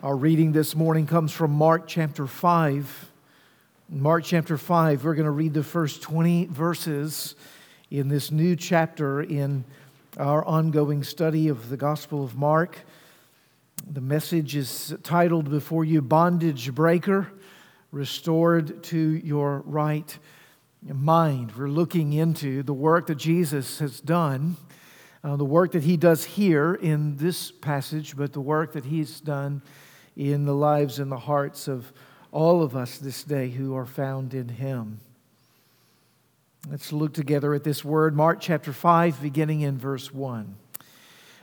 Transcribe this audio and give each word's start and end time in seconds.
Our 0.00 0.14
reading 0.14 0.52
this 0.52 0.76
morning 0.76 1.08
comes 1.08 1.32
from 1.32 1.50
Mark 1.50 1.88
chapter 1.88 2.28
5. 2.28 3.10
In 3.90 4.00
Mark 4.00 4.22
chapter 4.22 4.56
5, 4.56 5.04
we're 5.04 5.16
going 5.16 5.24
to 5.24 5.32
read 5.32 5.54
the 5.54 5.64
first 5.64 6.02
20 6.02 6.46
verses 6.46 7.34
in 7.90 8.06
this 8.06 8.30
new 8.30 8.54
chapter 8.54 9.20
in 9.20 9.64
our 10.16 10.44
ongoing 10.44 11.02
study 11.02 11.48
of 11.48 11.68
the 11.68 11.76
Gospel 11.76 12.22
of 12.22 12.36
Mark. 12.36 12.78
The 13.90 14.00
message 14.00 14.54
is 14.54 14.94
titled 15.02 15.50
before 15.50 15.84
you 15.84 16.00
Bondage 16.00 16.72
Breaker, 16.72 17.32
Restored 17.90 18.84
to 18.84 18.98
Your 18.98 19.64
Right 19.66 20.16
Mind. 20.80 21.56
We're 21.56 21.66
looking 21.66 22.12
into 22.12 22.62
the 22.62 22.72
work 22.72 23.08
that 23.08 23.16
Jesus 23.16 23.80
has 23.80 24.00
done 24.00 24.58
uh, 25.24 25.36
the 25.36 25.44
work 25.44 25.72
that 25.72 25.82
he 25.82 25.96
does 25.96 26.24
here 26.24 26.74
in 26.74 27.16
this 27.16 27.50
passage, 27.50 28.16
but 28.16 28.32
the 28.32 28.40
work 28.40 28.72
that 28.72 28.84
he's 28.84 29.20
done 29.20 29.62
in 30.18 30.44
the 30.44 30.54
lives 30.54 30.98
and 30.98 31.10
the 31.10 31.16
hearts 31.16 31.68
of 31.68 31.92
all 32.32 32.62
of 32.62 32.76
us 32.76 32.98
this 32.98 33.22
day 33.22 33.48
who 33.48 33.76
are 33.76 33.86
found 33.86 34.34
in 34.34 34.48
him. 34.48 34.98
Let's 36.68 36.92
look 36.92 37.14
together 37.14 37.54
at 37.54 37.64
this 37.64 37.84
word, 37.84 38.16
Mark 38.16 38.40
chapter 38.40 38.72
5, 38.72 39.22
beginning 39.22 39.60
in 39.60 39.78
verse 39.78 40.12
1. 40.12 40.56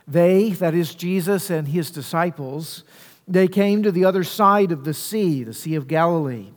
They, 0.08 0.50
that 0.52 0.76
is 0.76 0.94
Jesus 0.94 1.50
and 1.50 1.70
his 1.70 1.90
disciples, 1.90 2.84
they 3.28 3.48
came 3.48 3.82
to 3.82 3.92
the 3.92 4.06
other 4.06 4.24
side 4.24 4.72
of 4.72 4.84
the 4.84 4.94
sea, 4.94 5.44
the 5.44 5.54
Sea 5.54 5.76
of 5.76 5.88
Galilee, 5.88 6.50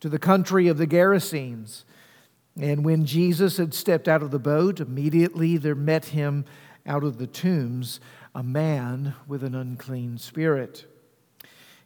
to 0.00 0.08
the 0.08 0.18
country 0.18 0.66
of 0.66 0.78
the 0.78 0.86
Gerasenes. 0.86 1.84
And 2.58 2.84
when 2.84 3.04
Jesus 3.04 3.58
had 3.58 3.74
stepped 3.74 4.08
out 4.08 4.22
of 4.22 4.32
the 4.32 4.40
boat, 4.40 4.80
immediately 4.80 5.56
there 5.56 5.76
met 5.76 6.06
him 6.06 6.46
out 6.86 7.04
of 7.04 7.18
the 7.18 7.28
tombs 7.28 8.00
a 8.34 8.42
man 8.42 9.14
with 9.28 9.44
an 9.44 9.54
unclean 9.54 10.18
spirit. 10.18 10.86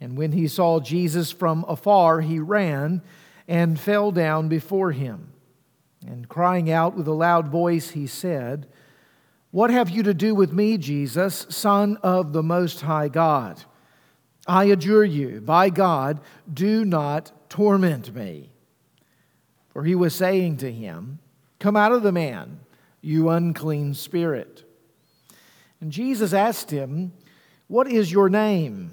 And 0.00 0.16
when 0.16 0.32
he 0.32 0.48
saw 0.48 0.80
Jesus 0.80 1.32
from 1.32 1.64
afar, 1.68 2.20
he 2.20 2.38
ran 2.38 3.02
and 3.48 3.78
fell 3.78 4.12
down 4.12 4.48
before 4.48 4.92
him. 4.92 5.32
And 6.06 6.28
crying 6.28 6.70
out 6.70 6.96
with 6.96 7.08
a 7.08 7.12
loud 7.12 7.48
voice, 7.48 7.90
he 7.90 8.06
said, 8.06 8.66
What 9.50 9.70
have 9.70 9.90
you 9.90 10.02
to 10.02 10.14
do 10.14 10.34
with 10.34 10.52
me, 10.52 10.78
Jesus, 10.78 11.46
Son 11.48 11.96
of 12.02 12.32
the 12.32 12.42
Most 12.42 12.82
High 12.82 13.08
God? 13.08 13.64
I 14.46 14.64
adjure 14.64 15.04
you, 15.04 15.40
by 15.40 15.70
God, 15.70 16.20
do 16.52 16.84
not 16.84 17.32
torment 17.48 18.14
me. 18.14 18.50
For 19.70 19.84
he 19.84 19.94
was 19.94 20.14
saying 20.14 20.58
to 20.58 20.70
him, 20.70 21.18
Come 21.58 21.76
out 21.76 21.92
of 21.92 22.02
the 22.02 22.12
man, 22.12 22.60
you 23.00 23.28
unclean 23.30 23.94
spirit. 23.94 24.62
And 25.80 25.90
Jesus 25.90 26.32
asked 26.32 26.70
him, 26.70 27.12
What 27.66 27.88
is 27.88 28.12
your 28.12 28.28
name? 28.28 28.92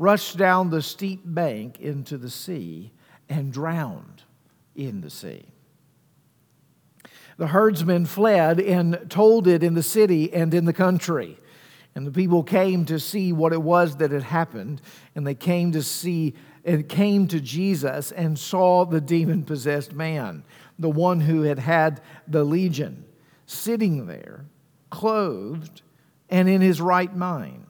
rushed 0.00 0.38
down 0.38 0.70
the 0.70 0.80
steep 0.80 1.20
bank 1.26 1.78
into 1.78 2.16
the 2.16 2.30
sea 2.30 2.90
and 3.28 3.52
drowned 3.52 4.22
in 4.74 5.02
the 5.02 5.10
sea. 5.10 5.44
The 7.36 7.48
herdsmen 7.48 8.06
fled 8.06 8.60
and 8.60 9.06
told 9.10 9.46
it 9.46 9.62
in 9.62 9.74
the 9.74 9.82
city 9.82 10.32
and 10.32 10.54
in 10.54 10.64
the 10.64 10.72
country. 10.72 11.36
And 11.94 12.06
the 12.06 12.12
people 12.12 12.42
came 12.42 12.86
to 12.86 12.98
see 12.98 13.34
what 13.34 13.52
it 13.52 13.60
was 13.60 13.98
that 13.98 14.10
had 14.10 14.22
happened, 14.22 14.80
and 15.14 15.26
they 15.26 15.34
came 15.34 15.72
to 15.72 15.82
see 15.82 16.34
and 16.64 16.88
came 16.88 17.28
to 17.28 17.40
Jesus 17.40 18.10
and 18.10 18.38
saw 18.38 18.86
the 18.86 19.02
demon 19.02 19.44
possessed 19.44 19.92
man, 19.92 20.44
the 20.78 20.88
one 20.88 21.20
who 21.20 21.42
had 21.42 21.58
had 21.58 22.00
the 22.26 22.44
legion, 22.44 23.04
sitting 23.44 24.06
there, 24.06 24.46
clothed 24.88 25.82
and 26.30 26.48
in 26.48 26.62
his 26.62 26.80
right 26.80 27.14
mind. 27.14 27.69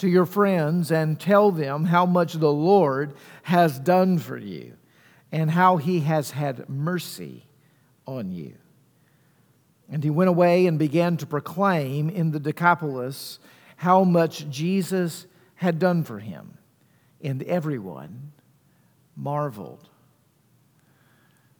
to 0.00 0.08
your 0.08 0.24
friends 0.24 0.90
and 0.90 1.20
tell 1.20 1.50
them 1.50 1.84
how 1.84 2.06
much 2.06 2.32
the 2.32 2.52
Lord 2.52 3.14
has 3.42 3.78
done 3.78 4.18
for 4.18 4.38
you 4.38 4.72
and 5.30 5.50
how 5.50 5.76
he 5.76 6.00
has 6.00 6.30
had 6.30 6.68
mercy 6.70 7.44
on 8.06 8.32
you. 8.32 8.54
And 9.90 10.02
he 10.02 10.08
went 10.08 10.30
away 10.30 10.66
and 10.66 10.78
began 10.78 11.18
to 11.18 11.26
proclaim 11.26 12.08
in 12.08 12.30
the 12.30 12.40
Decapolis 12.40 13.38
how 13.76 14.04
much 14.04 14.48
Jesus 14.48 15.26
had 15.56 15.78
done 15.78 16.02
for 16.02 16.18
him. 16.18 16.56
And 17.20 17.42
everyone 17.42 18.32
marveled. 19.14 19.86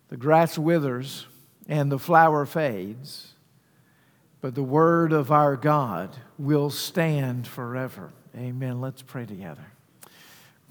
The 0.09 0.17
grass 0.17 0.57
withers 0.57 1.27
and 1.69 1.93
the 1.93 1.99
flower 1.99 2.47
fades, 2.47 3.34
but 4.41 4.55
the 4.55 4.62
word 4.62 5.12
of 5.12 5.31
our 5.31 5.57
God 5.57 6.17
will 6.39 6.71
stand 6.71 7.47
forever. 7.47 8.12
Amen. 8.36 8.80
Let's 8.80 9.02
pray 9.02 9.26
together. 9.26 9.64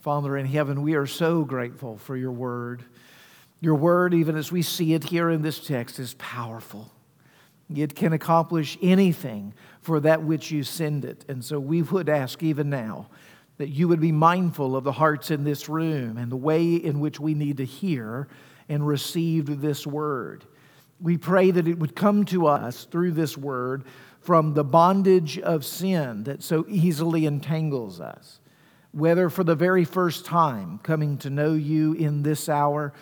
Father 0.01 0.37
in 0.37 0.45
heaven, 0.45 0.81
we 0.81 0.95
are 0.95 1.05
so 1.05 1.43
grateful 1.43 1.97
for 1.97 2.15
your 2.15 2.31
word. 2.31 2.83
Your 3.59 3.75
word, 3.75 4.13
even 4.13 4.37
as 4.37 4.51
we 4.51 4.61
see 4.61 4.93
it 4.93 5.03
here 5.03 5.29
in 5.29 5.41
this 5.41 5.59
text, 5.59 5.99
is 5.99 6.13
powerful. 6.13 6.89
It 7.75 7.95
can 7.95 8.13
accomplish 8.13 8.77
anything 8.81 9.53
for 9.81 9.99
that 9.99 10.23
which 10.23 10.51
you 10.51 10.63
send 10.63 11.03
it. 11.03 11.25
And 11.27 11.43
so 11.43 11.59
we 11.59 11.81
would 11.81 12.07
ask 12.07 12.41
even 12.41 12.69
now 12.69 13.09
that 13.57 13.67
you 13.67 13.89
would 13.89 13.99
be 13.99 14.13
mindful 14.13 14.77
of 14.77 14.85
the 14.85 14.93
hearts 14.93 15.29
in 15.29 15.43
this 15.43 15.67
room 15.67 16.17
and 16.17 16.31
the 16.31 16.37
way 16.37 16.75
in 16.75 17.01
which 17.01 17.19
we 17.19 17.33
need 17.33 17.57
to 17.57 17.65
hear 17.65 18.29
and 18.69 18.87
receive 18.87 19.59
this 19.59 19.85
word. 19.85 20.45
We 21.01 21.17
pray 21.17 21.51
that 21.51 21.67
it 21.67 21.77
would 21.77 21.95
come 21.95 22.23
to 22.25 22.47
us 22.47 22.85
through 22.85 23.11
this 23.11 23.37
word 23.37 23.83
from 24.29 24.53
the 24.53 24.63
bondage 24.63 25.39
of 25.39 25.65
sin 25.65 26.23
that 26.25 26.43
so 26.43 26.63
easily 26.67 27.25
entangles 27.25 27.99
us, 27.99 28.39
whether 28.91 29.27
for 29.27 29.43
the 29.43 29.55
very 29.55 29.83
first 29.83 30.23
time 30.23 30.77
coming 30.83 31.17
to 31.17 31.31
know 31.31 31.55
you 31.55 31.93
in 31.93 32.21
this 32.21 32.47
hour 32.47 32.93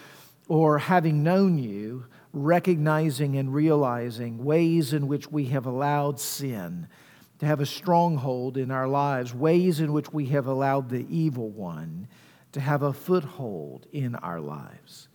or 0.47 0.77
having 0.77 1.24
known 1.24 1.57
you, 1.57 2.06
recognizing 2.31 3.35
and 3.35 3.53
realizing 3.53 4.45
ways 4.45 4.94
in 4.94 5.06
which 5.06 5.29
we 5.29 5.44
have 5.47 5.65
allowed 5.65 6.18
sin 6.18 6.88
to 7.39 7.45
have 7.45 7.59
a 7.59 7.65
stronghold 7.65 8.56
in 8.56 8.71
our 8.71 8.88
lives, 8.88 9.33
ways 9.33 9.81
in 9.81 9.91
which 9.91 10.13
we 10.13 10.27
have 10.27 10.47
allowed 10.47 10.89
the 10.89 11.06
evil 11.09 11.50
one 11.50 12.07
to 12.53 12.62
have 12.62 12.83
a 12.83 12.94
foothold 12.94 13.85
in 13.91 14.15
our 14.15 14.39
lives. 14.39 15.09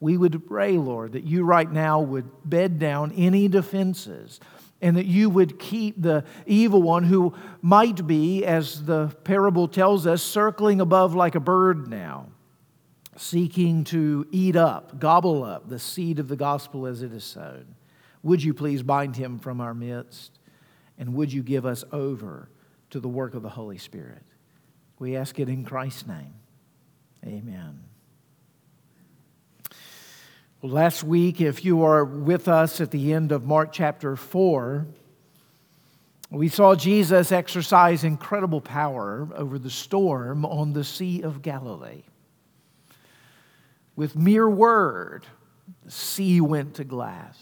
We 0.00 0.16
would 0.16 0.46
pray, 0.48 0.78
Lord, 0.78 1.12
that 1.12 1.24
you 1.24 1.44
right 1.44 1.70
now 1.70 2.00
would 2.00 2.30
bed 2.48 2.78
down 2.78 3.12
any 3.12 3.46
defenses 3.46 4.40
and 4.82 4.96
that 4.96 5.06
you 5.06 5.28
would 5.28 5.58
keep 5.58 6.00
the 6.00 6.24
evil 6.46 6.82
one 6.82 7.04
who 7.04 7.34
might 7.60 8.06
be, 8.06 8.44
as 8.44 8.84
the 8.84 9.08
parable 9.24 9.68
tells 9.68 10.06
us, 10.06 10.22
circling 10.22 10.80
above 10.80 11.14
like 11.14 11.34
a 11.34 11.40
bird 11.40 11.88
now, 11.88 12.28
seeking 13.16 13.84
to 13.84 14.26
eat 14.30 14.56
up, 14.56 14.98
gobble 14.98 15.44
up 15.44 15.68
the 15.68 15.78
seed 15.78 16.18
of 16.18 16.28
the 16.28 16.36
gospel 16.36 16.86
as 16.86 17.02
it 17.02 17.12
is 17.12 17.24
sown. 17.24 17.74
Would 18.22 18.42
you 18.42 18.54
please 18.54 18.82
bind 18.82 19.16
him 19.16 19.38
from 19.38 19.60
our 19.60 19.74
midst? 19.74 20.38
And 20.98 21.14
would 21.14 21.32
you 21.32 21.42
give 21.42 21.64
us 21.64 21.84
over 21.92 22.48
to 22.90 23.00
the 23.00 23.08
work 23.08 23.34
of 23.34 23.42
the 23.42 23.48
Holy 23.48 23.78
Spirit? 23.78 24.22
We 24.98 25.16
ask 25.16 25.38
it 25.38 25.48
in 25.48 25.64
Christ's 25.64 26.06
name. 26.06 26.34
Amen. 27.26 27.89
Last 30.62 31.02
week, 31.02 31.40
if 31.40 31.64
you 31.64 31.84
are 31.84 32.04
with 32.04 32.46
us 32.46 32.82
at 32.82 32.90
the 32.90 33.14
end 33.14 33.32
of 33.32 33.46
Mark 33.46 33.72
chapter 33.72 34.14
4, 34.14 34.86
we 36.30 36.48
saw 36.48 36.74
Jesus 36.74 37.32
exercise 37.32 38.04
incredible 38.04 38.60
power 38.60 39.26
over 39.34 39.58
the 39.58 39.70
storm 39.70 40.44
on 40.44 40.74
the 40.74 40.84
Sea 40.84 41.22
of 41.22 41.40
Galilee. 41.40 42.02
With 43.96 44.14
mere 44.14 44.50
word, 44.50 45.24
the 45.82 45.90
sea 45.90 46.42
went 46.42 46.74
to 46.74 46.84
glass 46.84 47.38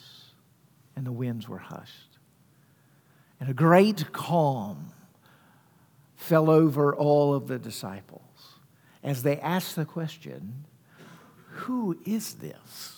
and 0.95 1.05
the 1.05 1.11
winds 1.11 1.49
were 1.49 1.59
hushed. 1.59 2.19
And 3.41 3.49
a 3.49 3.55
great 3.55 4.13
calm 4.13 4.93
fell 6.15 6.49
over 6.49 6.95
all 6.95 7.35
of 7.35 7.49
the 7.49 7.59
disciples 7.59 8.23
as 9.03 9.25
they 9.25 9.41
asked 9.41 9.75
the 9.75 9.85
question 9.85 10.67
Who 11.49 11.99
is 12.07 12.35
this? 12.35 12.98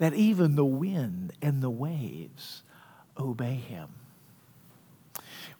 That 0.00 0.14
even 0.14 0.56
the 0.56 0.64
wind 0.64 1.34
and 1.42 1.62
the 1.62 1.70
waves 1.70 2.62
obey 3.18 3.54
him. 3.54 3.88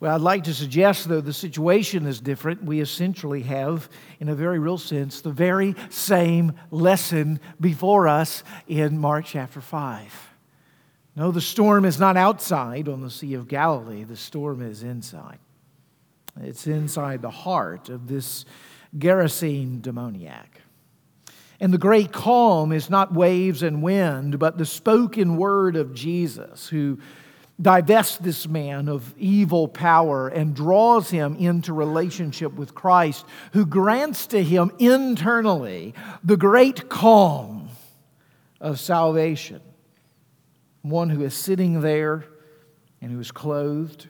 Well, 0.00 0.14
I'd 0.14 0.22
like 0.22 0.44
to 0.44 0.54
suggest, 0.54 1.10
though 1.10 1.20
the 1.20 1.34
situation 1.34 2.06
is 2.06 2.22
different, 2.22 2.64
we 2.64 2.81
essentially 2.81 3.42
have, 3.42 3.90
in 4.19 4.31
a 4.31 4.34
very 4.34 4.58
real 4.58 4.78
sense, 4.78 5.20
the 5.20 5.31
very 5.31 5.75
same 5.90 6.54
lesson 6.70 7.38
before 7.60 8.08
us 8.08 8.42
in 8.66 8.98
Mark 8.98 9.26
chapter 9.26 9.60
5. 9.60 10.34
No, 11.16 11.31
the 11.31 11.42
storm 11.42 11.84
is 11.84 12.00
not 12.00 12.16
outside 12.16 12.88
on 12.88 13.02
the 13.02 13.10
Sea 13.10 13.34
of 13.34 13.46
Galilee, 13.46 14.04
the 14.04 14.16
storm 14.16 14.62
is 14.62 14.82
inside. 14.82 15.38
It's 16.40 16.66
inside 16.66 17.20
the 17.20 17.28
heart 17.28 17.90
of 17.90 18.08
this 18.08 18.46
Gerasene 18.96 19.82
demoniac. 19.82 20.62
And 21.60 21.74
the 21.74 21.78
great 21.78 22.10
calm 22.10 22.72
is 22.72 22.88
not 22.88 23.12
waves 23.12 23.62
and 23.62 23.82
wind, 23.82 24.38
but 24.38 24.56
the 24.56 24.64
spoken 24.64 25.36
word 25.36 25.76
of 25.76 25.92
Jesus, 25.92 26.68
who 26.68 26.98
divests 27.60 28.16
this 28.16 28.48
man 28.48 28.88
of 28.88 29.14
evil 29.18 29.68
power 29.68 30.28
and 30.28 30.54
draws 30.54 31.10
him 31.10 31.36
into 31.36 31.74
relationship 31.74 32.54
with 32.54 32.74
Christ, 32.74 33.26
who 33.52 33.66
grants 33.66 34.26
to 34.28 34.42
him 34.42 34.72
internally 34.78 35.94
the 36.24 36.38
great 36.38 36.88
calm 36.88 37.68
of 38.60 38.80
salvation. 38.80 39.60
One 40.80 41.10
who 41.10 41.22
is 41.22 41.34
sitting 41.34 41.82
there 41.82 42.24
and 43.02 43.12
who 43.12 43.20
is 43.20 43.30
clothed, 43.30 44.08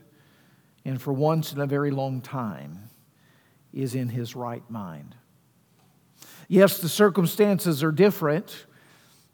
and 0.84 1.02
for 1.02 1.12
once 1.12 1.52
in 1.52 1.60
a 1.60 1.66
very 1.66 1.90
long 1.90 2.20
time 2.20 2.90
is 3.72 3.96
in 3.96 4.08
his 4.08 4.36
right 4.36 4.68
mind. 4.70 5.16
Yes, 6.52 6.78
the 6.78 6.88
circumstances 6.88 7.84
are 7.84 7.92
different. 7.92 8.66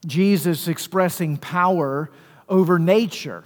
Jesus 0.05 0.69
expressing 0.69 1.39
power 1.39 2.11
over 2.47 2.79
nature 2.79 3.45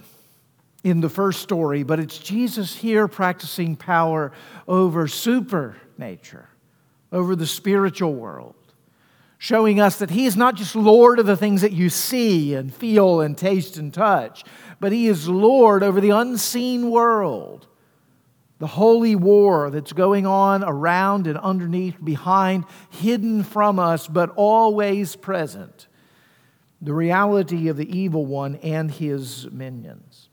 in 0.83 0.99
the 0.99 1.07
first 1.07 1.41
story, 1.41 1.83
but 1.83 1.97
it's 1.97 2.17
Jesus 2.17 2.75
here 2.75 3.07
practicing 3.07 3.77
power 3.77 4.33
over 4.67 5.07
super 5.07 5.77
nature, 5.97 6.49
over 7.13 7.33
the 7.33 7.47
spiritual 7.47 8.13
world, 8.13 8.55
showing 9.37 9.79
us 9.79 9.99
that 9.99 10.09
He 10.09 10.25
is 10.25 10.35
not 10.35 10.55
just 10.55 10.75
Lord 10.75 11.17
of 11.17 11.25
the 11.25 11.37
things 11.37 11.61
that 11.61 11.71
you 11.71 11.89
see 11.89 12.53
and 12.53 12.73
feel 12.73 13.21
and 13.21 13.37
taste 13.37 13.77
and 13.77 13.93
touch, 13.93 14.43
but 14.81 14.91
He 14.91 15.07
is 15.07 15.29
Lord 15.29 15.81
over 15.81 16.01
the 16.01 16.09
unseen 16.09 16.91
world, 16.91 17.67
the 18.61 18.67
holy 18.67 19.15
war 19.15 19.71
that's 19.71 19.91
going 19.91 20.27
on 20.27 20.63
around 20.63 21.25
and 21.25 21.35
underneath, 21.39 21.95
behind, 22.03 22.63
hidden 22.91 23.43
from 23.43 23.79
us, 23.79 24.07
but 24.07 24.29
always 24.35 25.15
present. 25.15 25.87
The 26.79 26.93
reality 26.93 27.69
of 27.69 27.77
the 27.77 27.97
evil 27.97 28.23
one 28.23 28.57
and 28.57 28.91
his 28.91 29.49
minions. 29.49 30.29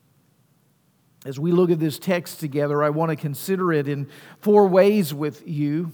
As 1.24 1.40
we 1.40 1.52
look 1.52 1.70
at 1.70 1.80
this 1.80 1.98
text 1.98 2.38
together, 2.38 2.84
I 2.84 2.90
want 2.90 3.08
to 3.08 3.16
consider 3.16 3.72
it 3.72 3.88
in 3.88 4.10
four 4.40 4.68
ways 4.68 5.14
with 5.14 5.48
you. 5.48 5.90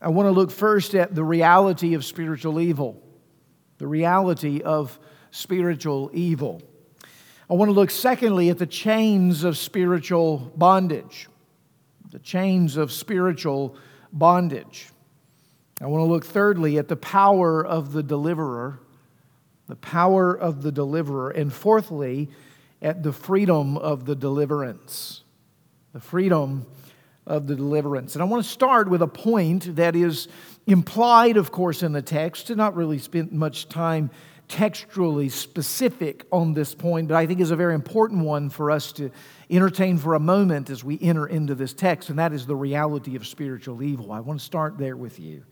I 0.00 0.08
want 0.08 0.26
to 0.26 0.32
look 0.32 0.50
first 0.50 0.94
at 0.94 1.14
the 1.14 1.22
reality 1.22 1.92
of 1.92 2.02
spiritual 2.02 2.58
evil. 2.58 2.98
The 3.76 3.86
reality 3.86 4.62
of 4.62 4.98
spiritual 5.32 6.10
evil. 6.14 6.62
I 7.50 7.54
want 7.54 7.68
to 7.68 7.72
look, 7.72 7.90
secondly, 7.90 8.48
at 8.48 8.58
the 8.58 8.66
chains 8.66 9.42
of 9.42 9.58
spiritual 9.58 10.52
bondage. 10.54 11.28
The 12.12 12.20
chains 12.20 12.76
of 12.76 12.92
spiritual 12.92 13.74
bondage. 14.12 14.90
I 15.80 15.86
want 15.86 16.02
to 16.02 16.04
look, 16.04 16.24
thirdly, 16.24 16.78
at 16.78 16.86
the 16.86 16.94
power 16.94 17.66
of 17.66 17.92
the 17.92 18.04
deliverer. 18.04 18.78
The 19.66 19.74
power 19.74 20.32
of 20.32 20.62
the 20.62 20.70
deliverer. 20.70 21.30
And 21.30 21.52
fourthly, 21.52 22.28
at 22.80 23.02
the 23.02 23.12
freedom 23.12 23.76
of 23.76 24.04
the 24.04 24.14
deliverance. 24.14 25.24
The 25.92 26.00
freedom 26.00 26.66
of 27.26 27.48
the 27.48 27.56
deliverance. 27.56 28.14
And 28.14 28.22
I 28.22 28.26
want 28.26 28.44
to 28.44 28.48
start 28.48 28.88
with 28.88 29.02
a 29.02 29.08
point 29.08 29.74
that 29.74 29.96
is 29.96 30.28
implied, 30.68 31.36
of 31.36 31.50
course, 31.50 31.82
in 31.82 31.90
the 31.90 32.02
text, 32.02 32.46
to 32.46 32.54
not 32.54 32.76
really 32.76 32.98
spend 32.98 33.32
much 33.32 33.68
time 33.68 34.10
textually 34.50 35.28
specific 35.28 36.26
on 36.32 36.52
this 36.52 36.74
point, 36.74 37.08
but 37.08 37.16
I 37.16 37.24
think 37.26 37.40
is 37.40 37.52
a 37.52 37.56
very 37.56 37.74
important 37.74 38.24
one 38.24 38.50
for 38.50 38.70
us 38.70 38.92
to 38.92 39.10
entertain 39.48 39.96
for 39.96 40.14
a 40.14 40.20
moment 40.20 40.68
as 40.70 40.82
we 40.82 40.98
enter 41.00 41.26
into 41.26 41.54
this 41.54 41.72
text, 41.72 42.10
and 42.10 42.18
that 42.18 42.32
is 42.32 42.46
the 42.46 42.56
reality 42.56 43.14
of 43.14 43.26
spiritual 43.26 43.82
evil. 43.82 44.10
I 44.10 44.20
want 44.20 44.40
to 44.40 44.44
start 44.44 44.76
there 44.76 44.96
with 44.96 45.20
you 45.20 45.44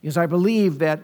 because 0.00 0.18
I 0.18 0.26
believe 0.26 0.78
that 0.80 1.00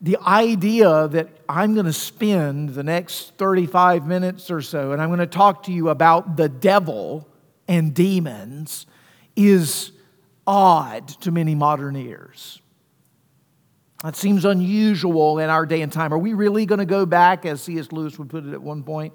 the 0.00 0.18
idea 0.26 1.06
that 1.08 1.28
I'm 1.48 1.74
going 1.74 1.86
to 1.86 1.92
spend 1.92 2.70
the 2.70 2.82
next 2.82 3.36
35 3.36 4.06
minutes 4.06 4.50
or 4.50 4.60
so 4.60 4.92
and 4.92 5.00
I'm 5.00 5.10
going 5.10 5.20
to 5.20 5.26
talk 5.26 5.64
to 5.64 5.72
you 5.72 5.90
about 5.90 6.36
the 6.36 6.48
devil 6.48 7.28
and 7.68 7.94
demons 7.94 8.86
is 9.36 9.92
odd 10.46 11.06
to 11.20 11.30
many 11.30 11.54
modern 11.54 11.96
ears. 11.96 12.59
It 14.04 14.16
seems 14.16 14.44
unusual 14.44 15.38
in 15.38 15.50
our 15.50 15.66
day 15.66 15.82
and 15.82 15.92
time. 15.92 16.14
Are 16.14 16.18
we 16.18 16.32
really 16.32 16.64
going 16.64 16.78
to 16.78 16.86
go 16.86 17.04
back, 17.04 17.44
as 17.44 17.62
C.S. 17.62 17.92
Lewis 17.92 18.18
would 18.18 18.30
put 18.30 18.46
it 18.46 18.52
at 18.54 18.62
one 18.62 18.82
point, 18.82 19.12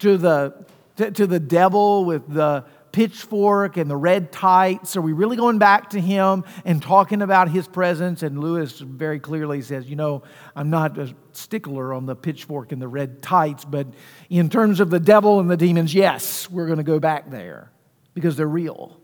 to 0.00 0.16
the, 0.16 0.64
to, 0.96 1.10
to 1.12 1.26
the 1.26 1.38
devil 1.38 2.04
with 2.04 2.28
the 2.28 2.64
pitchfork 2.90 3.76
and 3.76 3.88
the 3.88 3.96
red 3.96 4.32
tights? 4.32 4.96
Are 4.96 5.02
we 5.02 5.12
really 5.12 5.36
going 5.36 5.58
back 5.58 5.90
to 5.90 6.00
him 6.00 6.44
and 6.64 6.82
talking 6.82 7.22
about 7.22 7.48
his 7.48 7.68
presence? 7.68 8.24
And 8.24 8.40
Lewis 8.40 8.80
very 8.80 9.20
clearly 9.20 9.62
says, 9.62 9.88
you 9.88 9.94
know, 9.94 10.24
I'm 10.56 10.70
not 10.70 10.98
a 10.98 11.14
stickler 11.32 11.94
on 11.94 12.06
the 12.06 12.16
pitchfork 12.16 12.72
and 12.72 12.82
the 12.82 12.88
red 12.88 13.22
tights, 13.22 13.64
but 13.64 13.86
in 14.30 14.50
terms 14.50 14.80
of 14.80 14.90
the 14.90 15.00
devil 15.00 15.38
and 15.38 15.48
the 15.48 15.56
demons, 15.56 15.94
yes, 15.94 16.50
we're 16.50 16.66
going 16.66 16.78
to 16.78 16.84
go 16.84 16.98
back 16.98 17.30
there 17.30 17.70
because 18.14 18.36
they're 18.36 18.48
real. 18.48 19.00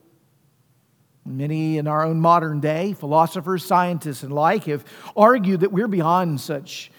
Many 1.37 1.79
in 1.79 1.87
our 1.87 2.05
own 2.05 2.21
modern 2.21 2.61
day, 2.61 2.93
philosophers, 2.93 3.65
scientists, 3.65 4.23
and 4.23 4.33
like, 4.33 4.65
have 4.65 4.85
argued 5.17 5.61
that 5.61 5.73
we're 5.73 5.89
beyond 5.89 6.41
such 6.41 6.91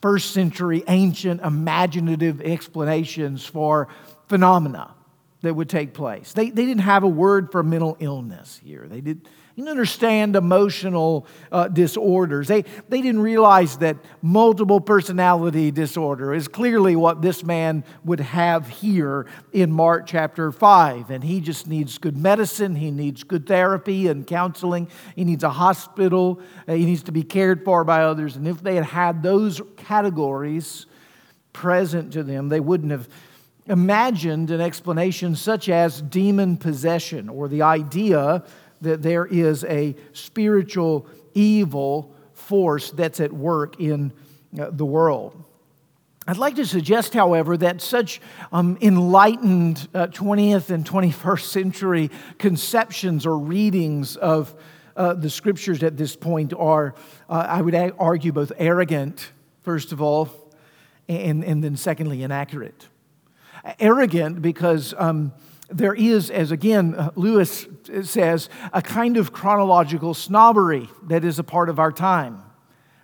first 0.00 0.32
century 0.32 0.84
ancient 0.88 1.40
imaginative 1.42 2.40
explanations 2.42 3.44
for 3.44 3.88
phenomena 4.28 4.94
that 5.42 5.54
would 5.54 5.68
take 5.68 5.94
place. 5.94 6.32
They, 6.32 6.50
they 6.50 6.66
didn't 6.66 6.82
have 6.82 7.04
a 7.04 7.08
word 7.08 7.52
for 7.52 7.62
mental 7.62 7.96
illness 8.00 8.60
here. 8.64 8.86
They 8.88 9.00
did, 9.00 9.28
didn't 9.56 9.70
understand 9.70 10.34
emotional 10.34 11.26
uh, 11.52 11.68
disorders. 11.68 12.48
They, 12.48 12.62
they 12.88 13.00
didn't 13.00 13.20
realize 13.20 13.78
that 13.78 13.96
multiple 14.20 14.80
personality 14.80 15.70
disorder 15.70 16.34
is 16.34 16.48
clearly 16.48 16.96
what 16.96 17.22
this 17.22 17.44
man 17.44 17.84
would 18.04 18.18
have 18.18 18.66
here 18.66 19.26
in 19.52 19.70
Mark 19.70 20.06
chapter 20.06 20.50
5. 20.50 21.10
And 21.10 21.22
he 21.22 21.40
just 21.40 21.68
needs 21.68 21.98
good 21.98 22.16
medicine, 22.16 22.74
he 22.74 22.90
needs 22.90 23.22
good 23.22 23.46
therapy 23.46 24.08
and 24.08 24.26
counseling, 24.26 24.88
he 25.14 25.24
needs 25.24 25.44
a 25.44 25.50
hospital, 25.50 26.40
uh, 26.66 26.74
he 26.74 26.84
needs 26.84 27.04
to 27.04 27.12
be 27.12 27.22
cared 27.22 27.64
for 27.64 27.84
by 27.84 28.02
others. 28.02 28.34
And 28.34 28.48
if 28.48 28.60
they 28.60 28.74
had 28.74 28.84
had 28.84 29.22
those 29.22 29.60
categories 29.76 30.86
present 31.52 32.12
to 32.14 32.24
them, 32.24 32.48
they 32.48 32.60
wouldn't 32.60 32.90
have 32.90 33.08
imagined 33.66 34.50
an 34.50 34.60
explanation 34.60 35.34
such 35.34 35.68
as 35.68 36.02
demon 36.02 36.56
possession 36.56 37.28
or 37.28 37.48
the 37.48 37.62
idea 37.62 38.44
that 38.84 39.02
there 39.02 39.26
is 39.26 39.64
a 39.64 39.96
spiritual 40.12 41.06
evil 41.34 42.14
force 42.32 42.90
that's 42.90 43.20
at 43.20 43.32
work 43.32 43.80
in 43.80 44.12
uh, 44.58 44.70
the 44.70 44.86
world. 44.86 45.44
I'd 46.26 46.38
like 46.38 46.56
to 46.56 46.64
suggest, 46.64 47.12
however, 47.12 47.56
that 47.58 47.82
such 47.82 48.20
um, 48.50 48.78
enlightened 48.80 49.88
uh, 49.92 50.06
20th 50.06 50.70
and 50.70 50.84
21st 50.84 51.42
century 51.42 52.10
conceptions 52.38 53.26
or 53.26 53.38
readings 53.38 54.16
of 54.16 54.54
uh, 54.96 55.12
the 55.12 55.28
scriptures 55.28 55.82
at 55.82 55.98
this 55.98 56.16
point 56.16 56.54
are, 56.54 56.94
uh, 57.28 57.46
I 57.48 57.60
would 57.60 57.74
argue, 57.98 58.32
both 58.32 58.52
arrogant, 58.56 59.32
first 59.62 59.92
of 59.92 60.00
all, 60.00 60.30
and, 61.08 61.44
and 61.44 61.62
then 61.62 61.76
secondly, 61.76 62.22
inaccurate. 62.22 62.88
Arrogant 63.78 64.40
because 64.40 64.94
um, 64.96 65.32
there 65.74 65.94
is, 65.94 66.30
as 66.30 66.50
again 66.50 66.94
uh, 66.94 67.10
Lewis 67.16 67.66
says, 68.02 68.48
a 68.72 68.80
kind 68.80 69.16
of 69.16 69.32
chronological 69.32 70.14
snobbery 70.14 70.88
that 71.04 71.24
is 71.24 71.38
a 71.38 71.44
part 71.44 71.68
of 71.68 71.78
our 71.78 71.92
time, 71.92 72.42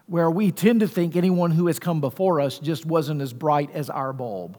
where 0.06 0.30
we 0.30 0.52
tend 0.52 0.80
to 0.80 0.88
think 0.88 1.16
anyone 1.16 1.50
who 1.50 1.66
has 1.66 1.78
come 1.78 2.00
before 2.00 2.40
us 2.40 2.58
just 2.58 2.86
wasn't 2.86 3.20
as 3.20 3.32
bright 3.32 3.70
as 3.72 3.90
our 3.90 4.12
bulb. 4.12 4.58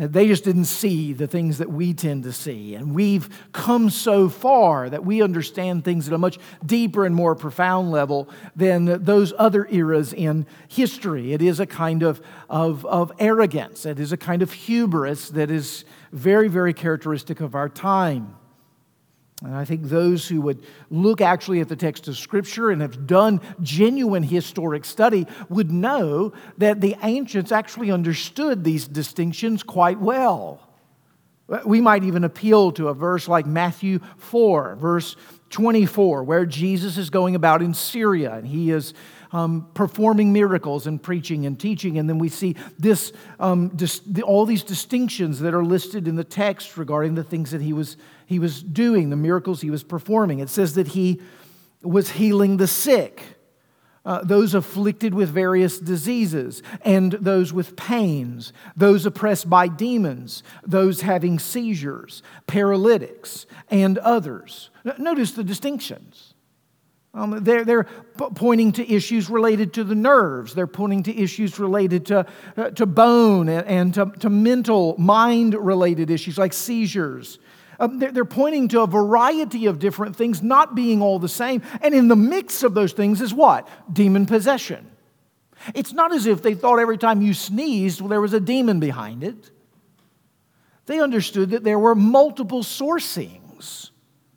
They 0.00 0.28
just 0.28 0.44
didn't 0.44 0.66
see 0.66 1.12
the 1.12 1.26
things 1.26 1.58
that 1.58 1.72
we 1.72 1.92
tend 1.92 2.22
to 2.22 2.32
see. 2.32 2.76
And 2.76 2.94
we've 2.94 3.28
come 3.50 3.90
so 3.90 4.28
far 4.28 4.88
that 4.88 5.04
we 5.04 5.22
understand 5.22 5.84
things 5.84 6.06
at 6.06 6.14
a 6.14 6.18
much 6.18 6.38
deeper 6.64 7.04
and 7.04 7.12
more 7.12 7.34
profound 7.34 7.90
level 7.90 8.28
than 8.54 9.02
those 9.02 9.32
other 9.36 9.66
eras 9.68 10.12
in 10.12 10.46
history. 10.68 11.32
It 11.32 11.42
is 11.42 11.58
a 11.58 11.66
kind 11.66 12.04
of, 12.04 12.20
of, 12.48 12.86
of 12.86 13.10
arrogance, 13.18 13.86
it 13.86 13.98
is 13.98 14.12
a 14.12 14.16
kind 14.16 14.40
of 14.40 14.52
hubris 14.52 15.30
that 15.30 15.50
is 15.50 15.84
very, 16.12 16.48
very 16.48 16.72
characteristic 16.72 17.40
of 17.40 17.54
our 17.54 17.68
time. 17.68 18.36
And 19.44 19.54
I 19.54 19.64
think 19.64 19.84
those 19.84 20.26
who 20.26 20.40
would 20.40 20.64
look 20.90 21.20
actually 21.20 21.60
at 21.60 21.68
the 21.68 21.76
text 21.76 22.08
of 22.08 22.16
Scripture 22.16 22.70
and 22.70 22.82
have 22.82 23.06
done 23.06 23.40
genuine 23.62 24.24
historic 24.24 24.84
study 24.84 25.26
would 25.48 25.70
know 25.70 26.32
that 26.58 26.80
the 26.80 26.96
ancients 27.02 27.52
actually 27.52 27.92
understood 27.92 28.64
these 28.64 28.88
distinctions 28.88 29.62
quite 29.62 30.00
well. 30.00 30.67
We 31.64 31.80
might 31.80 32.04
even 32.04 32.24
appeal 32.24 32.72
to 32.72 32.88
a 32.88 32.94
verse 32.94 33.26
like 33.26 33.46
Matthew 33.46 34.00
4, 34.18 34.76
verse 34.76 35.16
24, 35.50 36.24
where 36.24 36.44
Jesus 36.44 36.98
is 36.98 37.08
going 37.08 37.34
about 37.34 37.62
in 37.62 37.72
Syria 37.72 38.34
and 38.34 38.46
he 38.46 38.70
is 38.70 38.92
um, 39.32 39.68
performing 39.74 40.32
miracles 40.32 40.86
and 40.86 41.02
preaching 41.02 41.46
and 41.46 41.58
teaching. 41.58 41.98
And 41.98 42.08
then 42.08 42.18
we 42.18 42.28
see 42.28 42.56
this, 42.78 43.12
um, 43.40 43.68
dis- 43.68 44.00
the, 44.00 44.22
all 44.22 44.44
these 44.44 44.62
distinctions 44.62 45.40
that 45.40 45.54
are 45.54 45.64
listed 45.64 46.06
in 46.06 46.16
the 46.16 46.24
text 46.24 46.76
regarding 46.76 47.14
the 47.14 47.24
things 47.24 47.50
that 47.50 47.62
he 47.62 47.72
was, 47.72 47.96
he 48.26 48.38
was 48.38 48.62
doing, 48.62 49.10
the 49.10 49.16
miracles 49.16 49.60
he 49.60 49.70
was 49.70 49.82
performing. 49.82 50.40
It 50.40 50.50
says 50.50 50.74
that 50.74 50.88
he 50.88 51.20
was 51.82 52.10
healing 52.10 52.56
the 52.56 52.66
sick. 52.66 53.37
Uh, 54.08 54.24
those 54.24 54.54
afflicted 54.54 55.12
with 55.12 55.28
various 55.28 55.78
diseases, 55.78 56.62
and 56.80 57.12
those 57.12 57.52
with 57.52 57.76
pains, 57.76 58.54
those 58.74 59.04
oppressed 59.04 59.50
by 59.50 59.68
demons, 59.68 60.42
those 60.66 61.02
having 61.02 61.38
seizures, 61.38 62.22
paralytics, 62.46 63.44
and 63.70 63.98
others. 63.98 64.70
Notice 64.96 65.32
the 65.32 65.44
distinctions. 65.44 66.32
Um, 67.12 67.44
they're, 67.44 67.66
they're 67.66 67.84
pointing 68.16 68.72
to 68.72 68.90
issues 68.90 69.28
related 69.28 69.74
to 69.74 69.84
the 69.84 69.94
nerves. 69.94 70.54
They're 70.54 70.66
pointing 70.66 71.02
to 71.02 71.14
issues 71.14 71.58
related 71.58 72.06
to, 72.06 72.24
uh, 72.56 72.70
to 72.70 72.86
bone 72.86 73.50
and, 73.50 73.66
and 73.66 73.94
to, 73.94 74.06
to 74.20 74.30
mental, 74.30 74.96
mind 74.96 75.52
related 75.52 76.10
issues 76.10 76.38
like 76.38 76.54
seizures. 76.54 77.38
Um, 77.78 77.98
they're, 77.98 78.10
they're 78.10 78.24
pointing 78.24 78.68
to 78.68 78.80
a 78.80 78.86
variety 78.86 79.66
of 79.66 79.78
different 79.78 80.16
things 80.16 80.42
not 80.42 80.74
being 80.74 81.00
all 81.00 81.18
the 81.18 81.28
same. 81.28 81.62
And 81.80 81.94
in 81.94 82.08
the 82.08 82.16
mix 82.16 82.62
of 82.62 82.74
those 82.74 82.92
things 82.92 83.20
is 83.20 83.32
what? 83.32 83.68
Demon 83.92 84.26
possession. 84.26 84.90
It's 85.74 85.92
not 85.92 86.12
as 86.12 86.26
if 86.26 86.42
they 86.42 86.54
thought 86.54 86.78
every 86.78 86.98
time 86.98 87.22
you 87.22 87.34
sneezed, 87.34 88.00
well, 88.00 88.08
there 88.08 88.20
was 88.20 88.32
a 88.32 88.40
demon 88.40 88.80
behind 88.80 89.22
it. 89.24 89.50
They 90.86 91.00
understood 91.00 91.50
that 91.50 91.64
there 91.64 91.78
were 91.78 91.94
multiple 91.94 92.62
sourcings 92.62 93.90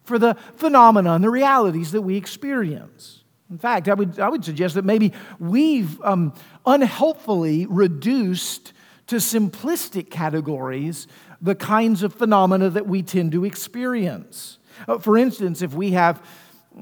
for 0.04 0.20
the 0.20 0.36
phenomena 0.56 1.14
and 1.14 1.24
the 1.24 1.30
realities 1.30 1.92
that 1.94 2.02
we 2.02 2.18
experience. 2.18 3.24
In 3.50 3.58
fact, 3.58 3.88
I 3.88 3.94
would, 3.94 4.20
I 4.20 4.30
would 4.30 4.44
suggest 4.44 4.76
that 4.76 4.86
maybe 4.86 5.14
we've 5.40 6.02
um, 6.02 6.34
unhelpfully 6.66 7.66
reduced 7.68 8.74
to 9.08 9.18
simplistic 9.18 10.10
categories 10.10 11.08
the 11.42 11.56
kinds 11.56 12.04
of 12.04 12.14
phenomena 12.14 12.70
that 12.70 12.86
we 12.86 13.02
tend 13.02 13.32
to 13.32 13.46
experience. 13.46 14.60
Uh, 14.88 15.00
for 15.00 15.18
instance, 15.18 15.62
if 15.62 15.74
we 15.74 15.92
have 15.92 16.24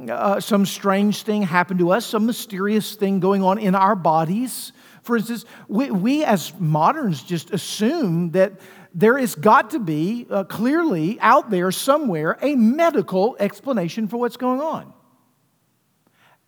uh, 0.10 0.39
some 0.39 0.66
strange 0.66 1.24
thing 1.24 1.42
happen 1.42 1.78
to 1.78 1.92
us, 1.92 2.06
some 2.06 2.25
mysterious 2.25 2.96
thing 2.96 3.20
going 3.20 3.42
on 3.42 3.58
in 3.58 3.74
our 3.74 3.96
bodies, 3.96 4.72
for 5.01 5.18
instance, 5.18 5.46
we, 5.68 5.89
we 5.89 6.24
as 6.24 6.54
moderns 6.60 7.24
just 7.24 7.51
assume 7.51 8.32
that 8.32 8.54
there 8.94 9.18
has 9.18 9.36
got 9.36 9.72
to 9.72 9.80
be 9.80 10.28
uh, 10.30 10.44
clearly 10.44 11.20
out 11.22 11.50
there 11.50 11.72
somewhere 11.72 12.38
a 12.42 12.56
medical 12.56 13.36
explanation 13.39 14.08
for 14.08 14.18
what's 14.18 14.38
going 14.38 14.60
on. 14.60 14.94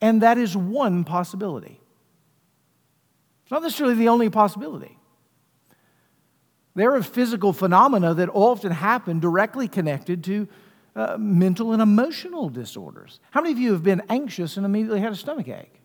And 0.02 0.22
that 0.22 0.38
is 0.38 0.58
one 0.58 1.04
possibility. 1.04 1.80
It's 3.44 3.52
not 3.52 3.62
necessarily 3.62 3.96
the 3.96 4.10
only 4.10 4.30
possibility. 4.30 4.98
There 6.74 6.96
are 6.96 7.04
physical 7.04 7.54
phenomena 7.54 8.14
that 8.14 8.30
often 8.34 8.72
happen 8.72 9.20
directly 9.20 9.68
connected 9.68 10.24
to 10.26 10.48
uh, 10.96 11.18
mental 11.18 11.74
and 11.74 11.82
emotional 11.82 12.50
disorders. 12.50 13.20
How 13.32 13.42
many 13.42 13.54
of 13.54 13.60
you 13.60 13.74
have 13.74 13.84
been 13.84 14.02
anxious 14.10 14.58
and 14.58 14.66
immediately 14.66 15.00
had 15.00 15.12
a 15.12 15.16
stomach 15.16 15.48
ache? 15.48 15.82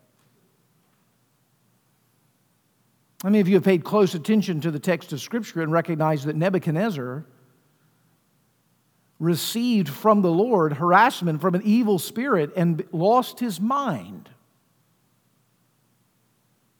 How 3.23 3.29
many 3.29 3.39
of 3.39 3.47
you 3.47 3.55
have 3.55 3.63
paid 3.63 3.83
close 3.83 4.13
attention 4.13 4.61
to 4.61 4.71
the 4.71 4.79
text 4.79 5.11
of 5.11 5.19
Scripture 5.19 5.61
and 5.61 5.71
recognized 5.71 6.25
that 6.25 6.35
Nebuchadnezzar 6.35 7.25
received 9.19 9.89
from 9.89 10.21
the 10.21 10.29
Lord 10.29 10.73
harassment 10.73 11.41
from 11.41 11.55
an 11.55 11.63
evil 11.65 11.99
spirit 11.99 12.51
and 12.55 12.85
lost 12.91 13.39
his 13.39 13.59
mind? 13.59 14.29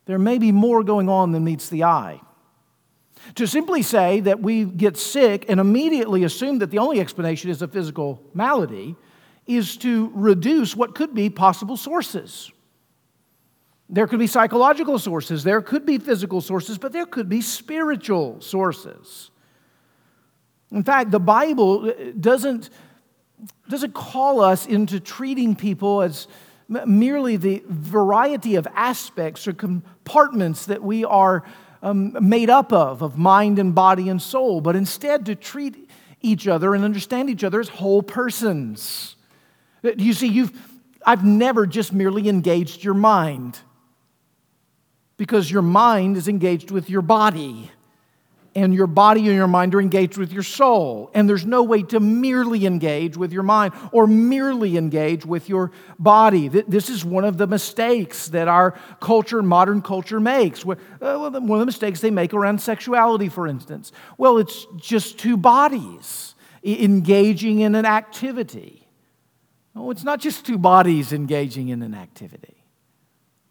There 0.05 0.19
may 0.19 0.37
be 0.37 0.51
more 0.51 0.83
going 0.83 1.09
on 1.09 1.31
than 1.31 1.43
meets 1.43 1.69
the 1.69 1.83
eye. 1.83 2.21
To 3.35 3.47
simply 3.47 3.81
say 3.81 4.19
that 4.21 4.41
we 4.41 4.65
get 4.65 4.97
sick 4.97 5.45
and 5.49 5.59
immediately 5.59 6.23
assume 6.23 6.59
that 6.59 6.71
the 6.71 6.79
only 6.79 6.99
explanation 6.99 7.49
is 7.49 7.61
a 7.61 7.67
physical 7.67 8.21
malady 8.33 8.95
is 9.45 9.77
to 9.77 10.11
reduce 10.13 10.75
what 10.75 10.95
could 10.95 11.13
be 11.13 11.29
possible 11.29 11.77
sources. 11.77 12.51
There 13.89 14.07
could 14.07 14.19
be 14.19 14.27
psychological 14.27 14.99
sources, 14.99 15.43
there 15.43 15.61
could 15.61 15.85
be 15.85 15.97
physical 15.97 16.41
sources, 16.41 16.77
but 16.77 16.91
there 16.91 17.05
could 17.05 17.29
be 17.29 17.41
spiritual 17.41 18.41
sources. 18.41 19.31
In 20.71 20.83
fact, 20.83 21.11
the 21.11 21.19
Bible 21.19 21.89
uh, 21.89 22.11
doesn't, 22.19 22.69
doesn't 23.69 23.93
call 23.93 24.41
us 24.41 24.65
into 24.65 24.99
treating 24.99 25.55
people 25.55 26.01
as 26.01 26.27
merely 26.67 27.37
the 27.37 27.63
variety 27.67 28.55
of 28.55 28.67
aspects 28.75 29.47
or 29.47 29.53
compartments 29.53 30.65
that 30.65 30.83
we 30.83 31.05
are 31.05 31.45
um, 31.81 32.17
made 32.19 32.49
up 32.49 32.73
of, 32.73 33.01
of 33.01 33.17
mind 33.17 33.59
and 33.59 33.73
body 33.73 34.09
and 34.09 34.21
soul, 34.21 34.61
but 34.61 34.75
instead 34.75 35.25
to 35.27 35.35
treat 35.35 35.89
each 36.21 36.47
other 36.47 36.73
and 36.73 36.83
understand 36.83 37.29
each 37.29 37.43
other 37.43 37.59
as 37.59 37.69
whole 37.69 38.01
persons. 38.01 39.15
You 39.83 40.13
see, 40.13 40.27
you've, 40.27 40.51
I've 41.05 41.23
never 41.23 41.65
just 41.65 41.93
merely 41.93 42.27
engaged 42.27 42.83
your 42.83 42.95
mind 42.95 43.59
because 45.17 45.49
your 45.49 45.61
mind 45.61 46.17
is 46.17 46.27
engaged 46.27 46.71
with 46.71 46.89
your 46.89 47.01
body, 47.01 47.71
and 48.57 48.73
your 48.73 48.87
body 48.87 49.27
and 49.27 49.35
your 49.35 49.47
mind 49.47 49.75
are 49.75 49.79
engaged 49.79 50.17
with 50.17 50.33
your 50.33 50.41
soul. 50.41 51.11
And 51.13 51.29
there's 51.29 51.45
no 51.45 51.61
way 51.61 51.83
to 51.83 51.99
merely 51.99 52.65
engage 52.65 53.15
with 53.15 53.31
your 53.31 53.43
mind 53.43 53.73
or 53.91 54.07
merely 54.07 54.77
engage 54.77 55.27
with 55.27 55.47
your 55.47 55.71
body. 55.99 56.47
This 56.47 56.89
is 56.89 57.05
one 57.05 57.23
of 57.23 57.37
the 57.37 57.45
mistakes 57.45 58.29
that 58.29 58.47
our 58.47 58.71
culture, 58.99 59.43
modern 59.43 59.83
culture, 59.83 60.19
makes. 60.19 60.65
Uh, 60.65 60.75
one 60.97 61.35
of 61.35 61.59
the 61.59 61.65
mistakes 61.67 62.01
they 62.01 62.09
make 62.09 62.33
around 62.33 62.59
sexuality, 62.59 63.29
for 63.29 63.47
instance. 63.47 63.91
Well, 64.17 64.39
it's 64.39 64.65
just 64.75 65.19
two 65.19 65.37
bodies 65.37 66.33
engaging 66.63 67.59
in 67.59 67.75
an 67.75 67.85
activity. 67.85 68.87
No, 69.75 69.91
it's 69.91 70.03
not 70.03 70.19
just 70.19 70.47
two 70.47 70.57
bodies 70.57 71.13
engaging 71.13 71.69
in 71.69 71.83
an 71.83 71.93
activity. 71.93 72.56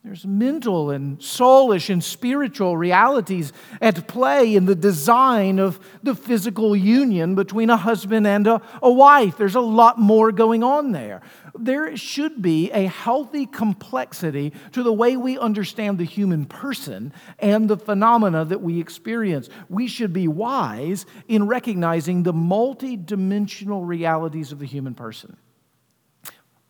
There's 0.07 0.25
mental 0.25 0.93
and 0.93 1.19
soulish 1.19 1.91
and 1.91 2.03
spiritual 2.03 2.77
realities 2.77 3.53
at 3.81 4.07
play 4.07 4.55
in 4.55 4.67
the 4.67 4.77
design 4.77 5.59
of 5.59 5.81
the 6.01 6.15
physical 6.15 6.77
union 6.77 7.35
between 7.35 7.71
a 7.71 7.77
husband 7.77 8.25
and 8.25 8.47
a, 8.47 8.63
a, 8.81 8.93
wife. 8.93 9.37
There's 9.37 9.57
a 9.57 9.61
lot 9.61 9.99
more 9.99 10.31
going 10.31 10.63
on 10.63 10.93
there. 10.93 11.23
There 11.59 11.97
should 11.97 12.41
be 12.41 12.71
a 12.71 12.87
healthy 12.87 13.47
complexity 13.47 14.53
to 14.71 14.85
the 14.85 14.93
way 14.93 15.17
we 15.17 15.41
understand 15.41 15.99
the 15.99 16.05
human 16.05 16.45
person 16.45 17.13
and 17.41 17.69
the 17.69 17.77
phenomena 17.77 18.45
that 18.45 18.63
we 18.63 18.79
experience. 18.79 19.49
We 19.69 19.89
should 19.89 20.13
be 20.13 20.29
wise 20.29 21.05
in 21.27 21.49
recognizing 21.49 22.23
the 22.23 22.33
multidimensional 22.33 23.85
realities 23.85 24.53
of 24.53 24.61
the 24.61 24.67
human 24.67 24.95
person. 24.95 25.37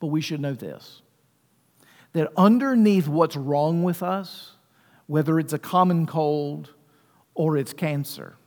But 0.00 0.06
we 0.06 0.22
should 0.22 0.40
know 0.40 0.54
this 0.54 1.02
that 2.16 2.32
underneath 2.34 3.06
what's 3.06 3.36
wrong 3.36 3.82
with 3.82 4.02
us, 4.02 4.52
whether 5.06 5.38
it's 5.38 5.52
a 5.52 5.58
common 5.58 6.06
cold 6.06 6.72
or 7.34 7.58
it's 7.58 7.74
cancer, 7.74 8.38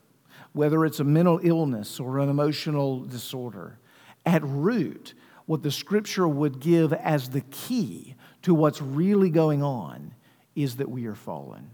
whether 0.54 0.86
it's 0.86 1.00
a 1.00 1.04
mental 1.04 1.40
illness 1.44 2.00
or 2.00 2.18
an 2.18 2.30
emotional 2.30 3.06
disorder, 3.06 3.78
at 4.26 4.42
root, 4.44 5.14
what 5.46 5.62
the 5.62 5.70
scripture 5.70 6.28
would 6.28 6.60
give 6.60 6.94
as 6.94 7.30
the 7.30 7.42
key 7.52 8.16
to 8.42 8.56
what's 8.56 8.82
really 8.82 9.30
going 9.30 9.62
on 9.62 10.16
is 10.56 10.78
that 10.78 10.90
we 10.90 11.06
are 11.06 11.14
fallen. 11.14 11.70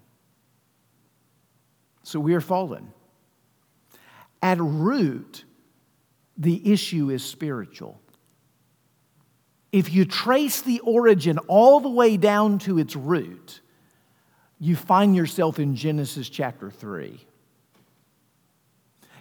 So 2.03 2.19
we 2.19 2.33
are 2.33 2.41
fallen. 2.41 2.91
At 4.41 4.57
root, 4.59 5.45
the 6.37 6.73
issue 6.73 7.09
is 7.09 7.23
spiritual. 7.23 8.01
If 9.75 9.93
you 9.93 10.05
trace 10.05 10.61
the 10.61 10.79
origin 10.79 11.37
all 11.49 11.81
the 11.81 11.89
way 11.89 12.15
down 12.15 12.59
to 12.59 12.79
its 12.79 12.95
root, 12.95 13.59
you 14.57 14.73
find 14.77 15.13
yourself 15.13 15.59
in 15.59 15.75
Genesis 15.75 16.29
chapter 16.29 16.71
3. 16.71 17.19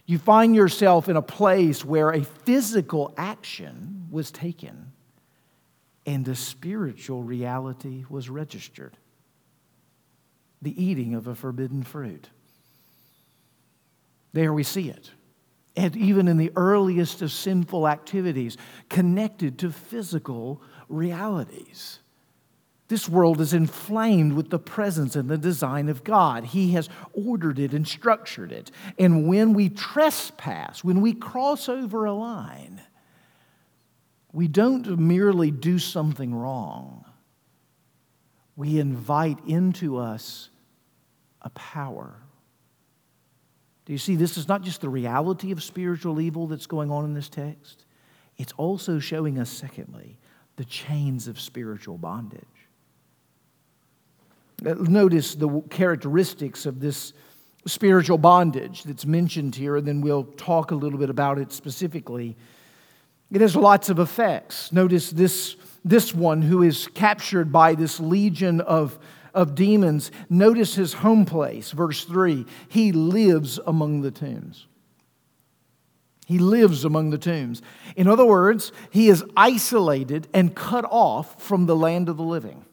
You 0.06 0.16
find 0.16 0.54
yourself 0.54 1.08
in 1.08 1.16
a 1.16 1.22
place 1.22 1.84
where 1.84 2.10
a 2.10 2.22
physical 2.22 3.12
action 3.16 4.06
was 4.12 4.30
taken 4.30 4.92
and 6.06 6.28
a 6.28 6.36
spiritual 6.36 7.24
reality 7.24 8.04
was 8.08 8.30
registered 8.30 8.96
the 10.62 10.80
eating 10.80 11.16
of 11.16 11.26
a 11.26 11.34
forbidden 11.34 11.82
fruit. 11.82 12.28
There 14.32 14.52
we 14.52 14.62
see 14.62 14.88
it. 14.88 15.10
And 15.76 15.96
even 15.96 16.28
in 16.28 16.36
the 16.36 16.52
earliest 16.54 17.20
of 17.22 17.32
sinful 17.32 17.88
activities 17.88 18.56
connected 18.88 19.58
to 19.58 19.72
physical 19.72 20.62
realities. 20.88 21.98
This 22.88 23.08
world 23.08 23.40
is 23.40 23.54
inflamed 23.54 24.34
with 24.34 24.50
the 24.50 24.58
presence 24.58 25.16
and 25.16 25.28
the 25.28 25.38
design 25.38 25.88
of 25.88 26.04
God. 26.04 26.44
He 26.44 26.72
has 26.72 26.88
ordered 27.12 27.58
it 27.58 27.72
and 27.72 27.88
structured 27.88 28.52
it. 28.52 28.70
And 28.98 29.26
when 29.26 29.54
we 29.54 29.70
trespass, 29.70 30.84
when 30.84 31.00
we 31.00 31.14
cross 31.14 31.68
over 31.68 32.04
a 32.04 32.12
line, 32.12 32.82
we 34.32 34.48
don't 34.48 34.98
merely 34.98 35.50
do 35.50 35.78
something 35.78 36.34
wrong, 36.34 37.04
we 38.56 38.78
invite 38.78 39.38
into 39.46 39.96
us 39.96 40.50
a 41.40 41.50
power. 41.50 42.23
Do 43.84 43.92
you 43.92 43.98
see, 43.98 44.16
this 44.16 44.36
is 44.36 44.48
not 44.48 44.62
just 44.62 44.80
the 44.80 44.88
reality 44.88 45.52
of 45.52 45.62
spiritual 45.62 46.20
evil 46.20 46.46
that's 46.46 46.66
going 46.66 46.90
on 46.90 47.04
in 47.04 47.14
this 47.14 47.28
text, 47.28 47.84
it's 48.36 48.52
also 48.56 48.98
showing 48.98 49.38
us, 49.38 49.50
secondly, 49.50 50.18
the 50.56 50.64
chains 50.64 51.28
of 51.28 51.38
spiritual 51.38 51.98
bondage. 51.98 52.40
Uh, 54.64 54.74
notice 54.74 55.34
the 55.34 55.60
characteristics 55.70 56.64
of 56.64 56.80
this 56.80 57.12
spiritual 57.66 58.18
bondage 58.18 58.82
that's 58.84 59.04
mentioned 59.04 59.54
here, 59.54 59.76
and 59.76 59.86
then 59.86 60.00
we'll 60.00 60.24
talk 60.24 60.70
a 60.70 60.74
little 60.74 60.98
bit 60.98 61.10
about 61.10 61.38
it 61.38 61.52
specifically. 61.52 62.36
It 63.32 63.40
has 63.40 63.56
lots 63.56 63.88
of 63.88 63.98
effects. 63.98 64.72
Notice 64.72 65.10
this, 65.10 65.56
this 65.84 66.14
one 66.14 66.40
who 66.42 66.62
is 66.62 66.88
captured 66.88 67.52
by 67.52 67.74
this 67.74 68.00
legion 68.00 68.60
of, 68.60 68.98
of 69.34 69.54
demons. 69.54 70.10
Notice 70.30 70.74
his 70.74 70.94
home 70.94 71.24
place, 71.24 71.70
verse 71.72 72.04
3. 72.04 72.46
He 72.68 72.92
lives 72.92 73.58
among 73.66 74.02
the 74.02 74.10
tombs. 74.10 74.66
He 76.26 76.38
lives 76.38 76.84
among 76.84 77.10
the 77.10 77.18
tombs. 77.18 77.60
In 77.96 78.08
other 78.08 78.24
words, 78.24 78.72
he 78.90 79.08
is 79.08 79.24
isolated 79.36 80.26
and 80.32 80.54
cut 80.54 80.86
off 80.88 81.42
from 81.42 81.66
the 81.66 81.76
land 81.76 82.08
of 82.08 82.16
the 82.16 82.22
living 82.22 82.64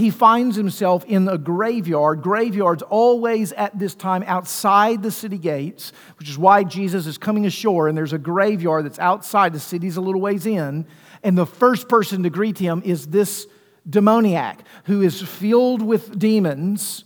he 0.00 0.10
finds 0.10 0.56
himself 0.56 1.04
in 1.04 1.28
a 1.28 1.38
graveyard. 1.38 2.22
Graveyards 2.22 2.82
always 2.82 3.52
at 3.52 3.78
this 3.78 3.94
time 3.94 4.24
outside 4.26 5.02
the 5.02 5.10
city 5.10 5.38
gates, 5.38 5.92
which 6.18 6.28
is 6.28 6.38
why 6.38 6.64
Jesus 6.64 7.06
is 7.06 7.18
coming 7.18 7.44
ashore, 7.44 7.88
and 7.88 7.96
there's 7.96 8.12
a 8.12 8.18
graveyard 8.18 8.84
that's 8.84 8.98
outside. 8.98 9.52
The 9.52 9.60
city's 9.60 9.96
a 9.96 10.00
little 10.00 10.20
ways 10.20 10.46
in. 10.46 10.86
And 11.22 11.36
the 11.36 11.46
first 11.46 11.88
person 11.88 12.22
to 12.22 12.30
greet 12.30 12.58
him 12.58 12.82
is 12.84 13.08
this 13.08 13.46
demoniac 13.88 14.62
who 14.84 15.02
is 15.02 15.20
filled 15.22 15.82
with 15.82 16.18
demons 16.18 17.04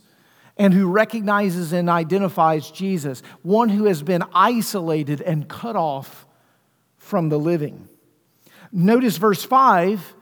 and 0.57 0.73
who 0.73 0.87
recognizes 0.87 1.73
and 1.73 1.89
identifies 1.89 2.71
Jesus, 2.71 3.21
one 3.41 3.69
who 3.69 3.85
has 3.85 4.01
been 4.01 4.23
isolated 4.33 5.21
and 5.21 5.47
cut 5.47 5.75
off 5.75 6.25
from 6.97 7.29
the 7.29 7.37
living. 7.37 7.89
Notice 8.71 9.17
verse 9.17 9.43
5 9.43 10.15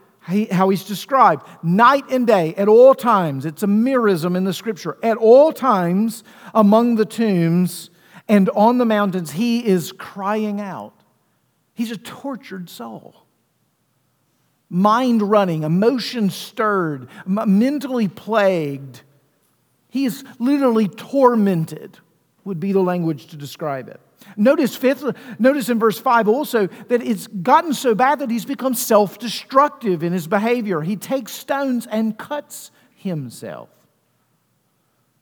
how 0.50 0.70
he's 0.70 0.84
described 0.84 1.46
night 1.62 2.04
and 2.10 2.26
day 2.26 2.54
at 2.54 2.66
all 2.66 2.94
times. 2.94 3.44
It's 3.44 3.62
a 3.62 3.66
merism 3.66 4.36
in 4.36 4.44
the 4.44 4.54
scripture. 4.54 4.96
At 5.02 5.18
all 5.18 5.52
times 5.52 6.24
among 6.54 6.94
the 6.94 7.04
tombs 7.04 7.90
and 8.26 8.48
on 8.50 8.78
the 8.78 8.86
mountains, 8.86 9.32
he 9.32 9.66
is 9.66 9.92
crying 9.92 10.62
out. 10.62 10.94
He's 11.74 11.90
a 11.90 11.98
tortured 11.98 12.70
soul. 12.70 13.23
Mind 14.74 15.22
running, 15.22 15.62
emotion 15.62 16.30
stirred, 16.30 17.06
mentally 17.26 18.08
plagued. 18.08 19.02
He 19.88 20.04
is 20.04 20.24
literally 20.40 20.88
tormented, 20.88 21.98
would 22.44 22.58
be 22.58 22.72
the 22.72 22.80
language 22.80 23.28
to 23.28 23.36
describe 23.36 23.88
it. 23.88 24.00
Notice, 24.36 24.74
fifth, 24.74 25.04
notice 25.38 25.68
in 25.68 25.78
verse 25.78 26.00
5 26.00 26.26
also 26.26 26.66
that 26.88 27.02
it's 27.02 27.28
gotten 27.28 27.72
so 27.72 27.94
bad 27.94 28.18
that 28.18 28.32
he's 28.32 28.44
become 28.44 28.74
self 28.74 29.16
destructive 29.16 30.02
in 30.02 30.12
his 30.12 30.26
behavior. 30.26 30.80
He 30.80 30.96
takes 30.96 31.30
stones 31.30 31.86
and 31.86 32.18
cuts 32.18 32.72
himself. 32.96 33.68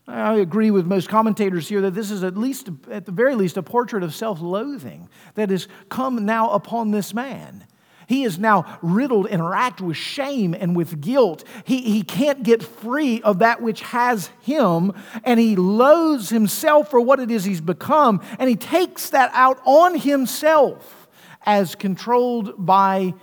I 0.08 0.36
agree 0.36 0.70
with 0.70 0.86
most 0.86 1.10
commentators 1.10 1.68
here 1.68 1.82
that 1.82 1.94
this 1.94 2.10
is 2.10 2.24
at 2.24 2.38
least, 2.38 2.70
at 2.90 3.04
the 3.04 3.12
very 3.12 3.34
least, 3.34 3.58
a 3.58 3.62
portrait 3.62 4.02
of 4.02 4.14
self 4.14 4.40
loathing 4.40 5.10
that 5.34 5.50
has 5.50 5.68
come 5.90 6.24
now 6.24 6.48
upon 6.52 6.90
this 6.90 7.12
man. 7.12 7.66
He 8.12 8.24
is 8.24 8.38
now 8.38 8.78
riddled 8.82 9.26
and 9.28 9.48
racked 9.48 9.80
with 9.80 9.96
shame 9.96 10.52
and 10.52 10.76
with 10.76 11.00
guilt. 11.00 11.44
He, 11.64 11.80
he 11.80 12.02
can't 12.02 12.42
get 12.42 12.62
free 12.62 13.22
of 13.22 13.38
that 13.38 13.62
which 13.62 13.80
has 13.80 14.28
him, 14.42 14.92
and 15.24 15.40
he 15.40 15.56
loathes 15.56 16.28
himself 16.28 16.90
for 16.90 17.00
what 17.00 17.20
it 17.20 17.30
is 17.30 17.44
he's 17.44 17.62
become, 17.62 18.20
and 18.38 18.50
he 18.50 18.56
takes 18.56 19.08
that 19.08 19.30
out 19.32 19.62
on 19.64 19.98
himself 19.98 21.08
as 21.46 21.74
controlled 21.74 22.52
by 22.58 23.14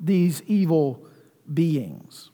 these 0.00 0.40
evil 0.44 1.06
beings. 1.52 2.27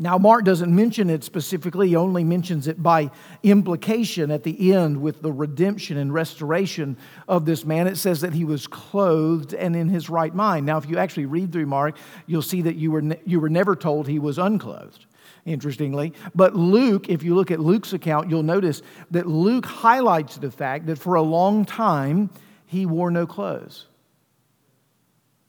Now, 0.00 0.16
Mark 0.16 0.44
doesn't 0.44 0.72
mention 0.72 1.10
it 1.10 1.24
specifically, 1.24 1.88
he 1.88 1.96
only 1.96 2.22
mentions 2.22 2.68
it 2.68 2.80
by 2.80 3.10
implication 3.42 4.30
at 4.30 4.44
the 4.44 4.72
end 4.72 5.02
with 5.02 5.22
the 5.22 5.32
redemption 5.32 5.96
and 5.96 6.14
restoration 6.14 6.96
of 7.26 7.46
this 7.46 7.64
man. 7.64 7.88
It 7.88 7.96
says 7.96 8.20
that 8.20 8.32
he 8.32 8.44
was 8.44 8.68
clothed 8.68 9.54
and 9.54 9.74
in 9.74 9.88
his 9.88 10.08
right 10.08 10.32
mind. 10.32 10.66
Now, 10.66 10.78
if 10.78 10.88
you 10.88 10.98
actually 10.98 11.26
read 11.26 11.52
through 11.52 11.66
Mark, 11.66 11.96
you'll 12.26 12.42
see 12.42 12.62
that 12.62 12.76
you 12.76 12.92
were, 12.92 13.02
ne- 13.02 13.20
you 13.24 13.40
were 13.40 13.48
never 13.48 13.74
told 13.74 14.06
he 14.06 14.20
was 14.20 14.38
unclothed, 14.38 15.04
interestingly. 15.44 16.12
But 16.32 16.54
Luke, 16.54 17.08
if 17.08 17.24
you 17.24 17.34
look 17.34 17.50
at 17.50 17.58
Luke's 17.58 17.92
account, 17.92 18.30
you'll 18.30 18.44
notice 18.44 18.82
that 19.10 19.26
Luke 19.26 19.66
highlights 19.66 20.36
the 20.36 20.52
fact 20.52 20.86
that 20.86 21.00
for 21.00 21.16
a 21.16 21.22
long 21.22 21.64
time 21.64 22.30
he 22.66 22.86
wore 22.86 23.10
no 23.10 23.26
clothes. 23.26 23.86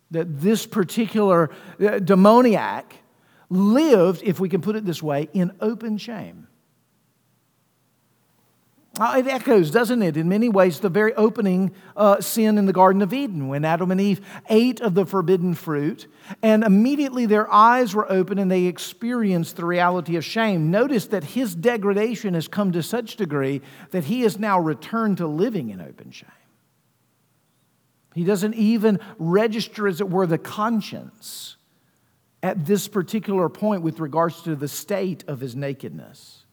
That 0.10 0.40
this 0.42 0.66
particular 0.66 1.52
uh, 1.80 2.00
demoniac, 2.00 2.96
lived, 3.50 4.22
if 4.24 4.40
we 4.40 4.50
can 4.50 4.62
put 4.62 4.76
it 4.76 4.86
this 4.86 5.02
way, 5.02 5.30
in 5.34 5.52
open 5.62 5.98
shame. 5.98 6.48
Uh, 9.00 9.16
it 9.20 9.28
echoes, 9.28 9.72
doesn't 9.72 10.02
it, 10.02 10.18
in 10.18 10.28
many 10.28 10.50
ways, 10.50 10.82
the 10.82 10.90
very 10.90 11.14
opening 11.14 11.72
uh, 11.96 12.20
sin 12.20 12.58
in 12.58 12.66
the 12.66 12.74
Garden 12.74 13.02
of 13.02 13.14
Eden 13.14 13.48
when 13.48 13.64
Adam 13.64 13.92
and 13.92 14.02
Eve 14.02 14.20
ate 14.50 14.82
of 14.82 14.94
the 14.94 15.06
forbidden 15.06 15.54
fruit, 15.54 16.08
and 16.44 16.66
immediately 16.66 17.26
their 17.26 17.50
eyes 17.54 17.96
were 17.96 18.12
open 18.12 18.38
and 18.38 18.52
they 18.52 18.66
experienced 18.66 19.56
the 19.56 19.66
reality 19.66 20.18
of 20.18 20.26
shame. 20.26 20.70
Notice 20.70 21.08
that 21.08 21.24
his 21.24 21.56
degradation 21.56 22.34
has 22.34 22.50
come 22.50 22.74
to 22.74 22.84
such 22.84 23.16
degree 23.16 23.62
that 23.92 24.04
he 24.04 24.24
is 24.24 24.38
now 24.38 24.60
returned 24.60 25.18
to 25.18 25.28
living 25.28 25.70
in 25.70 25.80
open 25.80 26.12
shame. 26.12 26.30
He 28.16 28.26
doesn't 28.26 28.56
even 28.56 29.00
register, 29.18 29.88
as 29.88 30.02
it 30.02 30.10
were, 30.10 30.28
the 30.28 30.38
conscience 30.38 31.56
at 32.42 32.66
this 32.66 32.88
particular 32.88 33.50
point 33.50 33.82
with 33.82 34.00
regards 34.00 34.42
to 34.44 34.56
the 34.56 34.68
state 34.68 35.24
of 35.28 35.40
his 35.40 35.56
nakedness. 35.56 36.46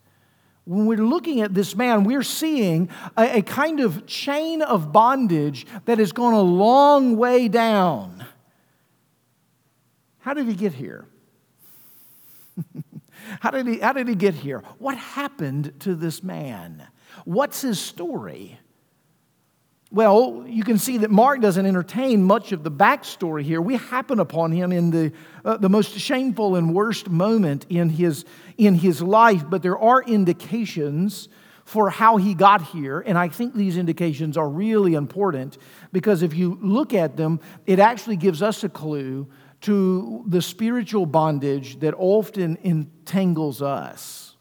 When 0.64 0.86
we're 0.86 0.98
looking 0.98 1.42
at 1.42 1.54
this 1.54 1.76
man, 1.76 2.02
we're 2.02 2.24
seeing 2.24 2.88
a, 3.16 3.38
a 3.38 3.42
kind 3.42 3.78
of 3.78 4.06
chain 4.06 4.62
of 4.62 4.92
bondage 4.92 5.64
that 5.84 5.98
has 5.98 6.10
gone 6.10 6.32
a 6.32 6.40
long 6.40 7.16
way 7.16 7.46
down. 7.46 8.24
How 10.18 10.34
did 10.34 10.48
he 10.48 10.54
get 10.54 10.72
here? 10.72 11.06
how, 13.40 13.52
did 13.52 13.68
he, 13.68 13.78
how 13.78 13.92
did 13.92 14.08
he 14.08 14.16
get 14.16 14.34
here? 14.34 14.64
What 14.78 14.98
happened 14.98 15.78
to 15.80 15.94
this 15.94 16.24
man? 16.24 16.88
What's 17.24 17.60
his 17.60 17.78
story? 17.78 18.58
Well, 19.96 20.44
you 20.46 20.62
can 20.62 20.76
see 20.76 20.98
that 20.98 21.10
Mark 21.10 21.40
doesn't 21.40 21.64
entertain 21.64 22.22
much 22.22 22.52
of 22.52 22.62
the 22.62 22.70
backstory 22.70 23.42
here. 23.42 23.62
We 23.62 23.76
happen 23.76 24.20
upon 24.20 24.52
him 24.52 24.70
in 24.70 24.90
the, 24.90 25.10
uh, 25.42 25.56
the 25.56 25.70
most 25.70 25.98
shameful 25.98 26.54
and 26.56 26.74
worst 26.74 27.08
moment 27.08 27.64
in 27.70 27.88
his, 27.88 28.26
in 28.58 28.74
his 28.74 29.00
life, 29.00 29.44
but 29.48 29.62
there 29.62 29.78
are 29.78 30.02
indications 30.02 31.30
for 31.64 31.88
how 31.88 32.18
he 32.18 32.34
got 32.34 32.60
here, 32.60 33.00
and 33.00 33.16
I 33.16 33.28
think 33.28 33.54
these 33.54 33.78
indications 33.78 34.36
are 34.36 34.50
really 34.50 34.92
important 34.92 35.56
because 35.92 36.22
if 36.22 36.34
you 36.34 36.58
look 36.60 36.92
at 36.92 37.16
them, 37.16 37.40
it 37.64 37.78
actually 37.78 38.16
gives 38.16 38.42
us 38.42 38.64
a 38.64 38.68
clue 38.68 39.26
to 39.62 40.24
the 40.26 40.42
spiritual 40.42 41.06
bondage 41.06 41.80
that 41.80 41.94
often 41.96 42.58
entangles 42.62 43.62
us. 43.62 44.36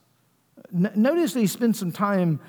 N- 0.73 0.91
notice 0.97 1.33
he 1.33 1.47
spend 1.47 1.77
some 1.77 1.93
time 1.93 2.41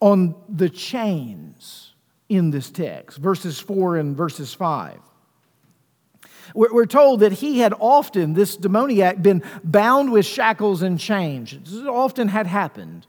on 0.00 0.34
the 0.48 0.70
chains 0.70 1.85
in 2.28 2.50
this 2.50 2.70
text, 2.70 3.18
verses 3.18 3.58
4 3.60 3.96
and 3.96 4.16
verses 4.16 4.52
5. 4.52 4.98
We're 6.54 6.86
told 6.86 7.20
that 7.20 7.32
he 7.32 7.58
had 7.58 7.74
often, 7.78 8.34
this 8.34 8.56
demoniac, 8.56 9.20
been 9.20 9.42
bound 9.64 10.12
with 10.12 10.26
shackles 10.26 10.82
and 10.82 10.98
chains. 10.98 11.50
This 11.50 11.86
often 11.86 12.28
had 12.28 12.46
happened. 12.46 13.06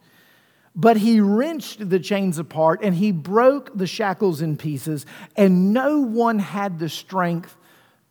But 0.76 0.98
he 0.98 1.20
wrenched 1.20 1.90
the 1.90 2.00
chains 2.00 2.38
apart 2.38 2.82
and 2.84 2.94
he 2.94 3.12
broke 3.12 3.76
the 3.76 3.88
shackles 3.88 4.42
in 4.42 4.58
pieces, 4.58 5.06
and 5.36 5.74
no 5.74 6.00
one 6.00 6.40
had 6.40 6.80
the 6.80 6.90
strength 6.90 7.56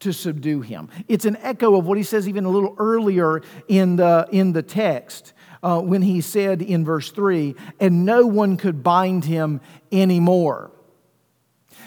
to 0.00 0.12
subdue 0.12 0.60
him. 0.60 0.88
It's 1.08 1.24
an 1.24 1.36
echo 1.38 1.76
of 1.76 1.86
what 1.86 1.96
he 1.96 2.04
says 2.04 2.28
even 2.28 2.44
a 2.44 2.50
little 2.50 2.74
earlier 2.78 3.42
in 3.68 3.96
the, 3.96 4.28
in 4.30 4.52
the 4.52 4.62
text 4.62 5.32
uh, 5.62 5.80
when 5.80 6.02
he 6.02 6.20
said 6.20 6.60
in 6.60 6.84
verse 6.84 7.10
3 7.10 7.54
and 7.80 8.04
no 8.04 8.26
one 8.26 8.56
could 8.56 8.82
bind 8.82 9.24
him 9.24 9.60
anymore. 9.90 10.70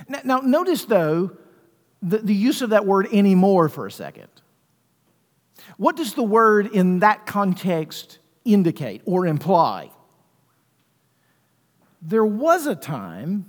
Now, 0.08 0.20
now 0.24 0.38
notice 0.40 0.86
though 0.86 1.32
the, 2.02 2.20
the 2.20 2.34
use 2.34 2.62
of 2.62 2.72
that 2.72 2.86
word 2.86 3.08
anymore 3.12 3.70
for 3.70 3.86
a 3.86 3.92
second. 3.92 4.30
What 5.78 5.96
does 5.96 6.14
the 6.14 6.24
word 6.24 6.68
in 6.68 7.00
that 7.00 7.26
context 7.26 8.20
indicate 8.46 9.02
or 9.06 9.26
imply? 9.26 9.92
There 12.02 12.26
was 12.26 12.66
a 12.66 12.76
time 12.76 13.46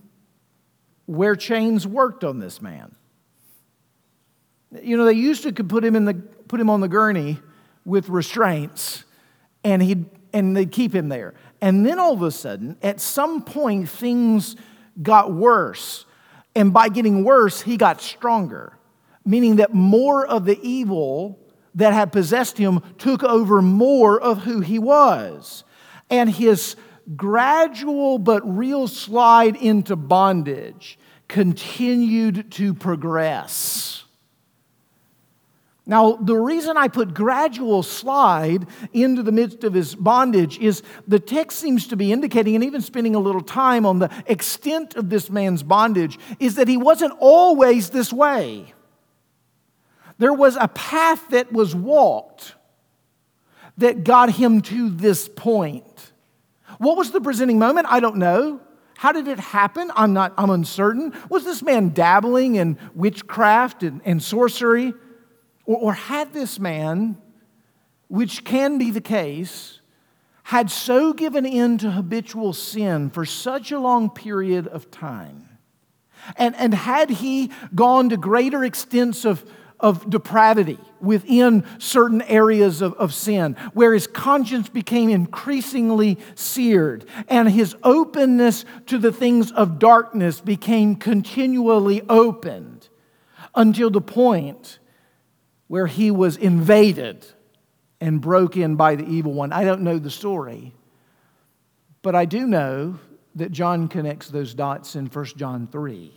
where 1.06 1.36
chains 1.36 1.86
worked 1.86 2.24
on 2.24 2.38
this 2.38 2.60
man. 2.60 2.94
You 4.82 4.96
know, 4.96 5.04
they 5.04 5.12
used 5.14 5.42
to 5.42 5.52
put 5.52 5.84
him, 5.84 5.96
in 5.96 6.04
the, 6.04 6.14
put 6.14 6.60
him 6.60 6.70
on 6.70 6.80
the 6.80 6.88
gurney 6.88 7.38
with 7.84 8.08
restraints, 8.08 9.04
and, 9.64 9.82
he'd, 9.82 10.04
and 10.32 10.56
they'd 10.56 10.70
keep 10.70 10.94
him 10.94 11.08
there. 11.08 11.34
And 11.60 11.84
then 11.84 11.98
all 11.98 12.12
of 12.12 12.22
a 12.22 12.30
sudden, 12.30 12.76
at 12.82 13.00
some 13.00 13.42
point, 13.42 13.88
things 13.88 14.56
got 15.02 15.32
worse. 15.32 16.06
And 16.54 16.72
by 16.72 16.88
getting 16.88 17.24
worse, 17.24 17.62
he 17.62 17.76
got 17.76 18.00
stronger, 18.00 18.76
meaning 19.24 19.56
that 19.56 19.72
more 19.72 20.26
of 20.26 20.44
the 20.44 20.58
evil 20.62 21.38
that 21.74 21.92
had 21.92 22.12
possessed 22.12 22.58
him 22.58 22.80
took 22.98 23.22
over 23.22 23.62
more 23.62 24.20
of 24.20 24.38
who 24.38 24.60
he 24.60 24.78
was. 24.78 25.64
And 26.08 26.28
his 26.28 26.74
gradual 27.16 28.18
but 28.18 28.42
real 28.56 28.88
slide 28.88 29.56
into 29.56 29.96
bondage 29.96 30.98
continued 31.28 32.50
to 32.52 32.74
progress. 32.74 33.99
Now, 35.90 36.12
the 36.12 36.36
reason 36.36 36.76
I 36.76 36.86
put 36.86 37.14
gradual 37.14 37.82
slide 37.82 38.68
into 38.92 39.24
the 39.24 39.32
midst 39.32 39.64
of 39.64 39.74
his 39.74 39.96
bondage 39.96 40.56
is 40.60 40.84
the 41.08 41.18
text 41.18 41.58
seems 41.58 41.88
to 41.88 41.96
be 41.96 42.12
indicating, 42.12 42.54
and 42.54 42.62
even 42.62 42.80
spending 42.80 43.16
a 43.16 43.18
little 43.18 43.40
time 43.40 43.84
on 43.84 43.98
the 43.98 44.08
extent 44.26 44.94
of 44.94 45.10
this 45.10 45.30
man's 45.30 45.64
bondage, 45.64 46.16
is 46.38 46.54
that 46.54 46.68
he 46.68 46.76
wasn't 46.76 47.12
always 47.18 47.90
this 47.90 48.12
way. 48.12 48.72
There 50.18 50.32
was 50.32 50.54
a 50.54 50.68
path 50.68 51.30
that 51.30 51.52
was 51.52 51.74
walked 51.74 52.54
that 53.78 54.04
got 54.04 54.30
him 54.30 54.60
to 54.60 54.90
this 54.90 55.28
point. 55.28 56.12
What 56.78 56.98
was 56.98 57.10
the 57.10 57.20
presenting 57.20 57.58
moment? 57.58 57.88
I 57.90 57.98
don't 57.98 58.18
know. 58.18 58.60
How 58.96 59.10
did 59.10 59.26
it 59.26 59.40
happen? 59.40 59.90
I'm 59.96 60.12
not, 60.12 60.34
I'm 60.38 60.50
uncertain. 60.50 61.14
Was 61.28 61.44
this 61.44 61.64
man 61.64 61.88
dabbling 61.88 62.54
in 62.54 62.78
witchcraft 62.94 63.82
and, 63.82 64.00
and 64.04 64.22
sorcery? 64.22 64.94
Or, 65.70 65.76
or 65.76 65.92
had 65.92 66.32
this 66.32 66.58
man, 66.58 67.16
which 68.08 68.42
can 68.42 68.76
be 68.76 68.90
the 68.90 69.00
case, 69.00 69.78
had 70.42 70.68
so 70.68 71.12
given 71.12 71.46
in 71.46 71.78
to 71.78 71.92
habitual 71.92 72.54
sin 72.54 73.08
for 73.08 73.24
such 73.24 73.70
a 73.70 73.78
long 73.78 74.10
period 74.10 74.66
of 74.66 74.90
time, 74.90 75.48
and, 76.36 76.56
and 76.56 76.74
had 76.74 77.08
he 77.08 77.52
gone 77.72 78.08
to 78.08 78.16
greater 78.16 78.64
extents 78.64 79.24
of, 79.24 79.48
of 79.78 80.10
depravity 80.10 80.76
within 81.00 81.64
certain 81.78 82.22
areas 82.22 82.82
of, 82.82 82.94
of 82.94 83.14
sin, 83.14 83.54
where 83.72 83.94
his 83.94 84.08
conscience 84.08 84.68
became 84.68 85.08
increasingly 85.08 86.18
seared 86.34 87.04
and 87.28 87.48
his 87.48 87.76
openness 87.84 88.64
to 88.86 88.98
the 88.98 89.12
things 89.12 89.52
of 89.52 89.78
darkness 89.78 90.40
became 90.40 90.96
continually 90.96 92.02
opened 92.08 92.88
until 93.54 93.88
the 93.88 94.00
point 94.00 94.79
where 95.70 95.86
he 95.86 96.10
was 96.10 96.36
invaded 96.36 97.24
and 98.00 98.20
broke 98.20 98.56
in 98.56 98.74
by 98.74 98.96
the 98.96 99.04
evil 99.04 99.32
one. 99.32 99.52
I 99.52 99.62
don't 99.62 99.82
know 99.82 100.00
the 100.00 100.10
story, 100.10 100.74
but 102.02 102.16
I 102.16 102.24
do 102.24 102.44
know 102.44 102.98
that 103.36 103.52
John 103.52 103.86
connects 103.86 104.26
those 104.30 104.52
dots 104.52 104.96
in 104.96 105.06
1 105.06 105.24
John 105.36 105.68
3. 105.68 106.12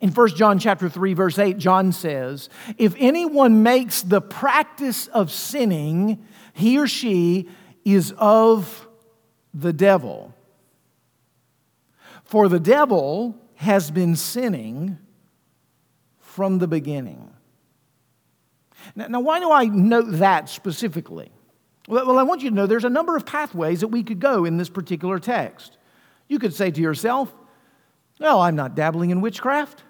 In 0.00 0.10
1 0.10 0.28
John 0.30 0.58
chapter 0.58 0.88
3 0.88 1.14
verse 1.14 1.38
8 1.38 1.56
John 1.58 1.92
says, 1.92 2.48
"If 2.78 2.96
anyone 2.98 3.62
makes 3.62 4.02
the 4.02 4.20
practice 4.20 5.06
of 5.06 5.30
sinning, 5.30 6.18
he 6.52 6.80
or 6.80 6.88
she 6.88 7.48
is 7.84 8.12
of 8.18 8.88
the 9.54 9.72
devil. 9.72 10.34
For 12.24 12.48
the 12.48 12.58
devil 12.58 13.36
has 13.54 13.92
been 13.92 14.16
sinning 14.16 14.98
from 16.18 16.58
the 16.58 16.66
beginning." 16.66 17.34
Now, 18.94 19.06
now 19.08 19.20
why 19.20 19.40
do 19.40 19.50
I 19.50 19.64
note 19.66 20.06
that 20.18 20.48
specifically? 20.48 21.30
Well, 21.88 22.06
well, 22.06 22.18
I 22.18 22.22
want 22.22 22.42
you 22.42 22.50
to 22.50 22.54
know 22.54 22.66
there's 22.66 22.84
a 22.84 22.90
number 22.90 23.16
of 23.16 23.26
pathways 23.26 23.80
that 23.80 23.88
we 23.88 24.02
could 24.02 24.20
go 24.20 24.44
in 24.44 24.56
this 24.58 24.68
particular 24.68 25.18
text. 25.18 25.76
You 26.28 26.38
could 26.38 26.54
say 26.54 26.70
to 26.70 26.80
yourself, 26.80 27.32
well, 28.18 28.40
I'm 28.40 28.54
not 28.54 28.74
dabbling 28.74 29.10
in 29.10 29.20
witchcraft. 29.20 29.82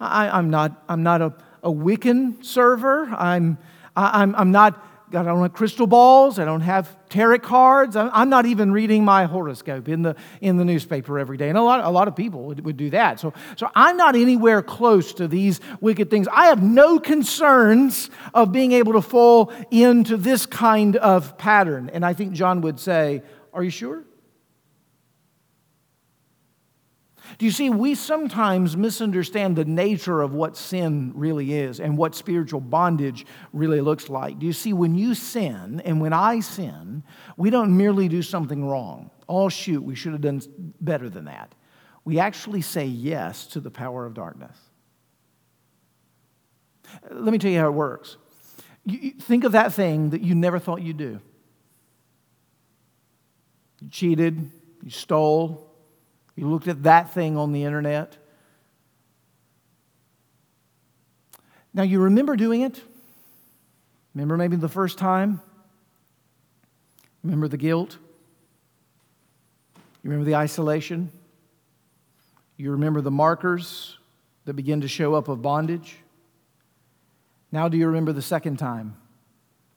I, 0.00 0.38
am 0.38 0.48
not, 0.48 0.84
I'm 0.88 1.02
not 1.02 1.20
a, 1.20 1.34
a 1.62 1.70
Wiccan 1.70 2.44
server. 2.44 3.06
I'm, 3.06 3.58
I, 3.96 4.22
I'm, 4.22 4.34
I'm 4.36 4.52
not 4.52 4.82
I 5.10 5.22
don't 5.22 5.40
have 5.40 5.52
crystal 5.52 5.86
balls. 5.86 6.38
I 6.38 6.44
don't 6.44 6.60
have 6.60 6.94
tarot 7.08 7.38
cards. 7.38 7.96
I'm 7.96 8.28
not 8.28 8.44
even 8.46 8.72
reading 8.72 9.04
my 9.04 9.24
horoscope 9.24 9.88
in 9.88 10.02
the, 10.02 10.16
in 10.40 10.56
the 10.56 10.64
newspaper 10.64 11.18
every 11.18 11.36
day. 11.36 11.48
And 11.48 11.56
a 11.56 11.62
lot, 11.62 11.82
a 11.84 11.88
lot 11.88 12.08
of 12.08 12.16
people 12.16 12.44
would, 12.44 12.64
would 12.64 12.76
do 12.76 12.90
that. 12.90 13.18
So, 13.18 13.32
so 13.56 13.70
I'm 13.74 13.96
not 13.96 14.16
anywhere 14.16 14.62
close 14.62 15.14
to 15.14 15.26
these 15.26 15.60
wicked 15.80 16.10
things. 16.10 16.28
I 16.30 16.46
have 16.46 16.62
no 16.62 16.98
concerns 16.98 18.10
of 18.34 18.52
being 18.52 18.72
able 18.72 18.92
to 18.94 19.02
fall 19.02 19.52
into 19.70 20.16
this 20.16 20.44
kind 20.44 20.96
of 20.96 21.38
pattern. 21.38 21.90
And 21.92 22.04
I 22.04 22.12
think 22.12 22.32
John 22.32 22.60
would 22.60 22.78
say, 22.78 23.22
Are 23.52 23.62
you 23.62 23.70
sure? 23.70 24.04
Do 27.36 27.44
you 27.44 27.52
see, 27.52 27.68
we 27.68 27.94
sometimes 27.94 28.76
misunderstand 28.76 29.56
the 29.56 29.64
nature 29.64 30.22
of 30.22 30.32
what 30.32 30.56
sin 30.56 31.12
really 31.14 31.52
is 31.52 31.78
and 31.78 31.98
what 31.98 32.14
spiritual 32.14 32.60
bondage 32.60 33.26
really 33.52 33.80
looks 33.80 34.08
like. 34.08 34.38
Do 34.38 34.46
you 34.46 34.52
see, 34.52 34.72
when 34.72 34.94
you 34.94 35.14
sin 35.14 35.82
and 35.84 36.00
when 36.00 36.12
I 36.12 36.40
sin, 36.40 37.02
we 37.36 37.50
don't 37.50 37.76
merely 37.76 38.08
do 38.08 38.22
something 38.22 38.64
wrong. 38.64 39.10
Oh, 39.28 39.48
shoot, 39.48 39.82
we 39.82 39.94
should 39.94 40.12
have 40.12 40.22
done 40.22 40.40
better 40.80 41.10
than 41.10 41.26
that. 41.26 41.54
We 42.04 42.18
actually 42.18 42.62
say 42.62 42.86
yes 42.86 43.46
to 43.48 43.60
the 43.60 43.70
power 43.70 44.06
of 44.06 44.14
darkness. 44.14 44.56
Let 47.10 47.32
me 47.32 47.38
tell 47.38 47.50
you 47.50 47.58
how 47.58 47.68
it 47.68 47.74
works. 47.74 48.16
You 48.86 49.10
think 49.10 49.44
of 49.44 49.52
that 49.52 49.74
thing 49.74 50.10
that 50.10 50.22
you 50.22 50.34
never 50.34 50.58
thought 50.58 50.80
you'd 50.80 50.96
do. 50.96 51.20
You 53.80 53.90
cheated, 53.90 54.50
you 54.82 54.90
stole, 54.90 55.67
you 56.38 56.48
looked 56.48 56.68
at 56.68 56.84
that 56.84 57.12
thing 57.12 57.36
on 57.36 57.50
the 57.50 57.64
internet. 57.64 58.16
Now, 61.74 61.82
you 61.82 61.98
remember 61.98 62.36
doing 62.36 62.60
it? 62.60 62.80
Remember 64.14 64.36
maybe 64.36 64.54
the 64.54 64.68
first 64.68 64.98
time? 64.98 65.40
Remember 67.24 67.48
the 67.48 67.56
guilt? 67.56 67.98
You 70.04 70.10
remember 70.10 70.24
the 70.24 70.36
isolation? 70.36 71.10
You 72.56 72.70
remember 72.70 73.00
the 73.00 73.10
markers 73.10 73.98
that 74.44 74.54
begin 74.54 74.82
to 74.82 74.88
show 74.88 75.14
up 75.14 75.26
of 75.26 75.42
bondage? 75.42 75.96
Now, 77.50 77.68
do 77.68 77.76
you 77.76 77.88
remember 77.88 78.12
the 78.12 78.22
second 78.22 78.58
time? 78.58 78.96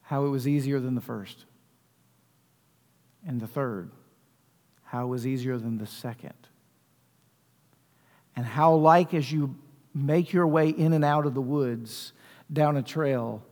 How 0.03 0.25
it 0.25 0.29
was 0.29 0.47
easier 0.47 0.79
than 0.79 0.93
the 0.93 1.01
first? 1.01 1.45
And 3.25 3.41
the 3.41 3.47
third? 3.47 3.89
How 4.83 5.05
it 5.05 5.07
was 5.07 5.25
easier 5.25 5.57
than 5.57 5.79
the 5.79 5.87
second? 5.87 6.35
And 8.35 8.45
how, 8.45 8.73
like 8.73 9.13
as 9.13 9.31
you 9.31 9.55
make 9.93 10.31
your 10.33 10.47
way 10.47 10.69
in 10.69 10.93
and 10.93 11.03
out 11.03 11.25
of 11.25 11.33
the 11.33 11.41
woods 11.41 12.13
down 12.51 12.77
a 12.77 12.81
trail, 12.81 13.45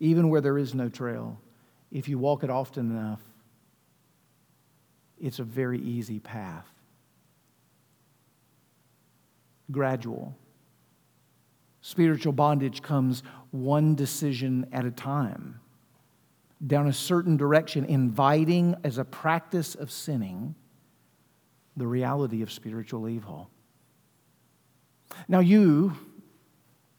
even 0.00 0.28
where 0.28 0.40
there 0.40 0.58
is 0.58 0.74
no 0.74 0.88
trail, 0.88 1.40
if 1.90 2.08
you 2.08 2.18
walk 2.18 2.44
it 2.44 2.50
often 2.50 2.90
enough, 2.90 3.20
it's 5.18 5.38
a 5.38 5.44
very 5.44 5.80
easy 5.80 6.20
path. 6.20 6.66
Gradual. 9.70 10.36
Spiritual 11.80 12.32
bondage 12.32 12.82
comes 12.82 13.22
one 13.50 13.94
decision 13.94 14.66
at 14.72 14.84
a 14.84 14.90
time, 14.90 15.60
down 16.66 16.88
a 16.88 16.92
certain 16.92 17.36
direction, 17.36 17.84
inviting 17.84 18.74
as 18.84 18.98
a 18.98 19.04
practice 19.04 19.74
of 19.74 19.90
sinning 19.90 20.54
the 21.76 21.86
reality 21.86 22.42
of 22.42 22.50
spiritual 22.50 23.08
evil. 23.08 23.50
Now, 25.28 25.40
you, 25.40 25.96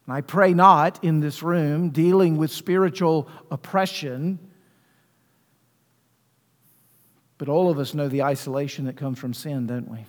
and 0.06 0.14
I 0.16 0.20
pray 0.20 0.54
not 0.54 1.02
in 1.04 1.20
this 1.20 1.42
room, 1.42 1.90
dealing 1.90 2.36
with 2.36 2.50
spiritual 2.50 3.28
oppression, 3.50 4.38
but 7.36 7.48
all 7.48 7.70
of 7.70 7.78
us 7.78 7.94
know 7.94 8.08
the 8.08 8.22
isolation 8.22 8.86
that 8.86 8.96
comes 8.96 9.18
from 9.18 9.32
sin, 9.32 9.66
don't 9.66 9.88
we? 9.88 10.04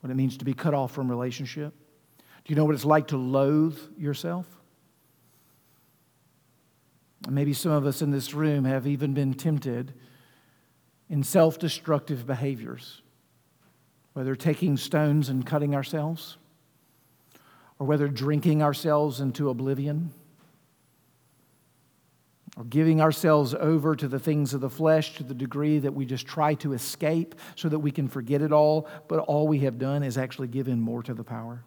What 0.00 0.10
it 0.10 0.14
means 0.14 0.36
to 0.38 0.44
be 0.44 0.54
cut 0.54 0.74
off 0.74 0.92
from 0.92 1.10
relationship. 1.10 1.72
Do 2.44 2.52
you 2.52 2.56
know 2.56 2.64
what 2.64 2.74
it's 2.74 2.84
like 2.84 3.08
to 3.08 3.16
loathe 3.16 3.78
yourself? 3.96 4.46
Maybe 7.28 7.52
some 7.52 7.72
of 7.72 7.84
us 7.84 8.00
in 8.00 8.10
this 8.10 8.32
room 8.32 8.64
have 8.64 8.86
even 8.86 9.12
been 9.12 9.34
tempted 9.34 9.92
in 11.10 11.22
self 11.22 11.58
destructive 11.58 12.26
behaviors, 12.26 13.02
whether 14.12 14.34
taking 14.36 14.76
stones 14.76 15.28
and 15.28 15.44
cutting 15.44 15.74
ourselves, 15.74 16.36
or 17.78 17.86
whether 17.86 18.08
drinking 18.08 18.62
ourselves 18.62 19.20
into 19.20 19.50
oblivion 19.50 20.12
or 22.56 22.64
giving 22.64 23.00
ourselves 23.00 23.54
over 23.54 23.94
to 23.94 24.08
the 24.08 24.18
things 24.18 24.52
of 24.52 24.60
the 24.60 24.70
flesh 24.70 25.14
to 25.14 25.22
the 25.22 25.34
degree 25.34 25.78
that 25.78 25.94
we 25.94 26.04
just 26.04 26.26
try 26.26 26.54
to 26.54 26.72
escape 26.72 27.36
so 27.54 27.68
that 27.68 27.78
we 27.78 27.92
can 27.92 28.08
forget 28.08 28.42
it 28.42 28.52
all, 28.52 28.88
but 29.06 29.20
all 29.20 29.46
we 29.46 29.60
have 29.60 29.78
done 29.78 30.02
is 30.02 30.18
actually 30.18 30.48
given 30.48 30.80
more 30.80 31.02
to 31.02 31.14
the 31.14 31.22
power. 31.22 31.62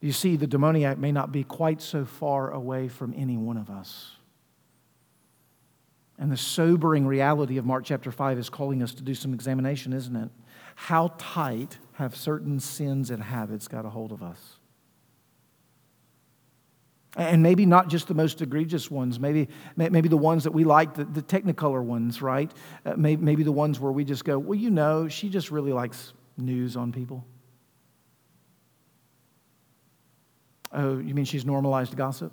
You 0.00 0.12
see, 0.12 0.36
the 0.36 0.46
demoniac 0.46 0.98
may 0.98 1.12
not 1.12 1.30
be 1.30 1.44
quite 1.44 1.80
so 1.80 2.04
far 2.04 2.50
away 2.50 2.88
from 2.88 3.14
any 3.16 3.36
one 3.36 3.56
of 3.56 3.70
us. 3.70 4.16
And 6.18 6.30
the 6.30 6.36
sobering 6.36 7.06
reality 7.06 7.58
of 7.58 7.64
Mark 7.64 7.84
chapter 7.84 8.12
5 8.12 8.38
is 8.38 8.50
calling 8.50 8.82
us 8.82 8.92
to 8.94 9.02
do 9.02 9.14
some 9.14 9.32
examination, 9.32 9.92
isn't 9.92 10.14
it? 10.14 10.30
How 10.74 11.12
tight 11.18 11.78
have 11.94 12.16
certain 12.16 12.60
sins 12.60 13.10
and 13.10 13.22
habits 13.22 13.68
got 13.68 13.84
a 13.84 13.90
hold 13.90 14.12
of 14.12 14.22
us? 14.22 14.58
And 17.16 17.42
maybe 17.44 17.64
not 17.64 17.88
just 17.88 18.08
the 18.08 18.14
most 18.14 18.42
egregious 18.42 18.90
ones, 18.90 19.20
maybe, 19.20 19.48
maybe 19.76 20.08
the 20.08 20.16
ones 20.16 20.44
that 20.44 20.50
we 20.50 20.64
like, 20.64 20.94
the, 20.94 21.04
the 21.04 21.22
technicolor 21.22 21.82
ones, 21.82 22.20
right? 22.20 22.52
Uh, 22.84 22.94
maybe, 22.96 23.22
maybe 23.22 23.42
the 23.44 23.52
ones 23.52 23.78
where 23.78 23.92
we 23.92 24.04
just 24.04 24.24
go, 24.24 24.36
well, 24.36 24.58
you 24.58 24.70
know, 24.70 25.06
she 25.06 25.28
just 25.28 25.52
really 25.52 25.72
likes 25.72 26.12
news 26.36 26.76
on 26.76 26.90
people. 26.90 27.24
Oh, 30.72 30.98
you 30.98 31.14
mean 31.14 31.24
she's 31.24 31.44
normalized 31.44 31.96
gossip? 31.96 32.32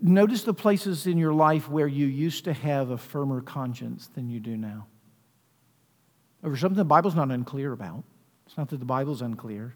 Notice 0.00 0.42
the 0.42 0.54
places 0.54 1.06
in 1.06 1.18
your 1.18 1.32
life 1.32 1.68
where 1.68 1.86
you 1.86 2.06
used 2.06 2.44
to 2.44 2.52
have 2.52 2.90
a 2.90 2.98
firmer 2.98 3.40
conscience 3.40 4.08
than 4.14 4.28
you 4.28 4.40
do 4.40 4.56
now. 4.56 4.86
Over 6.42 6.56
something 6.56 6.76
the 6.76 6.84
Bible's 6.84 7.14
not 7.14 7.30
unclear 7.30 7.72
about. 7.72 8.04
It's 8.46 8.56
not 8.58 8.68
that 8.68 8.78
the 8.78 8.84
Bible's 8.84 9.22
unclear, 9.22 9.74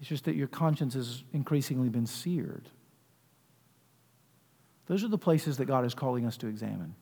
it's 0.00 0.08
just 0.08 0.24
that 0.24 0.36
your 0.36 0.46
conscience 0.46 0.94
has 0.94 1.24
increasingly 1.32 1.88
been 1.88 2.06
seared. 2.06 2.68
Those 4.86 5.04
are 5.04 5.08
the 5.08 5.18
places 5.18 5.58
that 5.58 5.66
God 5.66 5.84
is 5.84 5.94
calling 5.94 6.24
us 6.24 6.36
to 6.38 6.46
examine. 6.46 6.94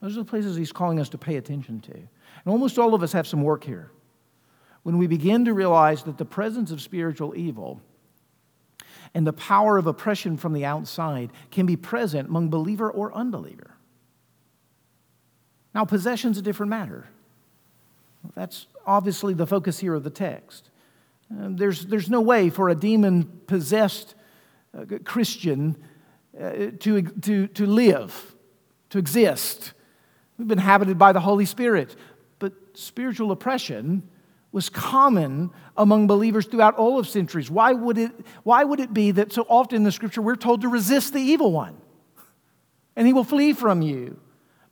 Those 0.00 0.16
are 0.16 0.20
the 0.20 0.28
places 0.28 0.56
He's 0.56 0.72
calling 0.72 0.98
us 0.98 1.08
to 1.10 1.18
pay 1.18 1.36
attention 1.36 1.80
to. 1.82 1.94
And 1.94 2.08
almost 2.46 2.78
all 2.78 2.92
of 2.92 3.02
us 3.02 3.12
have 3.12 3.26
some 3.26 3.42
work 3.42 3.64
here. 3.64 3.90
When 4.82 4.98
we 4.98 5.06
begin 5.06 5.44
to 5.44 5.54
realize 5.54 6.02
that 6.02 6.18
the 6.18 6.24
presence 6.24 6.72
of 6.72 6.82
spiritual 6.82 7.36
evil 7.36 7.80
and 9.14 9.26
the 9.26 9.32
power 9.32 9.76
of 9.76 9.86
oppression 9.86 10.36
from 10.36 10.52
the 10.52 10.64
outside 10.64 11.30
can 11.50 11.66
be 11.66 11.76
present 11.76 12.28
among 12.28 12.48
believer 12.48 12.90
or 12.90 13.12
unbeliever. 13.14 13.76
Now, 15.74 15.84
possession's 15.84 16.38
a 16.38 16.42
different 16.42 16.70
matter. 16.70 17.08
That's 18.34 18.66
obviously 18.86 19.34
the 19.34 19.46
focus 19.46 19.78
here 19.78 19.94
of 19.94 20.04
the 20.04 20.10
text. 20.10 20.70
Uh, 21.30 21.48
there's, 21.50 21.86
there's 21.86 22.10
no 22.10 22.20
way 22.20 22.50
for 22.50 22.68
a 22.68 22.74
demon 22.74 23.24
possessed 23.46 24.14
uh, 24.76 24.84
Christian 25.04 25.76
uh, 26.38 26.70
to, 26.80 27.02
to, 27.02 27.46
to 27.48 27.66
live, 27.66 28.34
to 28.90 28.98
exist. 28.98 29.72
We've 30.38 30.48
been 30.48 30.58
inhabited 30.58 30.98
by 30.98 31.12
the 31.12 31.20
Holy 31.20 31.44
Spirit. 31.44 31.96
But 32.38 32.52
spiritual 32.74 33.30
oppression 33.32 34.02
was 34.52 34.68
common 34.68 35.50
among 35.76 36.06
believers 36.06 36.46
throughout 36.46 36.76
all 36.76 36.98
of 36.98 37.08
centuries. 37.08 37.50
Why 37.50 37.72
would 37.72 37.98
it, 37.98 38.12
why 38.42 38.62
would 38.62 38.80
it 38.80 38.92
be 38.92 39.10
that 39.12 39.32
so 39.32 39.46
often 39.48 39.76
in 39.76 39.82
the 39.82 39.92
scripture 39.92 40.22
we're 40.22 40.36
told 40.36 40.60
to 40.60 40.68
resist 40.68 41.12
the 41.12 41.20
evil 41.20 41.50
one 41.50 41.76
and 42.94 43.06
he 43.06 43.12
will 43.12 43.24
flee 43.24 43.54
from 43.54 43.82
you? 43.82 44.20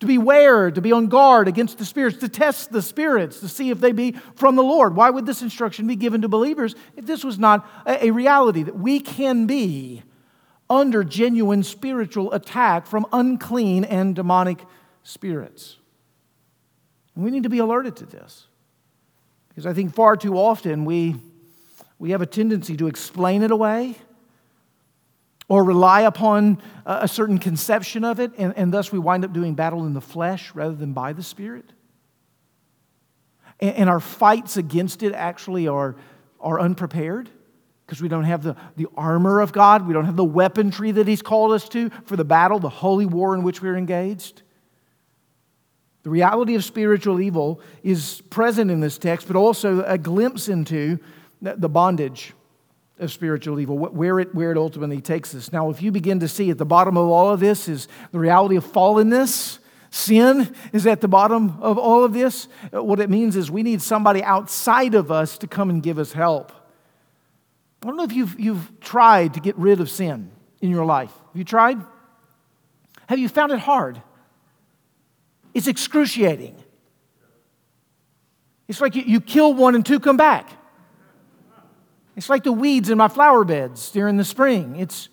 to 0.00 0.06
beware, 0.06 0.70
to 0.70 0.80
be 0.80 0.92
on 0.92 1.08
guard 1.08 1.46
against 1.46 1.76
the 1.78 1.84
spirits, 1.84 2.16
to 2.16 2.28
test 2.28 2.72
the 2.72 2.80
spirits, 2.80 3.40
to 3.40 3.48
see 3.48 3.68
if 3.68 3.80
they 3.80 3.92
be 3.92 4.12
from 4.34 4.56
the 4.56 4.62
Lord. 4.62 4.96
Why 4.96 5.10
would 5.10 5.26
this 5.26 5.42
instruction 5.42 5.86
be 5.86 5.94
given 5.94 6.22
to 6.22 6.28
believers 6.28 6.74
if 6.96 7.04
this 7.04 7.22
was 7.22 7.38
not 7.38 7.68
a 7.86 8.10
reality 8.10 8.62
that 8.62 8.78
we 8.78 9.00
can 9.00 9.46
be 9.46 10.02
under 10.70 11.04
genuine 11.04 11.62
spiritual 11.62 12.32
attack 12.32 12.86
from 12.86 13.06
unclean 13.12 13.84
and 13.84 14.16
demonic 14.16 14.64
spirits? 15.02 15.76
We 17.14 17.30
need 17.30 17.42
to 17.42 17.50
be 17.50 17.58
alerted 17.58 17.96
to 17.96 18.06
this 18.06 18.46
because 19.60 19.70
I 19.70 19.74
think 19.74 19.94
far 19.94 20.16
too 20.16 20.38
often 20.38 20.86
we, 20.86 21.16
we 21.98 22.12
have 22.12 22.22
a 22.22 22.26
tendency 22.26 22.78
to 22.78 22.86
explain 22.86 23.42
it 23.42 23.50
away 23.50 23.94
or 25.50 25.64
rely 25.64 26.00
upon 26.02 26.62
a 26.86 27.06
certain 27.06 27.36
conception 27.36 28.02
of 28.02 28.20
it, 28.20 28.32
and, 28.38 28.56
and 28.56 28.72
thus 28.72 28.90
we 28.90 28.98
wind 28.98 29.22
up 29.22 29.34
doing 29.34 29.54
battle 29.54 29.84
in 29.84 29.92
the 29.92 30.00
flesh 30.00 30.54
rather 30.54 30.74
than 30.74 30.94
by 30.94 31.12
the 31.12 31.22
Spirit. 31.22 31.74
And, 33.60 33.74
and 33.76 33.90
our 33.90 34.00
fights 34.00 34.56
against 34.56 35.02
it 35.02 35.12
actually 35.12 35.68
are, 35.68 35.94
are 36.40 36.58
unprepared 36.58 37.28
because 37.84 38.00
we 38.00 38.08
don't 38.08 38.24
have 38.24 38.42
the, 38.42 38.56
the 38.76 38.86
armor 38.96 39.40
of 39.40 39.52
God, 39.52 39.86
we 39.86 39.92
don't 39.92 40.06
have 40.06 40.16
the 40.16 40.24
weaponry 40.24 40.92
that 40.92 41.06
He's 41.06 41.20
called 41.20 41.52
us 41.52 41.68
to 41.70 41.90
for 42.06 42.16
the 42.16 42.24
battle, 42.24 42.60
the 42.60 42.70
holy 42.70 43.04
war 43.04 43.34
in 43.34 43.42
which 43.42 43.60
we're 43.60 43.76
engaged. 43.76 44.40
The 46.02 46.10
reality 46.10 46.54
of 46.54 46.64
spiritual 46.64 47.20
evil 47.20 47.60
is 47.82 48.22
present 48.30 48.70
in 48.70 48.80
this 48.80 48.96
text, 48.96 49.26
but 49.26 49.36
also 49.36 49.84
a 49.84 49.98
glimpse 49.98 50.48
into 50.48 50.98
the 51.42 51.68
bondage 51.68 52.32
of 52.98 53.10
spiritual 53.10 53.58
evil, 53.60 53.78
where 53.78 54.20
it, 54.20 54.34
where 54.34 54.52
it 54.52 54.58
ultimately 54.58 55.00
takes 55.00 55.34
us. 55.34 55.52
Now, 55.52 55.70
if 55.70 55.82
you 55.82 55.90
begin 55.90 56.20
to 56.20 56.28
see 56.28 56.50
at 56.50 56.58
the 56.58 56.66
bottom 56.66 56.96
of 56.96 57.08
all 57.08 57.30
of 57.30 57.40
this 57.40 57.68
is 57.68 57.88
the 58.12 58.18
reality 58.18 58.56
of 58.56 58.64
fallenness, 58.64 59.58
sin 59.90 60.54
is 60.72 60.86
at 60.86 61.00
the 61.00 61.08
bottom 61.08 61.58
of 61.60 61.78
all 61.78 62.04
of 62.04 62.12
this, 62.12 62.48
uh, 62.74 62.82
what 62.82 63.00
it 63.00 63.10
means 63.10 63.36
is 63.36 63.50
we 63.50 63.62
need 63.62 63.82
somebody 63.82 64.22
outside 64.22 64.94
of 64.94 65.10
us 65.10 65.38
to 65.38 65.46
come 65.46 65.70
and 65.70 65.82
give 65.82 65.98
us 65.98 66.12
help. 66.12 66.52
I 67.82 67.86
don't 67.86 67.96
know 67.96 68.04
if 68.04 68.12
you've, 68.12 68.38
you've 68.38 68.80
tried 68.80 69.34
to 69.34 69.40
get 69.40 69.56
rid 69.56 69.80
of 69.80 69.88
sin 69.88 70.30
in 70.60 70.70
your 70.70 70.84
life. 70.84 71.12
Have 71.28 71.36
you 71.36 71.44
tried? 71.44 71.78
Have 73.08 73.18
you 73.18 73.28
found 73.28 73.52
it 73.52 73.58
hard? 73.58 74.02
It's 75.54 75.66
excruciating. 75.66 76.56
It's 78.68 78.80
like 78.80 78.94
you, 78.94 79.02
you 79.02 79.20
kill 79.20 79.52
one 79.52 79.74
and 79.74 79.84
two 79.84 79.98
come 79.98 80.16
back. 80.16 80.48
It's 82.16 82.28
like 82.28 82.44
the 82.44 82.52
weeds 82.52 82.90
in 82.90 82.98
my 82.98 83.08
flower 83.08 83.44
beds 83.44 83.90
during 83.90 84.16
the 84.16 84.24
spring. 84.24 84.76
It's, 84.76 85.08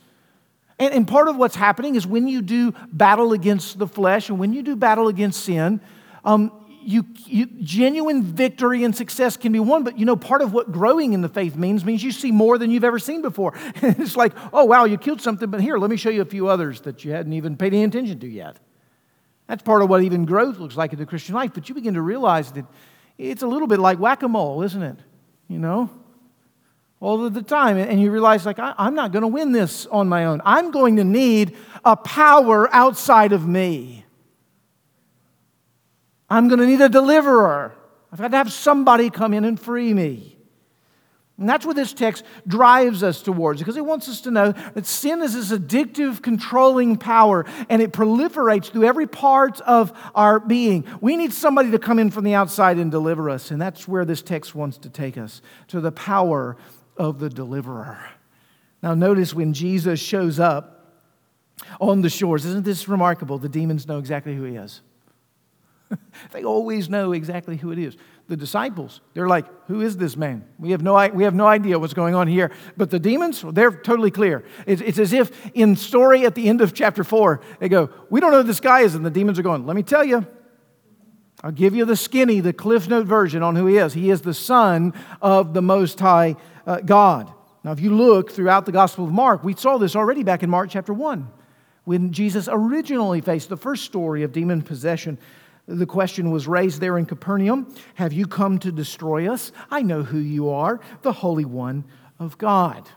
and, 0.78 0.94
and 0.94 1.08
part 1.08 1.28
of 1.28 1.38
what's 1.38 1.56
happening 1.56 1.96
is 1.96 2.06
when 2.06 2.28
you 2.28 2.42
do 2.42 2.74
battle 2.92 3.34
against 3.34 3.80
the 3.80 3.88
flesh 3.88 4.30
and 4.30 4.38
when 4.40 4.54
you 4.54 4.62
do 4.62 4.76
battle 4.76 5.08
against 5.08 5.44
sin, 5.44 5.82
um, 6.24 6.52
you, 6.84 7.06
you, 7.26 7.48
genuine 7.62 8.24
victory 8.24 8.84
and 8.84 8.96
success 8.96 9.38
can 9.38 9.52
be 9.52 9.60
won, 9.60 9.84
but 9.84 9.98
you 9.98 10.06
know, 10.06 10.16
part 10.16 10.42
of 10.42 10.54
what 10.54 10.72
growing 10.72 11.14
in 11.14 11.22
the 11.22 11.30
faith 11.30 11.56
means 11.56 11.84
means 11.84 12.04
you 12.04 12.12
see 12.12 12.32
more 12.32 12.58
than 12.58 12.72
you've 12.72 12.84
ever 12.84 13.00
seen 13.00 13.22
before. 13.22 13.54
it's 13.76 14.16
like, 14.16 14.34
oh, 14.54 14.66
wow, 14.66 14.86
you 14.86 14.98
killed 14.98 15.22
something, 15.22 15.50
but 15.50 15.62
here, 15.62 15.78
let 15.78 15.90
me 15.90 15.98
show 15.98 16.10
you 16.10 16.22
a 16.22 16.26
few 16.26 16.48
others 16.48 16.82
that 16.82 17.04
you 17.04 17.12
hadn't 17.12 17.34
even 17.34 17.58
paid 17.58 17.74
any 17.74 17.84
attention 17.84 18.20
to 18.20 18.28
yet. 18.28 18.58
That's 19.48 19.64
part 19.64 19.82
of 19.82 19.90
what 19.90 20.04
even 20.04 20.26
growth 20.26 20.60
looks 20.60 20.76
like 20.76 20.94
in 20.94 21.00
the 21.00 21.06
Christian 21.06 21.36
life, 21.36 21.52
but 21.54 21.70
you 21.70 21.76
begin 21.76 21.94
to 21.94 22.02
realize 22.02 22.52
that 22.52 22.66
it's 23.18 23.42
a 23.42 23.48
little 23.48 23.68
bit 23.68 23.80
like 23.80 24.00
whack 24.00 24.24
a 24.24 24.28
mole, 24.28 24.62
isn't 24.64 24.84
it? 24.84 24.98
You 25.48 25.60
know? 25.60 25.90
all 27.00 27.26
of 27.26 27.34
the 27.34 27.42
time. 27.42 27.78
And 27.78 28.02
you 28.02 28.12
realize, 28.12 28.46
like, 28.46 28.60
I'm 28.60 28.96
not 28.96 29.12
going 29.12 29.22
to 29.22 29.28
win 29.28 29.52
this 29.52 29.86
on 29.88 30.10
my 30.10 30.26
own. 30.26 30.42
I'm 30.46 30.72
going 30.72 30.96
to 30.98 31.04
need 31.04 31.56
a 31.86 31.96
power 31.96 32.74
outside 32.74 33.32
of 33.34 33.48
me. 33.48 34.06
I'm 36.30 36.48
going 36.48 36.60
to 36.60 36.66
need 36.66 36.82
a 36.82 36.90
deliverer. 36.90 37.74
I've 38.12 38.20
got 38.20 38.32
to 38.32 38.38
have 38.38 38.52
somebody 38.52 39.10
come 39.10 39.34
in 39.34 39.46
and 39.46 39.60
free 39.60 39.94
me. 39.94 40.37
And 41.40 41.48
that's 41.48 41.68
what 41.68 41.76
this 41.76 41.94
text 41.94 42.24
drives 42.48 43.04
us 43.04 43.22
towards 43.22 43.60
because 43.60 43.78
it 43.78 43.86
wants 43.86 44.10
us 44.10 44.22
to 44.22 44.32
know 44.32 44.54
that 44.74 44.88
sin 44.88 45.22
is 45.22 45.36
this 45.36 45.52
addictive, 45.52 46.24
controlling 46.24 46.98
power 46.98 47.46
and 47.70 47.80
it 47.80 47.92
proliferates 47.92 48.72
through 48.72 48.86
every 48.86 49.06
part 49.06 49.62
of 49.62 49.94
our 50.16 50.40
being. 50.40 50.84
We 51.00 51.16
need 51.16 51.32
somebody 51.32 51.70
to 51.72 51.80
come 51.80 52.00
in 52.00 52.10
from 52.10 52.24
the 52.24 52.34
outside 52.34 52.78
and 52.78 52.90
deliver 52.90 53.30
us. 53.30 53.52
And 53.52 53.62
that's 53.62 53.88
where 53.88 54.04
this 54.04 54.24
text 54.24 54.56
wants 54.56 54.80
to 54.80 54.90
take 54.90 55.16
us 55.16 55.42
to 55.68 55.80
the 55.80 55.92
power 55.92 56.58
of 56.98 57.20
the 57.20 57.30
deliverer. 57.30 58.00
Now, 58.82 58.96
notice 58.96 59.34
when 59.34 59.54
Jesus 59.54 60.00
shows 60.00 60.40
up 60.40 60.74
on 61.80 62.02
the 62.02 62.10
shores, 62.10 62.46
isn't 62.46 62.66
this 62.66 62.88
remarkable? 62.88 63.38
The 63.38 63.50
demons 63.50 63.88
know 63.88 64.00
exactly 64.00 64.36
who 64.36 64.44
he 64.44 64.56
is. 64.56 64.82
they 66.32 66.44
always 66.44 66.90
know 66.90 67.12
exactly 67.14 67.58
who 67.58 67.72
it 67.72 67.80
is 67.80 67.96
the 68.28 68.38
disciples. 68.38 69.02
They're 69.14 69.28
like, 69.28 69.46
Who 69.68 69.82
is 69.82 69.98
this 69.98 70.16
man? 70.16 70.46
We 70.60 70.72
have 70.72 70.82
no, 70.82 71.08
we 71.10 71.24
have 71.24 71.34
no 71.34 71.48
idea 71.48 71.80
what's 71.80 71.94
going 71.94 72.14
on 72.14 72.28
here. 72.28 72.52
But 72.76 72.90
the 72.90 73.00
demons, 73.00 73.44
they're 73.54 73.72
totally 73.72 74.12
clear. 74.12 74.44
It's, 74.66 74.82
it's 74.82 75.00
as 75.00 75.14
if 75.14 75.32
in 75.56 75.76
story 75.76 76.26
at 76.26 76.36
the 76.36 76.50
end 76.50 76.62
of 76.62 76.74
chapter 76.74 77.04
4, 77.04 77.42
they 77.60 77.70
go, 77.70 77.90
We 78.10 78.20
don't 78.20 78.32
know 78.32 78.42
who 78.42 78.48
this 78.48 78.60
guy 78.60 78.82
is. 78.82 78.96
And 78.96 79.06
the 79.06 79.10
demons 79.10 79.40
are 79.40 79.44
going, 79.44 79.66
Let 79.66 79.76
me 79.76 79.84
tell 79.84 80.04
you. 80.04 80.26
I'll 81.44 81.52
give 81.52 81.76
you 81.76 81.86
the 81.86 81.96
skinny, 81.96 82.40
the 82.40 82.54
Cliff 82.54 82.90
Note 82.90 83.06
version 83.06 83.44
on 83.44 83.56
who 83.56 83.68
he 83.68 83.78
is. 83.78 83.94
He 83.94 84.10
is 84.10 84.22
the 84.22 84.34
Son 84.34 84.94
of 85.22 85.54
the 85.54 85.62
Most 85.62 86.00
High 86.00 86.36
uh, 86.66 86.82
God. 86.82 87.32
Now, 87.64 87.72
if 87.74 87.80
you 87.80 87.94
look 87.96 88.32
throughout 88.32 88.66
the 88.66 88.72
Gospel 88.72 89.06
of 89.06 89.12
Mark, 89.12 89.44
we 89.44 89.54
saw 89.54 89.78
this 89.78 89.96
already 89.96 90.24
back 90.24 90.42
in 90.42 90.50
Mark 90.50 90.70
chapter 90.72 90.94
1 90.94 91.28
when 91.84 92.12
Jesus 92.12 92.50
originally 92.52 93.22
faced 93.22 93.50
the 93.50 93.56
first 93.56 93.86
story 93.86 94.24
of 94.24 94.34
demon 94.34 94.62
possession 94.62 95.18
the 95.68 95.86
question 95.86 96.32
was 96.32 96.48
raised 96.48 96.80
there 96.80 96.98
in 96.98 97.06
Capernaum 97.06 97.74
Have 97.96 98.14
you 98.14 98.26
come 98.26 98.58
to 98.60 98.72
destroy 98.72 99.32
us? 99.32 99.52
I 99.70 99.82
know 99.82 100.02
who 100.04 100.18
you 100.18 100.50
are, 100.50 100.80
the 101.02 101.12
Holy 101.12 101.46
One 101.46 101.84
of 102.20 102.38
God. 102.38 102.90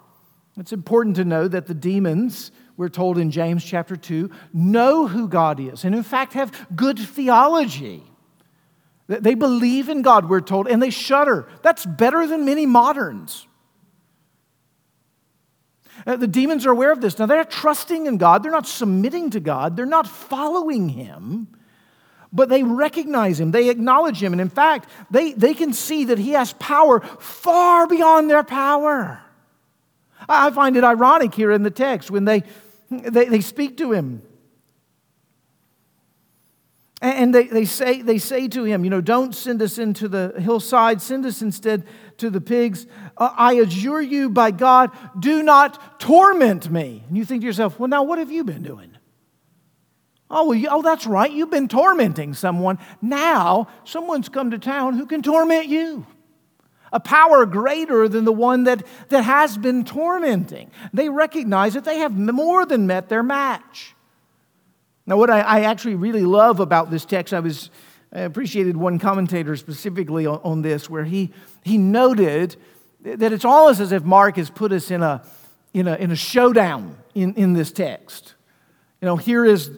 It's 0.56 0.72
important 0.72 1.16
to 1.16 1.24
know 1.24 1.48
that 1.48 1.66
the 1.66 1.74
demons, 1.74 2.52
we're 2.76 2.88
told 2.88 3.18
in 3.18 3.30
James 3.30 3.64
chapter 3.64 3.96
2, 3.96 4.30
know 4.52 5.06
who 5.06 5.28
God 5.28 5.58
is 5.58 5.84
and, 5.84 5.94
in 5.94 6.02
fact, 6.02 6.34
have 6.34 6.68
good 6.74 6.98
theology. 6.98 8.02
They 9.06 9.34
believe 9.34 9.88
in 9.88 10.02
God, 10.02 10.28
we're 10.28 10.40
told, 10.40 10.68
and 10.68 10.80
they 10.80 10.90
shudder. 10.90 11.48
That's 11.62 11.84
better 11.84 12.28
than 12.28 12.44
many 12.44 12.66
moderns. 12.66 13.48
Uh, 16.06 16.16
the 16.16 16.28
demons 16.28 16.64
are 16.64 16.70
aware 16.70 16.92
of 16.92 17.00
this. 17.00 17.18
Now, 17.18 17.26
they're 17.26 17.44
trusting 17.44 18.06
in 18.06 18.18
God, 18.18 18.44
they're 18.44 18.52
not 18.52 18.68
submitting 18.68 19.30
to 19.30 19.40
God, 19.40 19.76
they're 19.76 19.86
not 19.86 20.06
following 20.06 20.90
Him 20.90 21.48
but 22.32 22.48
they 22.48 22.62
recognize 22.62 23.40
him, 23.40 23.50
they 23.50 23.70
acknowledge 23.70 24.22
him, 24.22 24.32
and 24.32 24.40
in 24.40 24.48
fact, 24.48 24.88
they, 25.10 25.32
they 25.32 25.54
can 25.54 25.72
see 25.72 26.04
that 26.04 26.18
he 26.18 26.30
has 26.30 26.52
power 26.54 27.00
far 27.00 27.86
beyond 27.86 28.30
their 28.30 28.44
power. 28.44 29.20
I 30.28 30.50
find 30.50 30.76
it 30.76 30.84
ironic 30.84 31.34
here 31.34 31.50
in 31.50 31.62
the 31.62 31.70
text 31.70 32.10
when 32.10 32.24
they, 32.24 32.44
they, 32.90 33.26
they 33.26 33.40
speak 33.40 33.76
to 33.78 33.92
him. 33.92 34.22
And 37.02 37.34
they, 37.34 37.46
they, 37.46 37.64
say, 37.64 38.02
they 38.02 38.18
say 38.18 38.46
to 38.48 38.64
him, 38.64 38.84
you 38.84 38.90
know, 38.90 39.00
don't 39.00 39.34
send 39.34 39.62
us 39.62 39.78
into 39.78 40.06
the 40.06 40.34
hillside, 40.38 41.00
send 41.00 41.24
us 41.24 41.40
instead 41.40 41.86
to 42.18 42.28
the 42.28 42.42
pigs. 42.42 42.86
Uh, 43.16 43.32
I 43.34 43.54
adjure 43.54 44.02
you 44.02 44.28
by 44.28 44.50
God, 44.50 44.90
do 45.18 45.42
not 45.42 45.98
torment 45.98 46.70
me. 46.70 47.02
And 47.08 47.16
you 47.16 47.24
think 47.24 47.40
to 47.40 47.46
yourself, 47.46 47.78
well, 47.78 47.88
now 47.88 48.02
what 48.02 48.18
have 48.18 48.30
you 48.30 48.44
been 48.44 48.62
doing? 48.62 48.90
Oh, 50.30 50.46
well, 50.46 50.64
oh, 50.70 50.82
that's 50.82 51.06
right. 51.06 51.30
You've 51.30 51.50
been 51.50 51.68
tormenting 51.68 52.34
someone. 52.34 52.78
Now, 53.02 53.68
someone's 53.84 54.28
come 54.28 54.52
to 54.52 54.58
town 54.58 54.96
who 54.96 55.06
can 55.06 55.22
torment 55.22 55.66
you. 55.66 56.06
A 56.92 57.00
power 57.00 57.46
greater 57.46 58.08
than 58.08 58.24
the 58.24 58.32
one 58.32 58.64
that, 58.64 58.84
that 59.08 59.22
has 59.22 59.56
been 59.56 59.84
tormenting. 59.84 60.70
They 60.92 61.08
recognize 61.08 61.74
that 61.74 61.84
they 61.84 61.98
have 61.98 62.16
more 62.16 62.64
than 62.66 62.86
met 62.86 63.08
their 63.08 63.22
match. 63.22 63.94
Now, 65.06 65.16
what 65.16 65.30
I, 65.30 65.40
I 65.40 65.60
actually 65.62 65.96
really 65.96 66.24
love 66.24 66.60
about 66.60 66.90
this 66.90 67.04
text, 67.04 67.34
I 67.34 67.40
was 67.40 67.70
I 68.12 68.20
appreciated 68.20 68.76
one 68.76 68.98
commentator 68.98 69.56
specifically 69.56 70.26
on, 70.26 70.40
on 70.42 70.62
this, 70.62 70.90
where 70.90 71.04
he, 71.04 71.32
he 71.62 71.78
noted 71.78 72.56
that 73.02 73.32
it's 73.32 73.44
almost 73.44 73.80
as 73.80 73.92
if 73.92 74.02
Mark 74.02 74.36
has 74.36 74.50
put 74.50 74.72
us 74.72 74.90
in 74.90 75.02
a, 75.02 75.22
in 75.72 75.86
a, 75.86 75.94
in 75.94 76.10
a 76.10 76.16
showdown 76.16 76.96
in, 77.14 77.34
in 77.34 77.52
this 77.52 77.70
text. 77.70 78.34
You 79.00 79.06
know, 79.06 79.16
here 79.16 79.44
is 79.44 79.70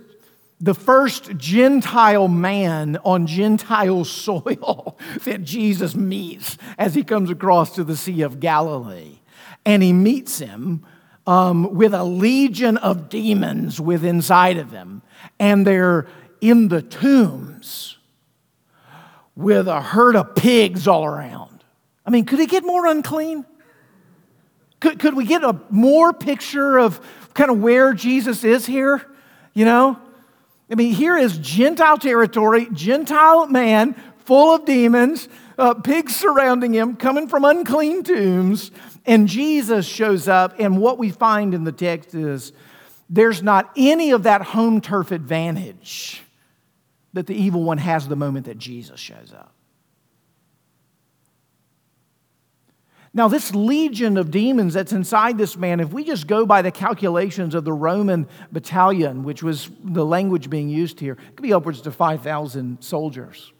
the 0.62 0.74
first 0.74 1.36
Gentile 1.36 2.28
man 2.28 2.96
on 3.04 3.26
Gentile 3.26 4.04
soil 4.06 4.96
that 5.24 5.42
Jesus 5.42 5.94
meets 5.96 6.56
as 6.78 6.94
he 6.94 7.02
comes 7.02 7.28
across 7.28 7.74
to 7.74 7.84
the 7.84 7.96
Sea 7.96 8.22
of 8.22 8.38
Galilee. 8.38 9.18
And 9.66 9.82
he 9.82 9.92
meets 9.92 10.38
him 10.38 10.86
um, 11.26 11.74
with 11.74 11.92
a 11.92 12.04
legion 12.04 12.76
of 12.78 13.08
demons 13.08 13.80
within 13.80 14.16
inside 14.16 14.56
of 14.56 14.70
him, 14.70 15.02
and 15.38 15.66
they're 15.66 16.06
in 16.40 16.68
the 16.68 16.82
tombs 16.82 17.98
with 19.36 19.68
a 19.68 19.80
herd 19.80 20.16
of 20.16 20.34
pigs 20.34 20.88
all 20.88 21.04
around. 21.04 21.64
I 22.04 22.10
mean, 22.10 22.24
could 22.24 22.40
it 22.40 22.50
get 22.50 22.64
more 22.64 22.86
unclean? 22.86 23.46
Could, 24.80 24.98
could 24.98 25.14
we 25.14 25.24
get 25.24 25.44
a 25.44 25.60
more 25.70 26.12
picture 26.12 26.78
of 26.78 27.00
kind 27.34 27.50
of 27.50 27.60
where 27.60 27.94
Jesus 27.94 28.42
is 28.42 28.66
here? 28.66 29.08
You 29.54 29.64
know? 29.64 29.98
I 30.72 30.74
mean, 30.74 30.94
here 30.94 31.18
is 31.18 31.36
Gentile 31.36 31.98
territory, 31.98 32.66
Gentile 32.72 33.46
man 33.46 33.94
full 34.24 34.54
of 34.54 34.64
demons, 34.64 35.28
uh, 35.58 35.74
pigs 35.74 36.16
surrounding 36.16 36.72
him, 36.72 36.96
coming 36.96 37.28
from 37.28 37.44
unclean 37.44 38.02
tombs. 38.02 38.70
And 39.04 39.28
Jesus 39.28 39.84
shows 39.84 40.28
up, 40.28 40.54
and 40.58 40.78
what 40.80 40.96
we 40.96 41.10
find 41.10 41.52
in 41.52 41.64
the 41.64 41.72
text 41.72 42.14
is 42.14 42.52
there's 43.10 43.42
not 43.42 43.70
any 43.76 44.12
of 44.12 44.22
that 44.22 44.40
home 44.40 44.80
turf 44.80 45.10
advantage 45.10 46.22
that 47.12 47.26
the 47.26 47.34
evil 47.34 47.62
one 47.62 47.76
has 47.76 48.08
the 48.08 48.16
moment 48.16 48.46
that 48.46 48.56
Jesus 48.56 48.98
shows 48.98 49.34
up. 49.36 49.52
Now, 53.14 53.28
this 53.28 53.54
legion 53.54 54.16
of 54.16 54.30
demons 54.30 54.72
that's 54.72 54.92
inside 54.92 55.36
this 55.36 55.56
man, 55.56 55.80
if 55.80 55.92
we 55.92 56.02
just 56.02 56.26
go 56.26 56.46
by 56.46 56.62
the 56.62 56.70
calculations 56.70 57.54
of 57.54 57.64
the 57.64 57.72
Roman 57.72 58.26
battalion, 58.50 59.22
which 59.22 59.42
was 59.42 59.70
the 59.84 60.04
language 60.04 60.48
being 60.48 60.70
used 60.70 60.98
here, 60.98 61.16
could 61.16 61.42
be 61.42 61.52
upwards 61.52 61.82
to 61.82 61.90
5,000 61.90 62.82
soldiers. 62.82 63.52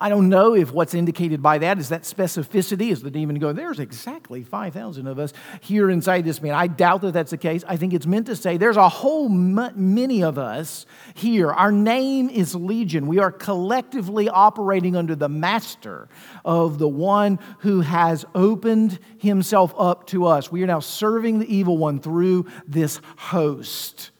I 0.00 0.08
don't 0.08 0.28
know 0.28 0.54
if 0.54 0.72
what's 0.72 0.94
indicated 0.94 1.42
by 1.42 1.58
that 1.58 1.78
is 1.78 1.88
that 1.90 2.02
specificity. 2.02 2.90
Is 2.90 3.02
the 3.02 3.10
demon 3.10 3.38
going, 3.38 3.56
there's 3.56 3.78
exactly 3.78 4.42
5,000 4.42 5.06
of 5.06 5.18
us 5.18 5.32
here 5.60 5.90
inside 5.90 6.24
this 6.24 6.40
man? 6.42 6.54
I 6.54 6.66
doubt 6.66 7.02
that 7.02 7.12
that's 7.12 7.30
the 7.30 7.36
case. 7.36 7.64
I 7.66 7.76
think 7.76 7.92
it's 7.94 8.06
meant 8.06 8.26
to 8.26 8.36
say 8.36 8.56
there's 8.56 8.76
a 8.76 8.88
whole 8.88 9.28
many 9.28 10.22
of 10.22 10.38
us 10.38 10.86
here. 11.14 11.50
Our 11.50 11.72
name 11.72 12.28
is 12.28 12.54
Legion. 12.54 13.06
We 13.06 13.18
are 13.18 13.32
collectively 13.32 14.28
operating 14.28 14.96
under 14.96 15.14
the 15.14 15.28
master 15.28 16.08
of 16.44 16.78
the 16.78 16.88
one 16.88 17.38
who 17.60 17.80
has 17.80 18.24
opened 18.34 18.98
himself 19.18 19.74
up 19.78 20.06
to 20.08 20.26
us. 20.26 20.50
We 20.50 20.62
are 20.62 20.66
now 20.66 20.80
serving 20.80 21.38
the 21.38 21.54
evil 21.54 21.78
one 21.78 22.00
through 22.00 22.46
this 22.66 23.00
host. 23.16 24.10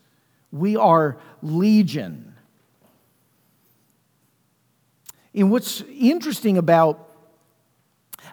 We 0.50 0.76
are 0.76 1.18
Legion. 1.42 2.27
And 5.38 5.50
what's 5.50 5.82
interesting 5.82 6.58
about 6.58 7.08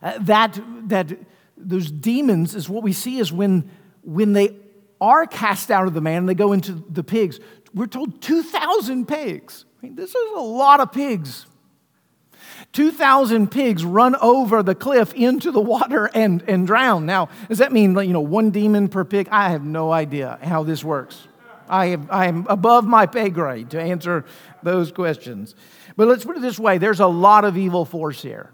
uh, 0.01 0.17
that, 0.21 0.59
that 0.89 1.17
those 1.55 1.91
demons 1.91 2.55
is 2.55 2.67
what 2.67 2.83
we 2.83 2.93
see 2.93 3.19
is 3.19 3.31
when, 3.31 3.69
when 4.03 4.33
they 4.33 4.55
are 4.99 5.25
cast 5.27 5.71
out 5.71 5.87
of 5.87 5.93
the 5.93 6.01
man 6.01 6.19
and 6.19 6.29
they 6.29 6.33
go 6.33 6.51
into 6.51 6.83
the 6.89 7.03
pigs, 7.03 7.39
we're 7.73 7.87
told 7.87 8.21
2,000 8.21 9.07
pigs. 9.07 9.65
I 9.79 9.85
mean, 9.85 9.95
this 9.95 10.09
is 10.09 10.31
a 10.35 10.39
lot 10.39 10.79
of 10.79 10.91
pigs. 10.91 11.45
2,000 12.73 13.51
pigs 13.51 13.85
run 13.85 14.15
over 14.15 14.63
the 14.63 14.75
cliff 14.75 15.13
into 15.13 15.51
the 15.51 15.61
water 15.61 16.09
and, 16.13 16.43
and 16.47 16.65
drown. 16.65 17.05
Now, 17.05 17.29
does 17.47 17.59
that 17.59 17.71
mean, 17.71 17.95
you 17.97 18.13
know, 18.13 18.21
one 18.21 18.49
demon 18.49 18.87
per 18.87 19.05
pig? 19.05 19.27
I 19.31 19.49
have 19.49 19.63
no 19.63 19.91
idea 19.91 20.39
how 20.41 20.63
this 20.63 20.83
works. 20.83 21.27
I, 21.69 21.97
I 22.09 22.27
am 22.27 22.45
above 22.49 22.85
my 22.85 23.05
pay 23.05 23.29
grade 23.29 23.71
to 23.71 23.81
answer 23.81 24.25
those 24.63 24.91
questions. 24.91 25.55
But 25.95 26.07
let's 26.07 26.25
put 26.25 26.37
it 26.37 26.41
this 26.41 26.59
way 26.59 26.77
there's 26.77 26.99
a 26.99 27.07
lot 27.07 27.45
of 27.45 27.57
evil 27.57 27.85
force 27.85 28.21
here. 28.21 28.51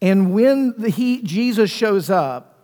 And 0.00 0.32
when 0.32 0.74
the, 0.78 0.90
he, 0.90 1.22
Jesus 1.22 1.70
shows 1.70 2.08
up, 2.08 2.54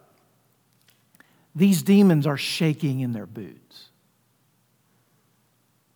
these 1.55 1.83
demons 1.83 2.27
are 2.27 2.37
shaking 2.37 3.01
in 3.01 3.13
their 3.13 3.27
boots. 3.27 3.91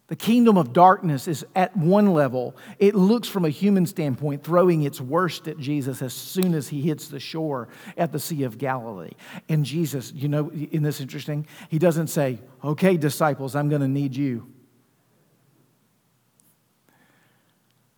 The 0.09 0.17
kingdom 0.17 0.57
of 0.57 0.73
darkness 0.73 1.29
is 1.29 1.45
at 1.55 1.77
one 1.77 2.15
level. 2.15 2.57
It 2.79 2.95
looks 2.95 3.29
from 3.29 3.45
a 3.45 3.51
human 3.51 3.85
standpoint, 3.85 4.43
throwing 4.43 4.83
its 4.83 5.03
worst 5.03 5.47
at 5.49 5.59
Jesus 5.59 6.01
as 6.01 6.15
soon 6.15 6.55
as 6.55 6.69
he 6.69 6.81
hits 6.81 7.09
the 7.09 7.21
shore 7.21 7.69
at 7.97 8.11
the 8.11 8.19
Sea 8.19 8.45
of 8.45 8.57
Galilee. 8.57 9.13
And 9.51 9.67
Jesus, 9.67 10.11
you 10.13 10.29
know, 10.29 10.51
in 10.51 10.83
this 10.83 11.03
interesting, 11.03 11.47
he 11.69 11.79
doesn't 11.79 12.07
say, 12.07 12.41
Okay, 12.65 12.97
disciples, 12.97 13.55
I'm 13.55 13.69
going 13.69 13.83
to 13.83 13.89
need 13.89 14.17
you. 14.17 14.47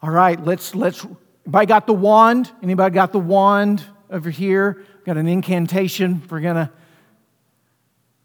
All 0.02 0.10
right, 0.10 0.42
let's, 0.42 0.74
let's 0.74 1.04
Anybody 1.50 1.66
got 1.66 1.86
the 1.86 1.92
wand? 1.92 2.50
Anybody 2.62 2.94
got 2.94 3.12
the 3.12 3.18
wand 3.18 3.82
over 4.10 4.30
here? 4.30 4.84
Got 5.04 5.16
an 5.16 5.26
incantation? 5.26 6.22
We're 6.30 6.40
going 6.40 6.54
to. 6.54 6.70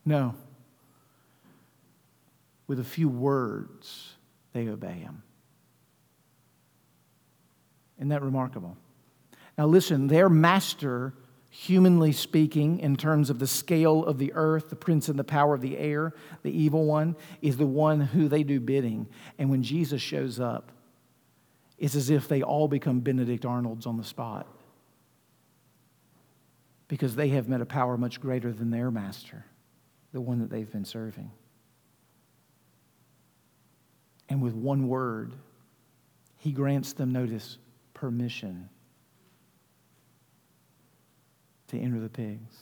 No. 0.06 0.36
With 2.68 2.80
a 2.80 2.84
few 2.84 3.10
words, 3.10 4.14
they 4.54 4.68
obey 4.68 4.94
him. 4.94 5.24
Isn't 7.98 8.10
that 8.10 8.22
remarkable? 8.22 8.78
Now, 9.58 9.66
listen, 9.66 10.08
their 10.08 10.30
master, 10.30 11.14
humanly 11.50 12.12
speaking, 12.12 12.80
in 12.80 12.98
terms 12.98 13.30
of 13.30 13.40
the 13.40 13.48
scale 13.48 14.06
of 14.06 14.20
the 14.20 14.34
earth, 14.34 14.70
the 14.70 14.76
prince 14.76 15.10
and 15.10 15.18
the 15.18 15.24
power 15.24 15.56
of 15.56 15.62
the 15.62 15.78
air, 15.78 16.14
the 16.44 16.52
evil 16.52 16.86
one, 16.86 17.16
is 17.42 17.58
the 17.58 17.66
one 17.66 18.02
who 18.02 18.28
they 18.28 18.44
do 18.44 18.60
bidding. 18.60 19.08
And 19.40 19.50
when 19.50 19.64
Jesus 19.64 20.02
shows 20.02 20.40
up, 20.40 20.72
it's 21.78 21.96
as 21.96 22.10
if 22.10 22.28
they 22.28 22.42
all 22.42 22.68
become 22.68 23.00
Benedict 23.02 23.46
Arnolds 23.46 23.86
on 23.86 23.98
the 23.98 24.04
spot 24.04 24.48
because 26.88 27.16
they 27.16 27.30
have 27.30 27.50
met 27.50 27.62
a 27.62 27.66
power 27.66 27.98
much 27.98 28.22
greater 28.22 28.54
than 28.54 28.70
their 28.70 28.92
master, 28.92 29.46
the 30.14 30.22
one 30.22 30.40
that 30.40 30.50
they've 30.50 30.72
been 30.72 30.86
serving. 30.86 31.32
And 34.30 34.42
with 34.42 34.54
one 34.54 34.88
word, 34.88 35.34
he 36.38 36.52
grants 36.52 36.94
them, 36.94 37.12
notice, 37.12 37.58
permission 37.94 38.70
to 41.68 41.80
enter 41.80 42.00
the 42.00 42.10
pigs. 42.10 42.56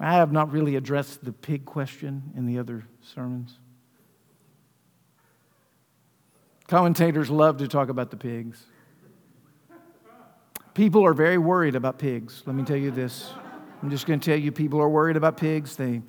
I 0.00 0.14
have 0.14 0.32
not 0.32 0.50
really 0.52 0.76
addressed 0.76 1.24
the 1.24 1.32
pig 1.32 1.64
question 1.64 2.32
in 2.36 2.46
the 2.46 2.58
other 2.58 2.84
sermons. 3.00 3.58
Commentators 6.66 7.28
love 7.30 7.58
to 7.58 7.68
talk 7.68 7.88
about 7.88 8.10
the 8.10 8.16
pigs. 8.16 8.64
People 10.72 11.04
are 11.04 11.14
very 11.14 11.38
worried 11.38 11.76
about 11.76 11.98
pigs. 11.98 12.42
Let 12.46 12.56
me 12.56 12.64
tell 12.64 12.76
you 12.76 12.90
this. 12.90 13.32
I'm 13.82 13.90
just 13.90 14.06
going 14.06 14.18
to 14.18 14.30
tell 14.30 14.38
you, 14.38 14.50
people 14.50 14.80
are 14.80 14.88
worried 14.88 15.16
about 15.16 15.36
pigs. 15.36 15.76
They, 15.76 16.02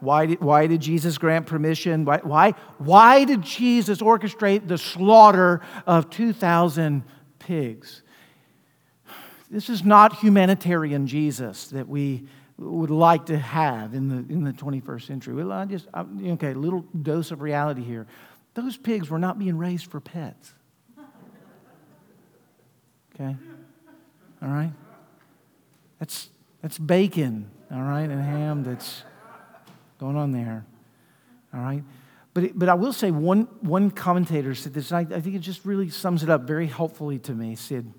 why, 0.00 0.26
did, 0.26 0.40
why 0.40 0.66
did 0.66 0.80
Jesus 0.80 1.16
grant 1.16 1.46
permission? 1.46 2.04
Why, 2.04 2.18
why, 2.18 2.50
why 2.78 3.24
did 3.24 3.42
Jesus 3.42 4.00
orchestrate 4.00 4.68
the 4.68 4.78
slaughter 4.78 5.62
of 5.86 6.10
2,000 6.10 7.02
pigs? 7.38 8.02
This 9.50 9.70
is 9.70 9.84
not 9.84 10.18
humanitarian 10.18 11.06
Jesus 11.06 11.68
that 11.68 11.88
we 11.88 12.26
would 12.58 12.90
like 12.90 13.26
to 13.26 13.38
have 13.38 13.94
in 13.94 14.08
the, 14.08 14.32
in 14.32 14.44
the 14.44 14.52
21st 14.52 15.06
century. 15.06 15.34
Well, 15.34 15.50
I 15.50 15.64
just, 15.64 15.88
I, 15.92 16.04
okay, 16.32 16.52
a 16.52 16.54
little 16.54 16.82
dose 17.02 17.30
of 17.30 17.40
reality 17.40 17.82
here. 17.82 18.06
Those 18.54 18.76
pigs 18.76 19.10
were 19.10 19.18
not 19.18 19.38
being 19.38 19.58
raised 19.58 19.90
for 19.90 20.00
pets. 20.00 20.54
Okay? 23.14 23.36
All 24.42 24.48
right? 24.48 24.72
That's, 25.98 26.30
that's 26.62 26.78
bacon, 26.78 27.50
all 27.70 27.82
right, 27.82 28.08
and 28.08 28.20
ham 28.20 28.62
that's 28.64 29.02
going 29.98 30.16
on 30.16 30.32
there. 30.32 30.64
All 31.52 31.60
right? 31.60 31.82
But, 32.32 32.44
it, 32.44 32.58
but 32.58 32.68
I 32.68 32.74
will 32.74 32.92
say 32.92 33.10
one, 33.10 33.42
one 33.60 33.90
commentator 33.90 34.54
said 34.54 34.74
this, 34.74 34.90
I, 34.90 35.00
I 35.00 35.20
think 35.20 35.36
it 35.36 35.40
just 35.40 35.64
really 35.64 35.88
sums 35.88 36.22
it 36.22 36.30
up 36.30 36.42
very 36.42 36.66
helpfully 36.66 37.18
to 37.20 37.32
me. 37.32 37.54
Said, 37.54 37.92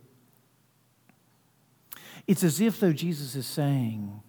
It's 2.28 2.43
as 2.43 2.60
if, 2.60 2.80
though, 2.80 2.91
Jesus 2.91 3.36
is 3.36 3.45
saying 3.45 4.22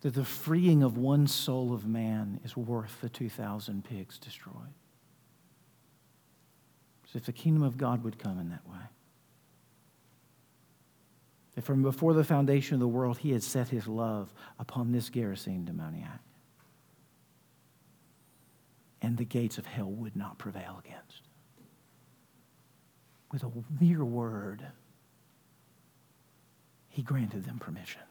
that 0.00 0.14
the 0.14 0.24
freeing 0.24 0.82
of 0.82 0.98
one 0.98 1.28
soul 1.28 1.72
of 1.72 1.86
man 1.86 2.40
is 2.44 2.56
worth 2.56 3.00
the 3.00 3.08
2,000 3.08 3.84
pigs 3.84 4.18
destroyed 4.18 4.74
if 7.14 7.24
the 7.24 7.32
kingdom 7.32 7.62
of 7.62 7.78
God 7.78 8.02
would 8.04 8.18
come 8.18 8.38
in 8.40 8.50
that 8.50 8.66
way. 8.68 8.76
That 11.54 11.62
from 11.62 11.82
before 11.82 12.12
the 12.14 12.24
foundation 12.24 12.74
of 12.74 12.80
the 12.80 12.88
world, 12.88 13.18
he 13.18 13.30
had 13.30 13.42
set 13.42 13.68
his 13.68 13.86
love 13.86 14.32
upon 14.58 14.90
this 14.90 15.08
Gerasene 15.08 15.64
demoniac. 15.64 16.20
And 19.00 19.16
the 19.16 19.24
gates 19.24 19.58
of 19.58 19.66
hell 19.66 19.90
would 19.90 20.16
not 20.16 20.38
prevail 20.38 20.82
against. 20.84 21.22
With 23.30 23.42
a 23.42 23.50
mere 23.80 24.04
word, 24.04 24.66
he 26.88 27.02
granted 27.02 27.44
them 27.44 27.58
permission. 27.58 28.02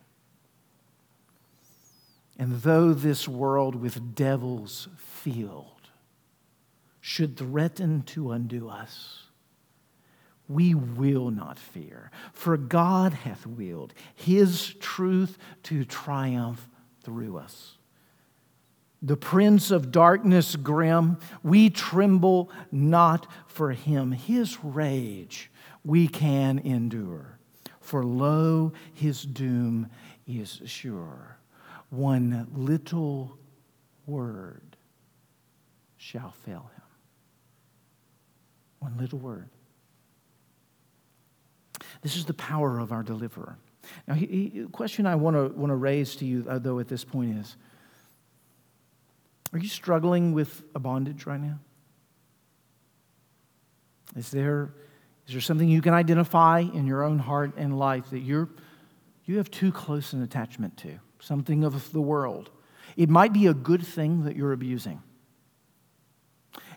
And 2.38 2.62
though 2.62 2.94
this 2.94 3.28
world 3.28 3.76
with 3.76 4.16
devils 4.16 4.88
filled 4.98 5.73
should 7.06 7.36
threaten 7.36 8.02
to 8.02 8.32
undo 8.32 8.70
us, 8.70 9.24
we 10.48 10.74
will 10.74 11.32
not 11.32 11.60
fear, 11.60 12.10
for 12.32 12.56
God 12.56 13.12
hath 13.12 13.46
willed 13.46 13.94
his 14.16 14.74
truth 14.76 15.38
to 15.64 15.84
triumph 15.84 16.66
through 17.02 17.36
us. 17.36 17.78
The 19.02 19.18
prince 19.18 19.70
of 19.70 19.92
darkness 19.92 20.56
grim, 20.56 21.18
we 21.44 21.70
tremble 21.70 22.50
not 22.72 23.28
for 23.48 23.72
him. 23.72 24.14
His 24.14 24.64
rage 24.64 25.52
we 25.84 26.08
can 26.08 26.58
endure, 26.60 27.38
for 27.82 28.06
lo, 28.06 28.72
his 28.94 29.24
doom 29.24 29.90
is 30.26 30.62
sure. 30.64 31.38
One 31.90 32.48
little 32.56 33.38
word 34.06 34.78
shall 35.98 36.32
fail 36.32 36.72
him. 36.74 36.83
One 38.84 38.98
little 38.98 39.20
word. 39.20 39.48
This 42.02 42.18
is 42.18 42.26
the 42.26 42.34
power 42.34 42.80
of 42.80 42.92
our 42.92 43.02
deliverer. 43.02 43.58
Now, 44.10 44.16
the 44.16 44.68
question 44.74 45.06
I 45.06 45.16
want 45.16 45.38
to, 45.38 45.58
want 45.58 45.72
to 45.72 45.76
raise 45.78 46.18
to 46.18 46.26
you, 46.26 46.46
uh, 46.50 46.60
though, 46.60 46.80
at 46.80 46.90
this 46.90 47.06
point 47.06 47.40
is 47.40 47.56
Are 49.54 49.60
you 49.60 49.70
struggling 49.70 50.34
with 50.34 50.64
a 50.76 50.80
bondage 50.80 51.26
right 51.26 51.40
now? 51.40 51.60
Is 54.18 54.32
there, 54.32 54.74
is 55.28 55.34
there 55.34 55.42
something 55.42 55.70
you 55.70 55.82
can 55.82 55.94
identify 55.94 56.60
in 56.60 56.86
your 56.86 57.04
own 57.04 57.20
heart 57.20 57.54
and 57.56 57.80
life 57.80 58.10
that 58.10 58.20
you're, 58.20 58.50
you 59.24 59.38
have 59.38 59.50
too 59.50 59.72
close 59.72 60.12
an 60.12 60.22
attachment 60.22 60.76
to? 60.80 61.00
Something 61.22 61.64
of 61.64 61.94
the 61.94 62.02
world. 62.02 62.52
It 62.98 63.08
might 63.08 63.32
be 63.32 63.48
a 63.48 63.54
good 63.54 63.88
thing 63.88 64.26
that 64.26 64.36
you're 64.36 64.52
abusing, 64.52 65.02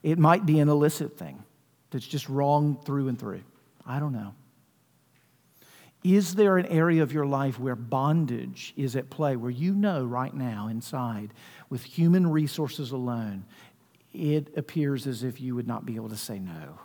it 0.05 0.21
might 0.21 0.47
be 0.47 0.61
an 0.61 0.69
illicit 0.69 1.19
thing 1.19 1.43
that's 1.91 2.07
just 2.07 2.29
wrong 2.29 2.79
through 2.85 3.09
and 3.09 3.19
through? 3.19 3.43
I 3.87 4.01
don't 4.01 4.13
know. 4.13 4.35
Is 6.05 6.35
there 6.35 6.57
an 6.57 6.67
area 6.67 7.03
of 7.03 7.13
your 7.13 7.27
life 7.27 7.59
where 7.59 7.75
bondage 7.75 8.73
is 8.77 8.95
at 8.95 9.11
play, 9.11 9.35
where 9.35 9.51
you 9.51 9.75
know 9.75 10.05
right 10.05 10.33
now 10.33 10.69
inside, 10.69 11.33
with 11.69 11.83
human 11.83 12.31
resources 12.31 12.93
alone, 12.93 13.45
it 14.13 14.57
appears 14.57 15.07
as 15.07 15.25
if 15.25 15.41
you 15.41 15.55
would 15.55 15.67
not 15.67 15.85
be 15.85 15.97
able 15.97 16.09
to 16.11 16.17
say 16.17 16.39
no? 16.39 16.79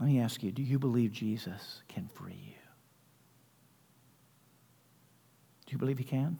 Let 0.00 0.08
me 0.08 0.20
ask 0.20 0.42
you 0.42 0.50
do 0.50 0.62
you 0.62 0.78
believe 0.78 1.12
Jesus 1.12 1.82
can 1.86 2.08
free 2.08 2.32
you? 2.32 2.54
Do 5.66 5.72
you 5.72 5.78
believe 5.78 5.98
he 5.98 6.04
can? 6.04 6.38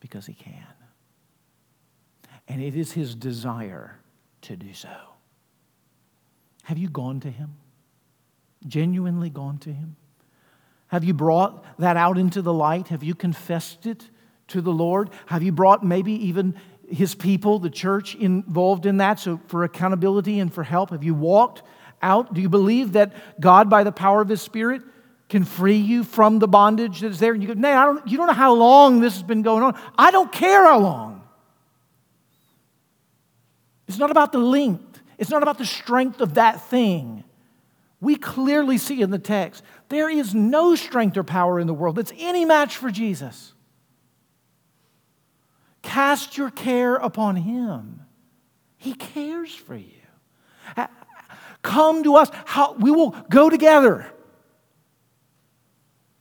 Because 0.00 0.24
he 0.24 0.34
can 0.34 0.75
and 2.48 2.62
it 2.62 2.76
is 2.76 2.92
his 2.92 3.14
desire 3.14 3.98
to 4.42 4.56
do 4.56 4.72
so. 4.72 4.94
Have 6.64 6.78
you 6.78 6.88
gone 6.88 7.20
to 7.20 7.30
him? 7.30 7.56
Genuinely 8.66 9.30
gone 9.30 9.58
to 9.58 9.72
him? 9.72 9.96
Have 10.88 11.04
you 11.04 11.14
brought 11.14 11.64
that 11.78 11.96
out 11.96 12.18
into 12.18 12.42
the 12.42 12.52
light? 12.52 12.88
Have 12.88 13.02
you 13.02 13.14
confessed 13.14 13.86
it 13.86 14.08
to 14.48 14.60
the 14.60 14.72
Lord? 14.72 15.10
Have 15.26 15.42
you 15.42 15.52
brought 15.52 15.84
maybe 15.84 16.12
even 16.26 16.54
his 16.88 17.14
people, 17.14 17.58
the 17.58 17.70
church, 17.70 18.14
involved 18.14 18.86
in 18.86 18.98
that 18.98 19.18
so 19.18 19.40
for 19.48 19.64
accountability 19.64 20.38
and 20.38 20.52
for 20.52 20.62
help? 20.62 20.90
Have 20.90 21.02
you 21.02 21.14
walked 21.14 21.62
out? 22.02 22.34
Do 22.34 22.40
you 22.40 22.48
believe 22.48 22.92
that 22.92 23.12
God, 23.40 23.68
by 23.68 23.82
the 23.82 23.92
power 23.92 24.20
of 24.20 24.28
his 24.28 24.40
Spirit, 24.40 24.82
can 25.28 25.44
free 25.44 25.76
you 25.76 26.04
from 26.04 26.38
the 26.38 26.46
bondage 26.46 27.00
that 27.00 27.10
is 27.10 27.18
there? 27.18 27.32
And 27.32 27.42
you 27.42 27.48
go, 27.48 27.54
Nay, 27.54 27.72
I 27.72 27.84
don't, 27.86 28.06
you 28.06 28.16
don't 28.16 28.28
know 28.28 28.32
how 28.32 28.54
long 28.54 29.00
this 29.00 29.14
has 29.14 29.24
been 29.24 29.42
going 29.42 29.64
on. 29.64 29.78
I 29.98 30.12
don't 30.12 30.30
care 30.30 30.64
how 30.64 30.78
long. 30.78 31.15
It's 33.88 33.98
not 33.98 34.10
about 34.10 34.32
the 34.32 34.38
length, 34.38 35.00
it's 35.18 35.30
not 35.30 35.42
about 35.42 35.58
the 35.58 35.66
strength 35.66 36.20
of 36.20 36.34
that 36.34 36.62
thing. 36.62 37.24
We 38.00 38.16
clearly 38.16 38.78
see 38.78 39.00
in 39.00 39.10
the 39.10 39.18
text 39.18 39.62
there 39.88 40.10
is 40.10 40.34
no 40.34 40.74
strength 40.74 41.16
or 41.16 41.24
power 41.24 41.58
in 41.58 41.66
the 41.66 41.74
world 41.74 41.96
that's 41.96 42.12
any 42.18 42.44
match 42.44 42.76
for 42.76 42.90
Jesus. 42.90 43.54
Cast 45.82 46.36
your 46.36 46.50
care 46.50 46.96
upon 46.96 47.36
Him, 47.36 48.02
He 48.76 48.94
cares 48.94 49.54
for 49.54 49.76
you. 49.76 49.92
Come 51.62 52.04
to 52.04 52.14
us, 52.14 52.30
How, 52.44 52.74
we 52.74 52.90
will 52.90 53.10
go 53.28 53.50
together. 53.50 54.06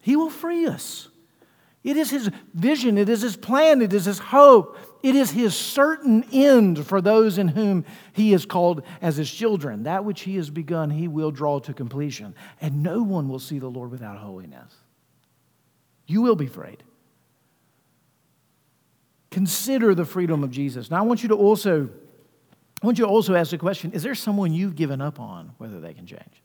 He 0.02 0.16
will 0.16 0.30
free 0.30 0.66
us. 0.68 1.08
It 1.84 1.98
is 1.98 2.10
his 2.10 2.32
vision, 2.54 2.98
it 2.98 3.10
is 3.10 3.22
his 3.22 3.36
plan, 3.36 3.82
it 3.82 3.94
is 3.94 4.06
his 4.06 4.18
hope, 4.18 4.78
it 5.06 5.16
is 5.16 5.30
his 5.30 5.54
certain 5.54 6.26
end 6.34 6.84
for 6.88 7.00
those 7.00 7.38
in 7.38 7.50
whom 7.50 7.86
he 8.12 8.34
is 8.34 8.44
called 8.44 8.82
as 9.04 9.18
his 9.18 9.32
children. 9.32 9.84
That 9.84 10.04
which 10.04 10.22
he 10.22 10.36
has 10.38 10.50
begun, 10.50 10.90
he 10.90 11.08
will 11.08 11.30
draw 11.30 11.60
to 11.60 11.76
completion. 11.76 12.34
And 12.60 12.82
no 12.82 13.04
one 13.04 13.30
will 13.30 13.38
see 13.38 13.60
the 13.60 13.68
Lord 13.68 13.92
without 13.92 14.18
holiness. 14.18 14.74
You 16.08 16.24
will 16.24 16.36
be 16.36 16.48
afraid. 16.48 16.82
Consider 19.30 19.94
the 19.94 20.06
freedom 20.06 20.44
of 20.44 20.50
Jesus. 20.50 20.90
Now, 20.90 20.98
I 20.98 21.02
want 21.02 21.22
you 21.22 21.30
to 21.30 21.36
also, 21.36 21.88
I 22.82 22.86
want 22.88 22.98
you 22.98 23.06
to 23.06 23.12
also 23.12 23.36
ask 23.36 23.52
the 23.52 23.60
question 23.60 23.92
is 23.92 24.02
there 24.02 24.16
someone 24.16 24.54
you've 24.54 24.76
given 24.76 25.02
up 25.02 25.20
on 25.20 25.52
whether 25.60 25.80
they 25.80 25.94
can 25.94 26.08
change? 26.08 26.42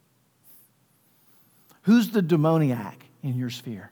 Who's 1.85 2.11
the 2.11 2.21
demoniac 2.21 3.07
in 3.23 3.39
your 3.39 3.49
sphere? 3.49 3.91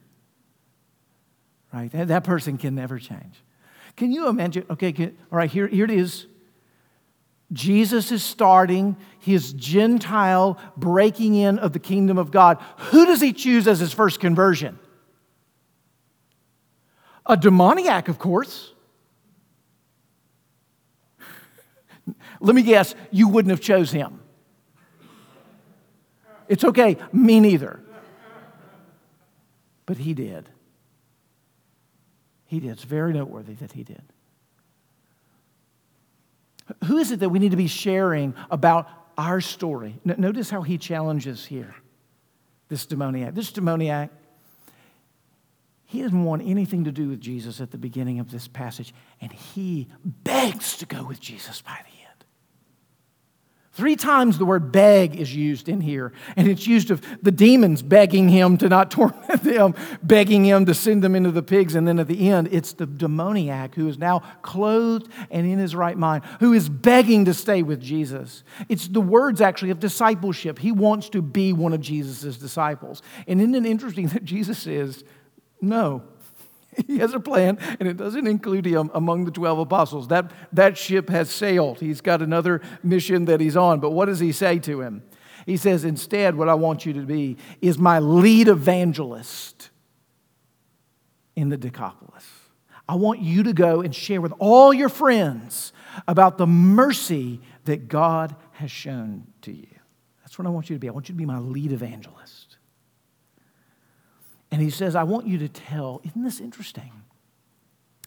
Right? 1.73 1.91
That, 1.91 2.09
that 2.09 2.25
person 2.25 2.59
can 2.59 2.75
never 2.75 2.99
change. 2.99 3.43
Can 3.99 4.12
you 4.12 4.28
imagine? 4.28 4.64
Okay, 4.70 4.92
can, 4.92 5.18
all 5.32 5.38
right, 5.38 5.51
here, 5.51 5.66
here 5.66 5.84
it 5.84 5.90
is. 5.90 6.28
Jesus 7.53 8.12
is 8.12 8.22
starting 8.22 8.96
his 9.18 9.53
Gentile 9.53 10.57
breaking 10.76 11.34
in 11.34 11.59
of 11.59 11.72
the 11.72 11.80
kingdom 11.80 12.16
of 12.16 12.30
God. 12.30 12.62
Who 12.76 13.07
does 13.07 13.20
he 13.20 13.32
choose 13.32 13.66
as 13.66 13.80
his 13.80 13.92
first 13.92 14.20
conversion? 14.20 14.78
A 17.26 17.36
demoniac, 17.36 18.07
of 18.07 18.20
course. 18.20 18.72
Let 22.40 22.55
me 22.55 22.62
guess, 22.62 22.94
you 23.11 23.26
wouldn't 23.26 23.51
have 23.51 23.61
chose 23.61 23.90
him. 23.90 24.20
It's 26.46 26.62
okay, 26.62 26.99
me 27.12 27.40
neither. 27.40 27.80
But 29.86 29.96
he 29.96 30.14
did. 30.14 30.49
He 32.49 32.61
did. 32.61 32.70
It's 32.70 32.82
very 32.82 33.12
noteworthy 33.12 33.55
that 33.55 33.72
he 33.72 33.84
did. 33.84 34.03
Who 36.86 36.96
is 36.96 37.12
it 37.12 37.20
that 37.20 37.28
we 37.28 37.38
need 37.38 37.53
to 37.53 37.57
be 37.57 37.68
sharing 37.68 38.34
about 38.51 38.88
our 39.16 39.40
story? 39.40 40.01
Notice 40.05 40.51
how 40.51 40.62
he 40.62 40.76
challenges 40.78 41.46
here 41.46 41.74
this 42.68 42.84
demoniac. 42.84 43.34
This 43.34 43.53
demoniac, 43.53 44.11
he 45.84 46.03
doesn't 46.03 46.24
want 46.24 46.42
anything 46.44 46.84
to 46.84 46.92
do 46.92 47.09
with 47.09 47.20
Jesus 47.20 47.61
at 47.61 47.70
the 47.70 47.78
beginning 47.78 48.18
of 48.18 48.30
this 48.30 48.49
passage, 48.49 48.92
and 49.20 49.32
he 49.32 49.88
begs 50.05 50.76
to 50.78 50.86
go 50.86 51.05
with 51.05 51.20
Jesus 51.20 51.62
by 51.62 51.78
the 51.90 51.97
Three 53.79 53.95
times 53.95 54.39
the 54.39 54.45
word 54.45 54.72
beg 54.72 55.14
is 55.20 55.33
used 55.33 55.68
in 55.68 55.81
here, 55.81 56.12
and 56.35 56.49
it's 56.49 56.66
used 56.66 56.91
of 56.91 57.01
the 57.22 57.31
demons 57.31 57.81
begging 57.81 58.29
him 58.29 58.57
to 58.57 58.68
not 58.68 58.91
torment 58.91 59.45
them, 59.45 59.72
begging 60.03 60.45
him 60.45 60.66
to 60.66 60.74
send 60.74 61.05
them 61.05 61.14
into 61.14 61.31
the 61.31 61.45
pigs, 61.45 61.76
and 61.76 61.87
then 61.87 62.01
at 62.01 62.09
the 62.09 62.29
end, 62.29 62.49
it's 62.51 62.72
the 62.72 62.87
demoniac 62.87 63.76
who 63.76 63.87
is 63.87 63.97
now 63.97 64.18
clothed 64.43 65.09
and 65.31 65.47
in 65.47 65.61
his 65.61 65.76
right 65.76 65.97
mind, 65.97 66.24
who 66.41 66.53
is 66.55 66.68
begging 66.68 67.26
to 67.26 67.33
stay 67.33 67.62
with 67.62 67.81
Jesus. 67.81 68.43
It's 68.68 68.89
the 68.89 69.01
words 69.01 69.41
actually 69.41 69.70
of 69.70 69.79
discipleship. 69.79 70.59
He 70.59 70.72
wants 70.72 71.09
to 71.11 71.22
be 71.22 71.53
one 71.53 71.72
of 71.72 71.81
Jesus' 71.81 72.37
disciples. 72.37 73.01
And 73.29 73.41
isn't 73.41 73.55
it 73.55 73.64
interesting 73.64 74.09
that 74.09 74.24
Jesus 74.24 74.59
says, 74.59 75.05
No, 75.61 76.03
he 76.87 76.99
has 76.99 77.14
a 77.14 77.20
plan, 77.20 77.59
and 77.81 77.89
it 77.89 77.97
doesn't 77.97 78.26
include 78.26 78.66
him 78.66 78.91
among 78.95 79.24
the 79.24 79.31
12 79.31 79.59
apostles. 79.61 80.09
That, 80.09 80.31
that 80.53 80.79
ship 80.79 81.09
has 81.09 81.31
sailed. 81.31 81.81
He's 81.81 82.01
got 82.01 82.22
another 82.22 82.61
mission 82.83 83.24
that 83.26 83.41
he's 83.41 83.57
on. 83.57 83.81
But 83.81 83.91
what 83.91 84.07
does 84.07 84.20
he 84.20 84.33
say 84.33 84.59
to 84.61 84.81
him? 84.81 85.03
He 85.47 85.57
says, 85.57 85.85
Instead, 85.85 86.37
what 86.37 86.49
I 86.49 86.55
want 86.55 86.87
you 86.87 86.93
to 86.95 87.01
be 87.01 87.37
is 87.61 87.79
my 87.79 87.99
lead 87.99 88.49
evangelist 88.49 89.70
in 91.37 91.49
the 91.49 91.57
Decapolis. 91.57 92.26
I 92.89 92.95
want 92.95 93.20
you 93.20 93.43
to 93.45 93.53
go 93.53 93.81
and 93.81 93.95
share 93.95 94.20
with 94.20 94.33
all 94.39 94.72
your 94.72 94.89
friends 94.89 95.72
about 96.07 96.39
the 96.39 96.47
mercy 96.47 97.41
that 97.64 97.89
God 97.89 98.35
has 98.53 98.70
shown 98.70 99.26
to 99.43 99.53
you. 99.53 99.66
That's 100.22 100.39
what 100.39 100.47
I 100.47 100.51
want 100.51 100.70
you 100.70 100.76
to 100.76 100.81
be. 100.81 100.89
I 100.89 100.93
want 100.93 101.09
you 101.09 101.14
to 101.14 101.18
be 101.18 101.26
my 101.26 101.39
lead 101.39 101.72
evangelist. 101.72 102.47
And 104.51 104.62
he 104.62 104.70
says, 104.70 104.94
I 104.94 105.03
want 105.03 105.26
you 105.26 105.38
to 105.38 105.49
tell. 105.49 106.01
Isn't 106.05 106.22
this 106.22 106.40
interesting? 106.40 106.90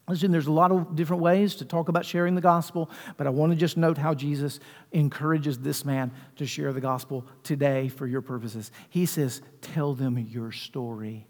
Listen, 0.08 0.32
there's 0.32 0.48
a 0.48 0.52
lot 0.52 0.72
of 0.72 0.96
different 0.96 1.22
ways 1.22 1.56
to 1.56 1.66
talk 1.66 1.88
about 1.88 2.06
sharing 2.06 2.36
the 2.36 2.42
gospel, 2.42 2.90
but 3.18 3.28
I 3.28 3.30
want 3.30 3.52
to 3.52 3.56
just 3.56 3.78
note 3.78 3.98
how 3.98 4.14
Jesus 4.14 4.60
encourages 4.92 5.60
this 5.60 5.86
man 5.86 6.12
to 6.38 6.46
share 6.46 6.74
the 6.74 6.82
gospel 6.82 7.26
today 7.44 7.88
for 7.88 8.08
your 8.08 8.22
purposes. 8.22 8.72
He 8.90 9.06
says, 9.06 9.42
Tell 9.62 9.94
them 9.94 10.18
your 10.18 10.52
story 10.52 11.28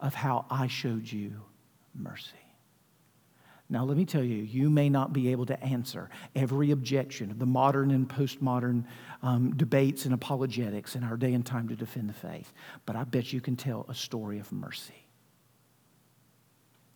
of 0.00 0.14
how 0.14 0.46
I 0.50 0.66
showed 0.66 1.10
you 1.10 1.42
mercy. 1.94 2.45
Now, 3.68 3.84
let 3.84 3.96
me 3.96 4.04
tell 4.04 4.22
you, 4.22 4.36
you 4.36 4.70
may 4.70 4.88
not 4.88 5.12
be 5.12 5.32
able 5.32 5.46
to 5.46 5.60
answer 5.62 6.08
every 6.36 6.70
objection 6.70 7.32
of 7.32 7.40
the 7.40 7.46
modern 7.46 7.90
and 7.90 8.08
postmodern 8.08 8.84
um, 9.22 9.56
debates 9.56 10.04
and 10.04 10.14
apologetics 10.14 10.94
in 10.94 11.02
our 11.02 11.16
day 11.16 11.34
and 11.34 11.44
time 11.44 11.68
to 11.68 11.76
defend 11.76 12.08
the 12.08 12.14
faith, 12.14 12.52
but 12.84 12.94
I 12.94 13.02
bet 13.02 13.32
you 13.32 13.40
can 13.40 13.56
tell 13.56 13.84
a 13.88 13.94
story 13.94 14.38
of 14.38 14.52
mercy. 14.52 15.06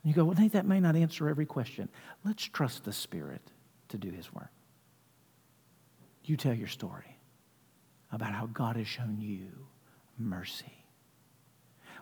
And 0.03 0.11
you 0.11 0.15
go, 0.15 0.25
well, 0.25 0.39
Nate, 0.39 0.53
that 0.53 0.65
may 0.65 0.79
not 0.79 0.95
answer 0.95 1.29
every 1.29 1.45
question. 1.45 1.89
Let's 2.25 2.45
trust 2.45 2.85
the 2.85 2.93
Spirit 2.93 3.43
to 3.89 3.99
do 3.99 4.11
His 4.11 4.33
work. 4.33 4.51
You 6.25 6.37
tell 6.37 6.55
your 6.55 6.69
story 6.69 7.19
about 8.13 8.33
how 8.33 8.47
God 8.47 8.77
has 8.77 8.87
shown 8.87 9.19
you 9.21 9.49
mercy. 10.19 10.73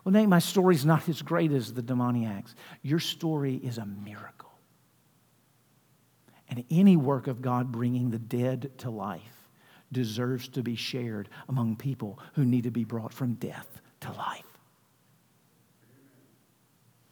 Well, 0.05 0.13
Nate, 0.13 0.29
my 0.29 0.39
story's 0.39 0.85
not 0.85 1.09
as 1.09 1.23
great 1.23 1.53
as 1.53 1.73
the 1.73 1.83
demoniacs. 1.83 2.55
Your 2.83 3.01
story 3.01 3.57
is 3.57 3.79
a 3.79 3.87
miracle. 3.87 4.48
And 6.51 6.65
any 6.71 6.97
work 6.97 7.27
of 7.27 7.43
God 7.43 7.71
bringing 7.71 8.11
the 8.11 8.19
dead 8.19 8.71
to 8.79 8.91
life 8.91 9.47
deserves 9.93 10.49
to 10.49 10.63
be 10.63 10.77
shared 10.77 11.29
among 11.49 11.77
people 11.77 12.19
who 12.35 12.45
need 12.45 12.65
to 12.65 12.71
be 12.71 12.85
brought 12.85 13.13
from 13.13 13.35
death 13.35 13.81
to 14.01 14.13
life. 14.13 14.45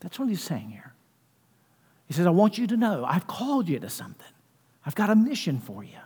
That's 0.00 0.18
what 0.18 0.28
he's 0.28 0.42
saying 0.42 0.70
here. 0.70 0.92
He 2.06 2.14
says, 2.14 2.26
I 2.26 2.30
want 2.30 2.58
you 2.58 2.66
to 2.68 2.76
know 2.76 3.04
I've 3.04 3.26
called 3.26 3.68
you 3.68 3.78
to 3.80 3.90
something, 3.90 4.26
I've 4.84 4.94
got 4.94 5.10
a 5.10 5.16
mission 5.16 5.58
for 5.58 5.82
you. 5.82 5.98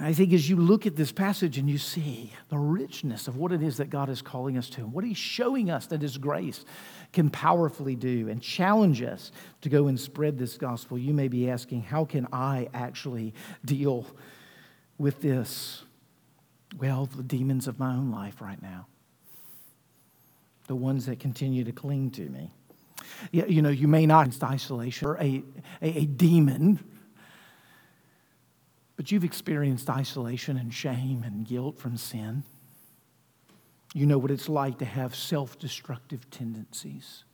I 0.00 0.12
think 0.12 0.32
as 0.32 0.50
you 0.50 0.56
look 0.56 0.86
at 0.86 0.96
this 0.96 1.12
passage 1.12 1.56
and 1.56 1.70
you 1.70 1.78
see 1.78 2.32
the 2.48 2.58
richness 2.58 3.28
of 3.28 3.36
what 3.36 3.52
it 3.52 3.62
is 3.62 3.76
that 3.76 3.90
God 3.90 4.08
is 4.08 4.22
calling 4.22 4.58
us 4.58 4.68
to, 4.70 4.80
and 4.80 4.92
what 4.92 5.04
He's 5.04 5.16
showing 5.16 5.70
us 5.70 5.86
that 5.86 6.02
His 6.02 6.18
grace 6.18 6.64
can 7.14 7.30
powerfully 7.30 7.94
do 7.94 8.28
and 8.28 8.42
challenge 8.42 9.02
us 9.02 9.32
to 9.62 9.68
go 9.68 9.86
and 9.86 9.98
spread 9.98 10.38
this 10.38 10.58
gospel, 10.58 10.98
you 10.98 11.14
may 11.14 11.28
be 11.28 11.48
asking, 11.48 11.82
how 11.82 12.04
can 12.04 12.26
I 12.32 12.68
actually 12.74 13.32
deal 13.64 14.06
with 14.98 15.22
this? 15.22 15.84
Well, 16.78 17.06
the 17.06 17.22
demons 17.22 17.68
of 17.68 17.78
my 17.78 17.94
own 17.94 18.10
life 18.10 18.42
right 18.42 18.60
now, 18.60 18.86
the 20.66 20.74
ones 20.74 21.06
that 21.06 21.20
continue 21.20 21.64
to 21.64 21.72
cling 21.72 22.10
to 22.12 22.22
me. 22.22 22.50
You 23.32 23.62
know, 23.62 23.70
you 23.70 23.88
may 23.88 24.06
not 24.06 24.26
experience 24.26 24.52
isolation 24.54 25.08
or 25.08 25.16
a, 25.16 25.42
a, 25.80 25.98
a 25.98 26.04
demon 26.06 26.80
but 28.96 29.10
you've 29.10 29.24
experienced 29.24 29.90
isolation 29.90 30.56
and 30.56 30.72
shame 30.72 31.22
and 31.24 31.46
guilt 31.46 31.78
from 31.78 31.96
sin. 31.96 32.44
You 33.94 34.06
know 34.06 34.18
what 34.18 34.32
it's 34.32 34.48
like 34.48 34.78
to 34.78 34.84
have 34.84 35.14
self 35.14 35.58
destructive 35.58 36.28
tendencies, 36.30 37.24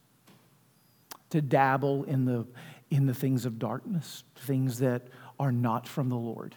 to 1.31 1.41
dabble 1.41 2.05
in 2.05 2.27
the, 2.27 2.47
in 2.91 3.07
the 3.07 3.15
things 3.15 3.47
of 3.47 3.59
darkness, 3.59 4.23
things 4.37 4.79
that 4.79 5.09
are 5.41 5.51
not 5.51 5.89
from 5.89 6.11
the 6.11 6.17
Lord. 6.17 6.55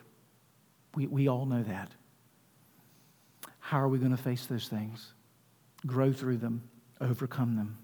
We, 0.94 1.08
we 1.08 1.30
all 1.30 1.46
know 1.46 1.64
that. 1.64 1.90
How 3.60 3.80
are 3.80 3.88
we 3.88 3.98
going 3.98 4.12
to 4.16 4.22
face 4.22 4.46
those 4.46 4.68
things? 4.68 5.14
Grow 5.88 6.12
through 6.12 6.38
them, 6.38 6.70
overcome 7.00 7.56
them. 7.56 7.78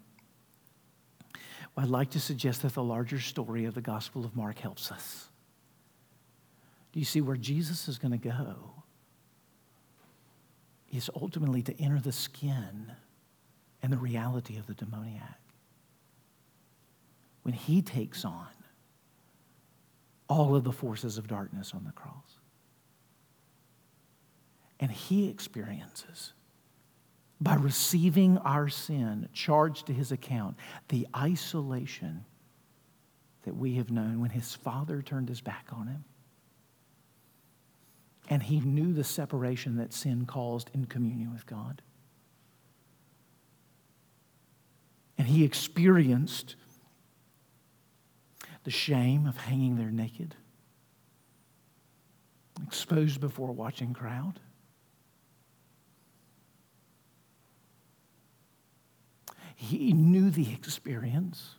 Well, 1.74 1.86
I'd 1.86 1.90
like 1.90 2.10
to 2.12 2.20
suggest 2.20 2.64
that 2.64 2.74
the 2.74 2.84
larger 2.84 3.22
story 3.22 3.64
of 3.64 3.76
the 3.76 3.82
Gospel 3.82 4.26
of 4.26 4.36
Mark 4.36 4.60
helps 4.60 4.92
us. 4.92 5.30
Do 6.92 7.00
you 7.00 7.06
see 7.06 7.22
where 7.22 7.38
Jesus 7.38 7.88
is 7.88 7.98
going 7.98 8.12
to 8.12 8.18
go? 8.18 8.74
Is 10.92 11.10
ultimately 11.16 11.62
to 11.64 11.82
enter 11.82 12.00
the 12.00 12.12
skin 12.12 12.92
and 13.82 13.94
the 13.94 13.98
reality 13.98 14.58
of 14.58 14.66
the 14.66 14.74
demoniac. 14.74 15.40
When 17.44 17.54
he 17.54 17.82
takes 17.82 18.26
on 18.26 18.48
all 20.28 20.56
of 20.56 20.64
the 20.64 20.72
forces 20.72 21.18
of 21.18 21.28
darkness 21.28 21.74
on 21.74 21.84
the 21.84 21.92
cross. 21.92 22.40
And 24.80 24.92
he 24.92 25.28
experiences, 25.28 26.34
by 27.42 27.56
receiving 27.56 28.38
our 28.40 28.70
sin 28.70 29.28
charged 29.34 29.88
to 29.88 29.94
his 29.94 30.12
account, 30.12 30.56
the 30.88 31.08
isolation 31.16 32.24
that 33.44 33.56
we 33.56 33.76
have 33.76 33.90
known 33.90 34.22
when 34.22 34.30
his 34.30 34.54
father 34.54 35.02
turned 35.02 35.30
his 35.30 35.42
back 35.42 35.68
on 35.74 35.88
him 35.88 36.06
and 38.30 38.44
he 38.44 38.60
knew 38.60 38.94
the 38.94 39.04
separation 39.04 39.78
that 39.78 39.92
sin 39.92 40.26
caused 40.26 40.70
in 40.74 40.86
communion 40.86 41.34
with 41.34 41.48
God. 41.48 41.82
And 45.18 45.28
he 45.28 45.44
experienced 45.44 46.56
the 48.64 48.72
shame 48.72 49.26
of 49.26 49.36
hanging 49.36 49.78
there 49.78 49.90
naked, 49.90 50.36
exposed 52.66 53.20
before 53.20 53.50
a 53.50 53.54
watching 53.54 53.94
crowd. 53.94 54.40
He 59.56 59.92
knew 59.92 60.30
the 60.30 60.54
experience 60.54 61.56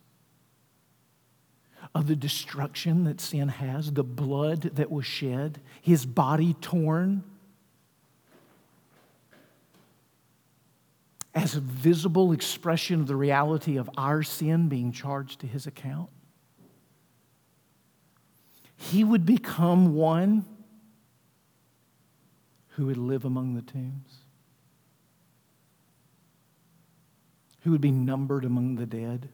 of 1.93 2.07
the 2.07 2.15
destruction 2.15 3.03
that 3.03 3.19
sin 3.19 3.49
has, 3.49 3.91
the 3.91 4.03
blood 4.03 4.61
that 4.61 4.91
was 4.91 5.05
shed, 5.05 5.59
his 5.81 6.05
body 6.05 6.53
torn. 6.61 7.23
As 11.33 11.55
a 11.55 11.61
visible 11.61 12.33
expression 12.33 12.99
of 12.99 13.07
the 13.07 13.15
reality 13.15 13.77
of 13.77 13.89
our 13.97 14.21
sin 14.21 14.67
being 14.67 14.91
charged 14.91 15.39
to 15.41 15.47
his 15.47 15.65
account, 15.65 16.09
he 18.75 19.03
would 19.03 19.25
become 19.25 19.95
one 19.95 20.45
who 22.69 22.87
would 22.87 22.97
live 22.97 23.25
among 23.25 23.53
the 23.53 23.61
tombs, 23.61 24.17
who 27.61 27.71
would 27.71 27.81
be 27.81 27.91
numbered 27.91 28.43
among 28.43 28.75
the 28.75 28.85
dead. 28.85 29.29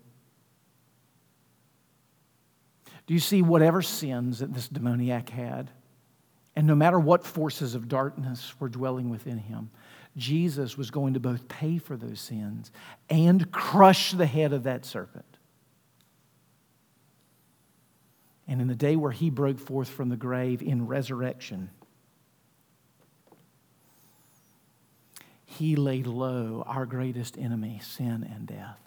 Do 3.08 3.14
you 3.14 3.20
see 3.22 3.42
whatever 3.42 3.82
sins 3.82 4.40
that 4.40 4.54
this 4.54 4.68
demoniac 4.68 5.30
had? 5.30 5.72
And 6.56 6.68
no 6.68 6.76
matter 6.76 7.00
what 7.00 7.26
forces 7.26 7.74
of 7.74 7.88
darkness 7.88 8.54
were 8.60 8.70
dwelling 8.70 9.10
within 9.10 9.38
him, 9.38 9.70
Jesus 10.18 10.78
was 10.78 10.92
going 10.92 11.14
to 11.14 11.20
both 11.20 11.48
pay 11.48 11.78
for 11.78 11.96
those 11.96 12.20
sins 12.20 12.72
and 13.10 13.50
crush 13.52 14.12
the 14.12 14.26
head 14.26 14.52
of 14.52 14.64
that 14.64 14.84
serpent. 14.86 15.26
And 18.48 18.62
in 18.62 18.68
the 18.68 18.76
day 18.76 18.96
where 18.96 19.12
he 19.12 19.30
broke 19.30 19.60
forth 19.60 19.90
from 19.90 20.10
the 20.10 20.18
grave 20.18 20.62
in 20.62 20.88
resurrection, 20.88 21.70
he 25.46 25.76
laid 25.76 26.08
low 26.08 26.64
our 26.66 26.86
greatest 26.86 27.38
enemy, 27.38 27.80
sin 27.84 28.28
and 28.34 28.48
death 28.48 28.87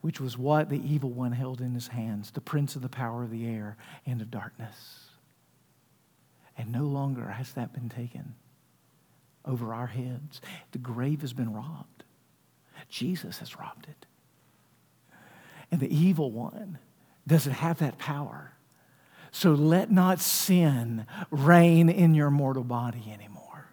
which 0.00 0.20
was 0.20 0.38
what 0.38 0.68
the 0.68 0.80
evil 0.86 1.10
one 1.10 1.32
held 1.32 1.60
in 1.60 1.74
his 1.74 1.88
hands, 1.88 2.30
the 2.30 2.40
prince 2.40 2.76
of 2.76 2.82
the 2.82 2.88
power 2.88 3.24
of 3.24 3.30
the 3.30 3.46
air 3.46 3.76
and 4.06 4.20
of 4.20 4.30
darkness. 4.30 5.06
And 6.56 6.72
no 6.72 6.84
longer 6.84 7.28
has 7.28 7.52
that 7.52 7.72
been 7.72 7.88
taken 7.88 8.34
over 9.44 9.74
our 9.74 9.86
heads. 9.86 10.40
The 10.72 10.78
grave 10.78 11.20
has 11.22 11.32
been 11.32 11.52
robbed. 11.52 12.04
Jesus 12.88 13.38
has 13.38 13.58
robbed 13.58 13.86
it. 13.88 14.06
And 15.70 15.80
the 15.80 15.94
evil 15.94 16.30
one 16.30 16.78
doesn't 17.26 17.52
have 17.52 17.78
that 17.78 17.98
power. 17.98 18.52
So 19.30 19.52
let 19.52 19.90
not 19.90 20.20
sin 20.20 21.06
reign 21.30 21.88
in 21.88 22.14
your 22.14 22.30
mortal 22.30 22.64
body 22.64 23.12
anymore. 23.12 23.68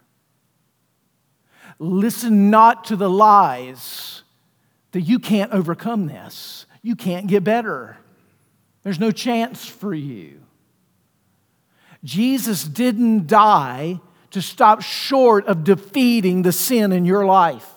Listen 1.78 2.50
not 2.50 2.84
to 2.84 2.96
the 2.96 3.10
lies 3.10 4.22
that 4.96 5.02
you 5.02 5.18
can't 5.18 5.52
overcome 5.52 6.06
this. 6.06 6.64
You 6.80 6.96
can't 6.96 7.26
get 7.26 7.44
better. 7.44 7.98
There's 8.82 8.98
no 8.98 9.10
chance 9.10 9.66
for 9.66 9.92
you. 9.92 10.40
Jesus 12.02 12.64
didn't 12.64 13.26
die 13.26 14.00
to 14.30 14.40
stop 14.40 14.80
short 14.80 15.48
of 15.48 15.64
defeating 15.64 16.40
the 16.40 16.50
sin 16.50 16.92
in 16.92 17.04
your 17.04 17.26
life. 17.26 17.70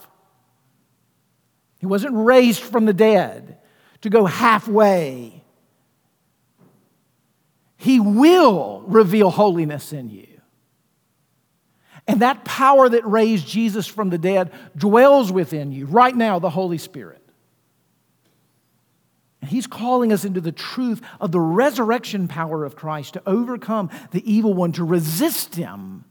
He 1.79 1.85
wasn't 1.85 2.15
raised 2.15 2.61
from 2.61 2.85
the 2.85 2.93
dead 2.93 3.57
to 3.99 4.09
go 4.09 4.23
halfway. 4.23 5.43
He 7.75 7.99
will 7.99 8.85
reveal 8.87 9.29
holiness 9.29 9.91
in 9.91 10.09
you. 10.09 10.38
And 12.09 12.23
that 12.23 12.43
power 12.43 12.89
that 12.89 13.05
raised 13.05 13.47
Jesus 13.47 13.85
from 13.85 14.09
the 14.09 14.17
dead 14.17 14.51
dwells 14.75 15.31
within 15.31 15.71
you 15.71 15.85
right 15.85 16.15
now, 16.15 16.39
the 16.39 16.49
Holy 16.49 16.79
Spirit. 16.79 17.21
And 19.41 19.51
He's 19.51 19.67
calling 19.67 20.11
us 20.11 20.25
into 20.25 20.41
the 20.41 20.51
truth 20.51 21.03
of 21.21 21.31
the 21.31 21.39
resurrection 21.39 22.27
power 22.27 22.65
of 22.65 22.75
Christ 22.75 23.13
to 23.13 23.21
overcome 23.27 23.91
the 24.09 24.27
evil 24.29 24.55
one, 24.55 24.71
to 24.71 24.83
resist 24.83 25.53
him, 25.53 26.03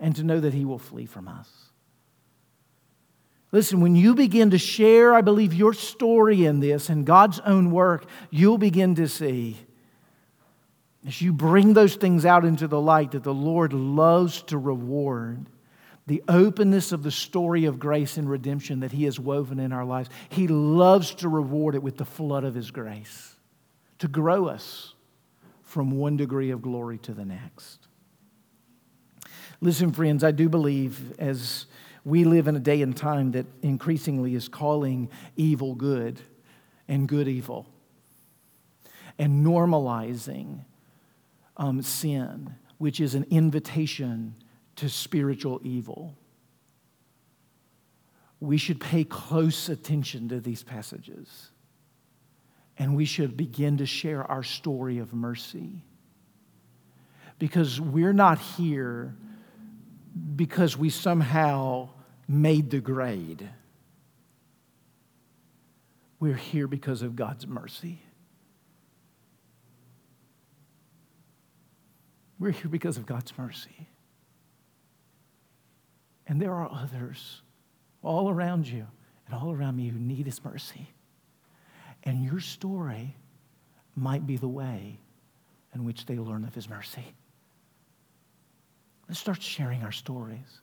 and 0.00 0.16
to 0.16 0.24
know 0.24 0.40
that 0.40 0.54
he 0.54 0.64
will 0.64 0.80
flee 0.80 1.06
from 1.06 1.28
us. 1.28 1.48
Listen, 3.52 3.80
when 3.80 3.94
you 3.94 4.16
begin 4.16 4.50
to 4.50 4.58
share, 4.58 5.14
I 5.14 5.20
believe, 5.20 5.54
your 5.54 5.72
story 5.72 6.46
in 6.46 6.58
this 6.58 6.88
and 6.88 7.06
God's 7.06 7.38
own 7.40 7.70
work, 7.70 8.06
you'll 8.30 8.58
begin 8.58 8.96
to 8.96 9.06
see 9.06 9.56
as 11.08 11.22
you 11.22 11.32
bring 11.32 11.72
those 11.72 11.96
things 11.96 12.26
out 12.26 12.44
into 12.44 12.68
the 12.68 12.80
light 12.80 13.12
that 13.12 13.22
the 13.22 13.32
Lord 13.32 13.72
loves 13.72 14.42
to 14.42 14.58
reward, 14.58 15.46
the 16.06 16.22
openness 16.28 16.92
of 16.92 17.02
the 17.02 17.10
story 17.10 17.64
of 17.64 17.78
grace 17.78 18.18
and 18.18 18.28
redemption 18.28 18.80
that 18.80 18.92
He 18.92 19.04
has 19.04 19.18
woven 19.18 19.58
in 19.58 19.72
our 19.72 19.86
lives, 19.86 20.10
He 20.28 20.46
loves 20.48 21.14
to 21.16 21.30
reward 21.30 21.74
it 21.74 21.82
with 21.82 21.96
the 21.96 22.04
flood 22.04 22.44
of 22.44 22.54
His 22.54 22.70
grace, 22.70 23.36
to 24.00 24.06
grow 24.06 24.48
us 24.48 24.92
from 25.62 25.92
one 25.92 26.18
degree 26.18 26.50
of 26.50 26.60
glory 26.60 26.98
to 26.98 27.14
the 27.14 27.24
next. 27.24 27.88
Listen, 29.62 29.92
friends, 29.92 30.22
I 30.22 30.30
do 30.30 30.50
believe 30.50 31.18
as 31.18 31.64
we 32.04 32.24
live 32.24 32.48
in 32.48 32.54
a 32.54 32.60
day 32.60 32.82
and 32.82 32.94
time 32.94 33.32
that 33.32 33.46
increasingly 33.62 34.34
is 34.34 34.46
calling 34.46 35.08
evil 35.36 35.74
good 35.74 36.20
and 36.86 37.08
good 37.08 37.28
evil 37.28 37.66
and 39.18 39.44
normalizing 39.44 40.66
um, 41.58 41.82
sin, 41.82 42.54
which 42.78 43.00
is 43.00 43.14
an 43.14 43.26
invitation 43.30 44.34
to 44.76 44.88
spiritual 44.88 45.60
evil. 45.64 46.16
We 48.40 48.56
should 48.56 48.80
pay 48.80 49.04
close 49.04 49.68
attention 49.68 50.28
to 50.28 50.40
these 50.40 50.62
passages. 50.62 51.50
And 52.78 52.94
we 52.94 53.04
should 53.04 53.36
begin 53.36 53.78
to 53.78 53.86
share 53.86 54.22
our 54.22 54.44
story 54.44 54.98
of 54.98 55.12
mercy. 55.12 55.82
Because 57.40 57.80
we're 57.80 58.12
not 58.12 58.38
here 58.38 59.16
because 60.36 60.76
we 60.76 60.90
somehow 60.90 61.88
made 62.26 62.70
the 62.70 62.80
grade. 62.80 63.48
We're 66.20 66.34
here 66.34 66.66
because 66.66 67.02
of 67.02 67.16
God's 67.16 67.46
mercy. 67.46 68.00
We're 72.38 72.52
here 72.52 72.68
because 72.68 72.96
of 72.96 73.06
God's 73.06 73.32
mercy. 73.36 73.88
And 76.26 76.40
there 76.40 76.52
are 76.52 76.70
others 76.70 77.42
all 78.02 78.30
around 78.30 78.68
you 78.68 78.86
and 79.26 79.34
all 79.34 79.52
around 79.52 79.76
me 79.76 79.88
who 79.88 79.98
need 79.98 80.26
His 80.26 80.44
mercy. 80.44 80.88
And 82.04 82.22
your 82.22 82.40
story 82.40 83.16
might 83.96 84.26
be 84.26 84.36
the 84.36 84.48
way 84.48 84.98
in 85.74 85.84
which 85.84 86.06
they 86.06 86.18
learn 86.18 86.44
of 86.44 86.54
His 86.54 86.68
mercy. 86.68 87.14
Let's 89.08 89.20
start 89.20 89.42
sharing 89.42 89.82
our 89.82 89.92
stories. 89.92 90.60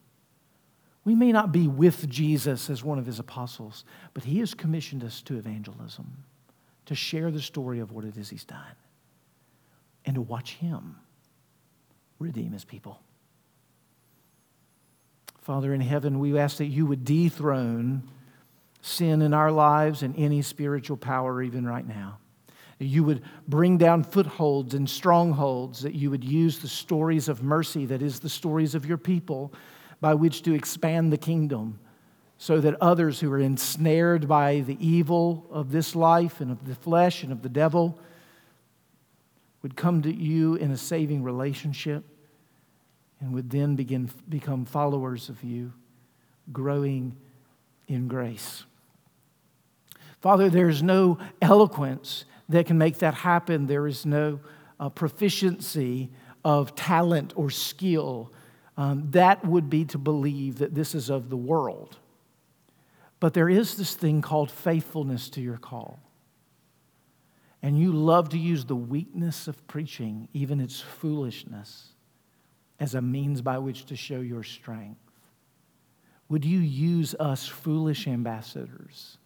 We 1.04 1.16
may 1.16 1.32
not 1.32 1.52
be 1.52 1.68
with 1.68 2.10
Jesus 2.10 2.70
as 2.70 2.84
one 2.84 2.98
of 2.98 3.06
his 3.06 3.20
apostles, 3.20 3.86
but 4.14 4.24
he 4.24 4.40
has 4.40 4.54
commissioned 4.54 5.04
us 5.04 5.22
to 5.24 5.38
evangelism, 5.38 6.24
to 6.86 6.96
share 6.96 7.32
the 7.32 7.42
story 7.42 7.80
of 7.80 7.92
what 7.92 8.06
it 8.06 8.18
is 8.18 8.30
he's 8.30 8.44
done, 8.44 8.76
and 10.06 10.16
to 10.16 10.22
watch 10.22 10.56
him 10.56 10.96
redeem 12.20 12.52
his 12.52 12.66
people. 12.66 13.00
Father 15.42 15.74
in 15.74 15.82
heaven, 15.82 16.20
we 16.20 16.38
ask 16.40 16.58
that 16.58 16.66
you 16.66 16.86
would 16.86 17.06
dethrone 17.06 18.04
sin 18.82 19.22
in 19.22 19.34
our 19.34 19.52
lives 19.52 20.04
and 20.04 20.16
any 20.18 20.42
spiritual 20.42 20.98
power, 20.98 21.42
even 21.42 21.66
right 21.66 21.88
now. 21.88 22.20
That 22.80 22.86
you 22.86 23.04
would 23.04 23.24
bring 23.48 23.78
down 23.78 24.04
footholds 24.04 24.74
and 24.74 24.90
strongholds, 24.90 25.82
that 25.82 25.96
you 25.96 26.10
would 26.10 26.24
use 26.24 26.60
the 26.60 26.68
stories 26.68 27.30
of 27.30 27.44
mercy, 27.44 27.86
that 27.86 28.02
is, 28.02 28.20
the 28.20 28.30
stories 28.30 28.76
of 28.76 28.86
your 28.86 28.98
people, 28.98 29.54
by 30.02 30.14
which 30.14 30.42
to 30.44 30.54
expand 30.54 31.14
the 31.14 31.18
kingdom, 31.18 31.80
so 32.38 32.60
that 32.60 32.76
others 32.82 33.20
who 33.20 33.32
are 33.32 33.40
ensnared 33.40 34.28
by 34.28 34.60
the 34.62 34.78
evil 34.86 35.46
of 35.50 35.72
this 35.72 35.96
life 35.96 36.42
and 36.42 36.52
of 36.52 36.66
the 36.66 36.76
flesh 36.76 37.24
and 37.24 37.32
of 37.32 37.42
the 37.42 37.50
devil 37.50 38.00
would 39.66 39.76
come 39.76 40.04
to 40.04 40.14
you 40.14 40.54
in 40.54 40.70
a 40.70 40.78
saving 40.78 41.24
relationship 41.24 42.04
and 43.20 43.34
would 43.34 43.50
then 43.50 43.76
begin 43.76 44.08
become 44.30 44.64
followers 44.64 45.28
of 45.28 45.44
you, 45.44 45.74
growing 46.54 47.18
in 47.88 48.08
grace. 48.08 48.64
Father, 50.22 50.52
there's 50.52 50.84
no 50.84 51.18
eloquence 51.42 52.26
that 52.48 52.68
can 52.68 52.78
make 52.78 53.00
that 53.00 53.16
happen. 53.16 53.66
There 53.66 53.88
is 53.88 54.06
no 54.06 54.40
uh, 54.80 54.90
proficiency 54.90 56.12
of 56.44 56.76
talent 56.76 57.34
or 57.36 57.50
skill. 57.50 58.32
Um, 58.78 59.10
that 59.14 59.44
would 59.44 59.68
be 59.68 59.84
to 59.86 59.98
believe 59.98 60.60
that 60.60 60.76
this 60.76 60.94
is 60.94 61.10
of 61.10 61.32
the 61.32 61.38
world. 61.38 61.98
But 63.20 63.34
there 63.34 63.50
is 63.50 63.78
this 63.78 63.96
thing 63.96 64.22
called 64.22 64.52
faithfulness 64.52 65.28
to 65.30 65.42
your 65.42 65.58
call. 65.58 66.05
And 67.66 67.80
you 67.80 67.94
love 67.94 68.30
to 68.30 68.38
use 68.38 68.64
the 68.64 68.76
weakness 68.76 69.48
of 69.48 69.66
preaching, 69.66 70.28
even 70.34 70.62
its 70.62 70.82
foolishness, 70.82 71.94
as 72.80 72.94
a 72.94 73.02
means 73.02 73.42
by 73.42 73.58
which 73.58 73.86
to 73.86 73.96
show 73.96 74.20
your 74.20 74.44
strength. 74.44 75.00
Would 76.30 76.46
you 76.46 76.60
use 76.60 77.16
us 77.16 77.48
foolish 77.48 78.08
ambassadors 78.08 79.18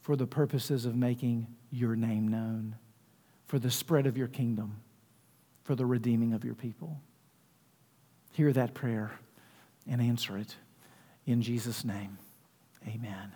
for 0.00 0.14
the 0.14 0.28
purposes 0.28 0.86
of 0.86 0.94
making 0.94 1.48
your 1.72 1.96
name 1.96 2.28
known, 2.28 2.76
for 3.48 3.58
the 3.58 3.68
spread 3.68 4.06
of 4.06 4.16
your 4.16 4.28
kingdom, 4.28 4.76
for 5.64 5.74
the 5.74 5.86
redeeming 5.86 6.34
of 6.34 6.44
your 6.44 6.54
people? 6.54 7.00
Hear 8.30 8.52
that 8.52 8.74
prayer 8.74 9.10
and 9.88 10.00
answer 10.00 10.38
it 10.38 10.54
in 11.26 11.42
Jesus' 11.42 11.84
name. 11.84 12.16
Amen. 12.86 13.32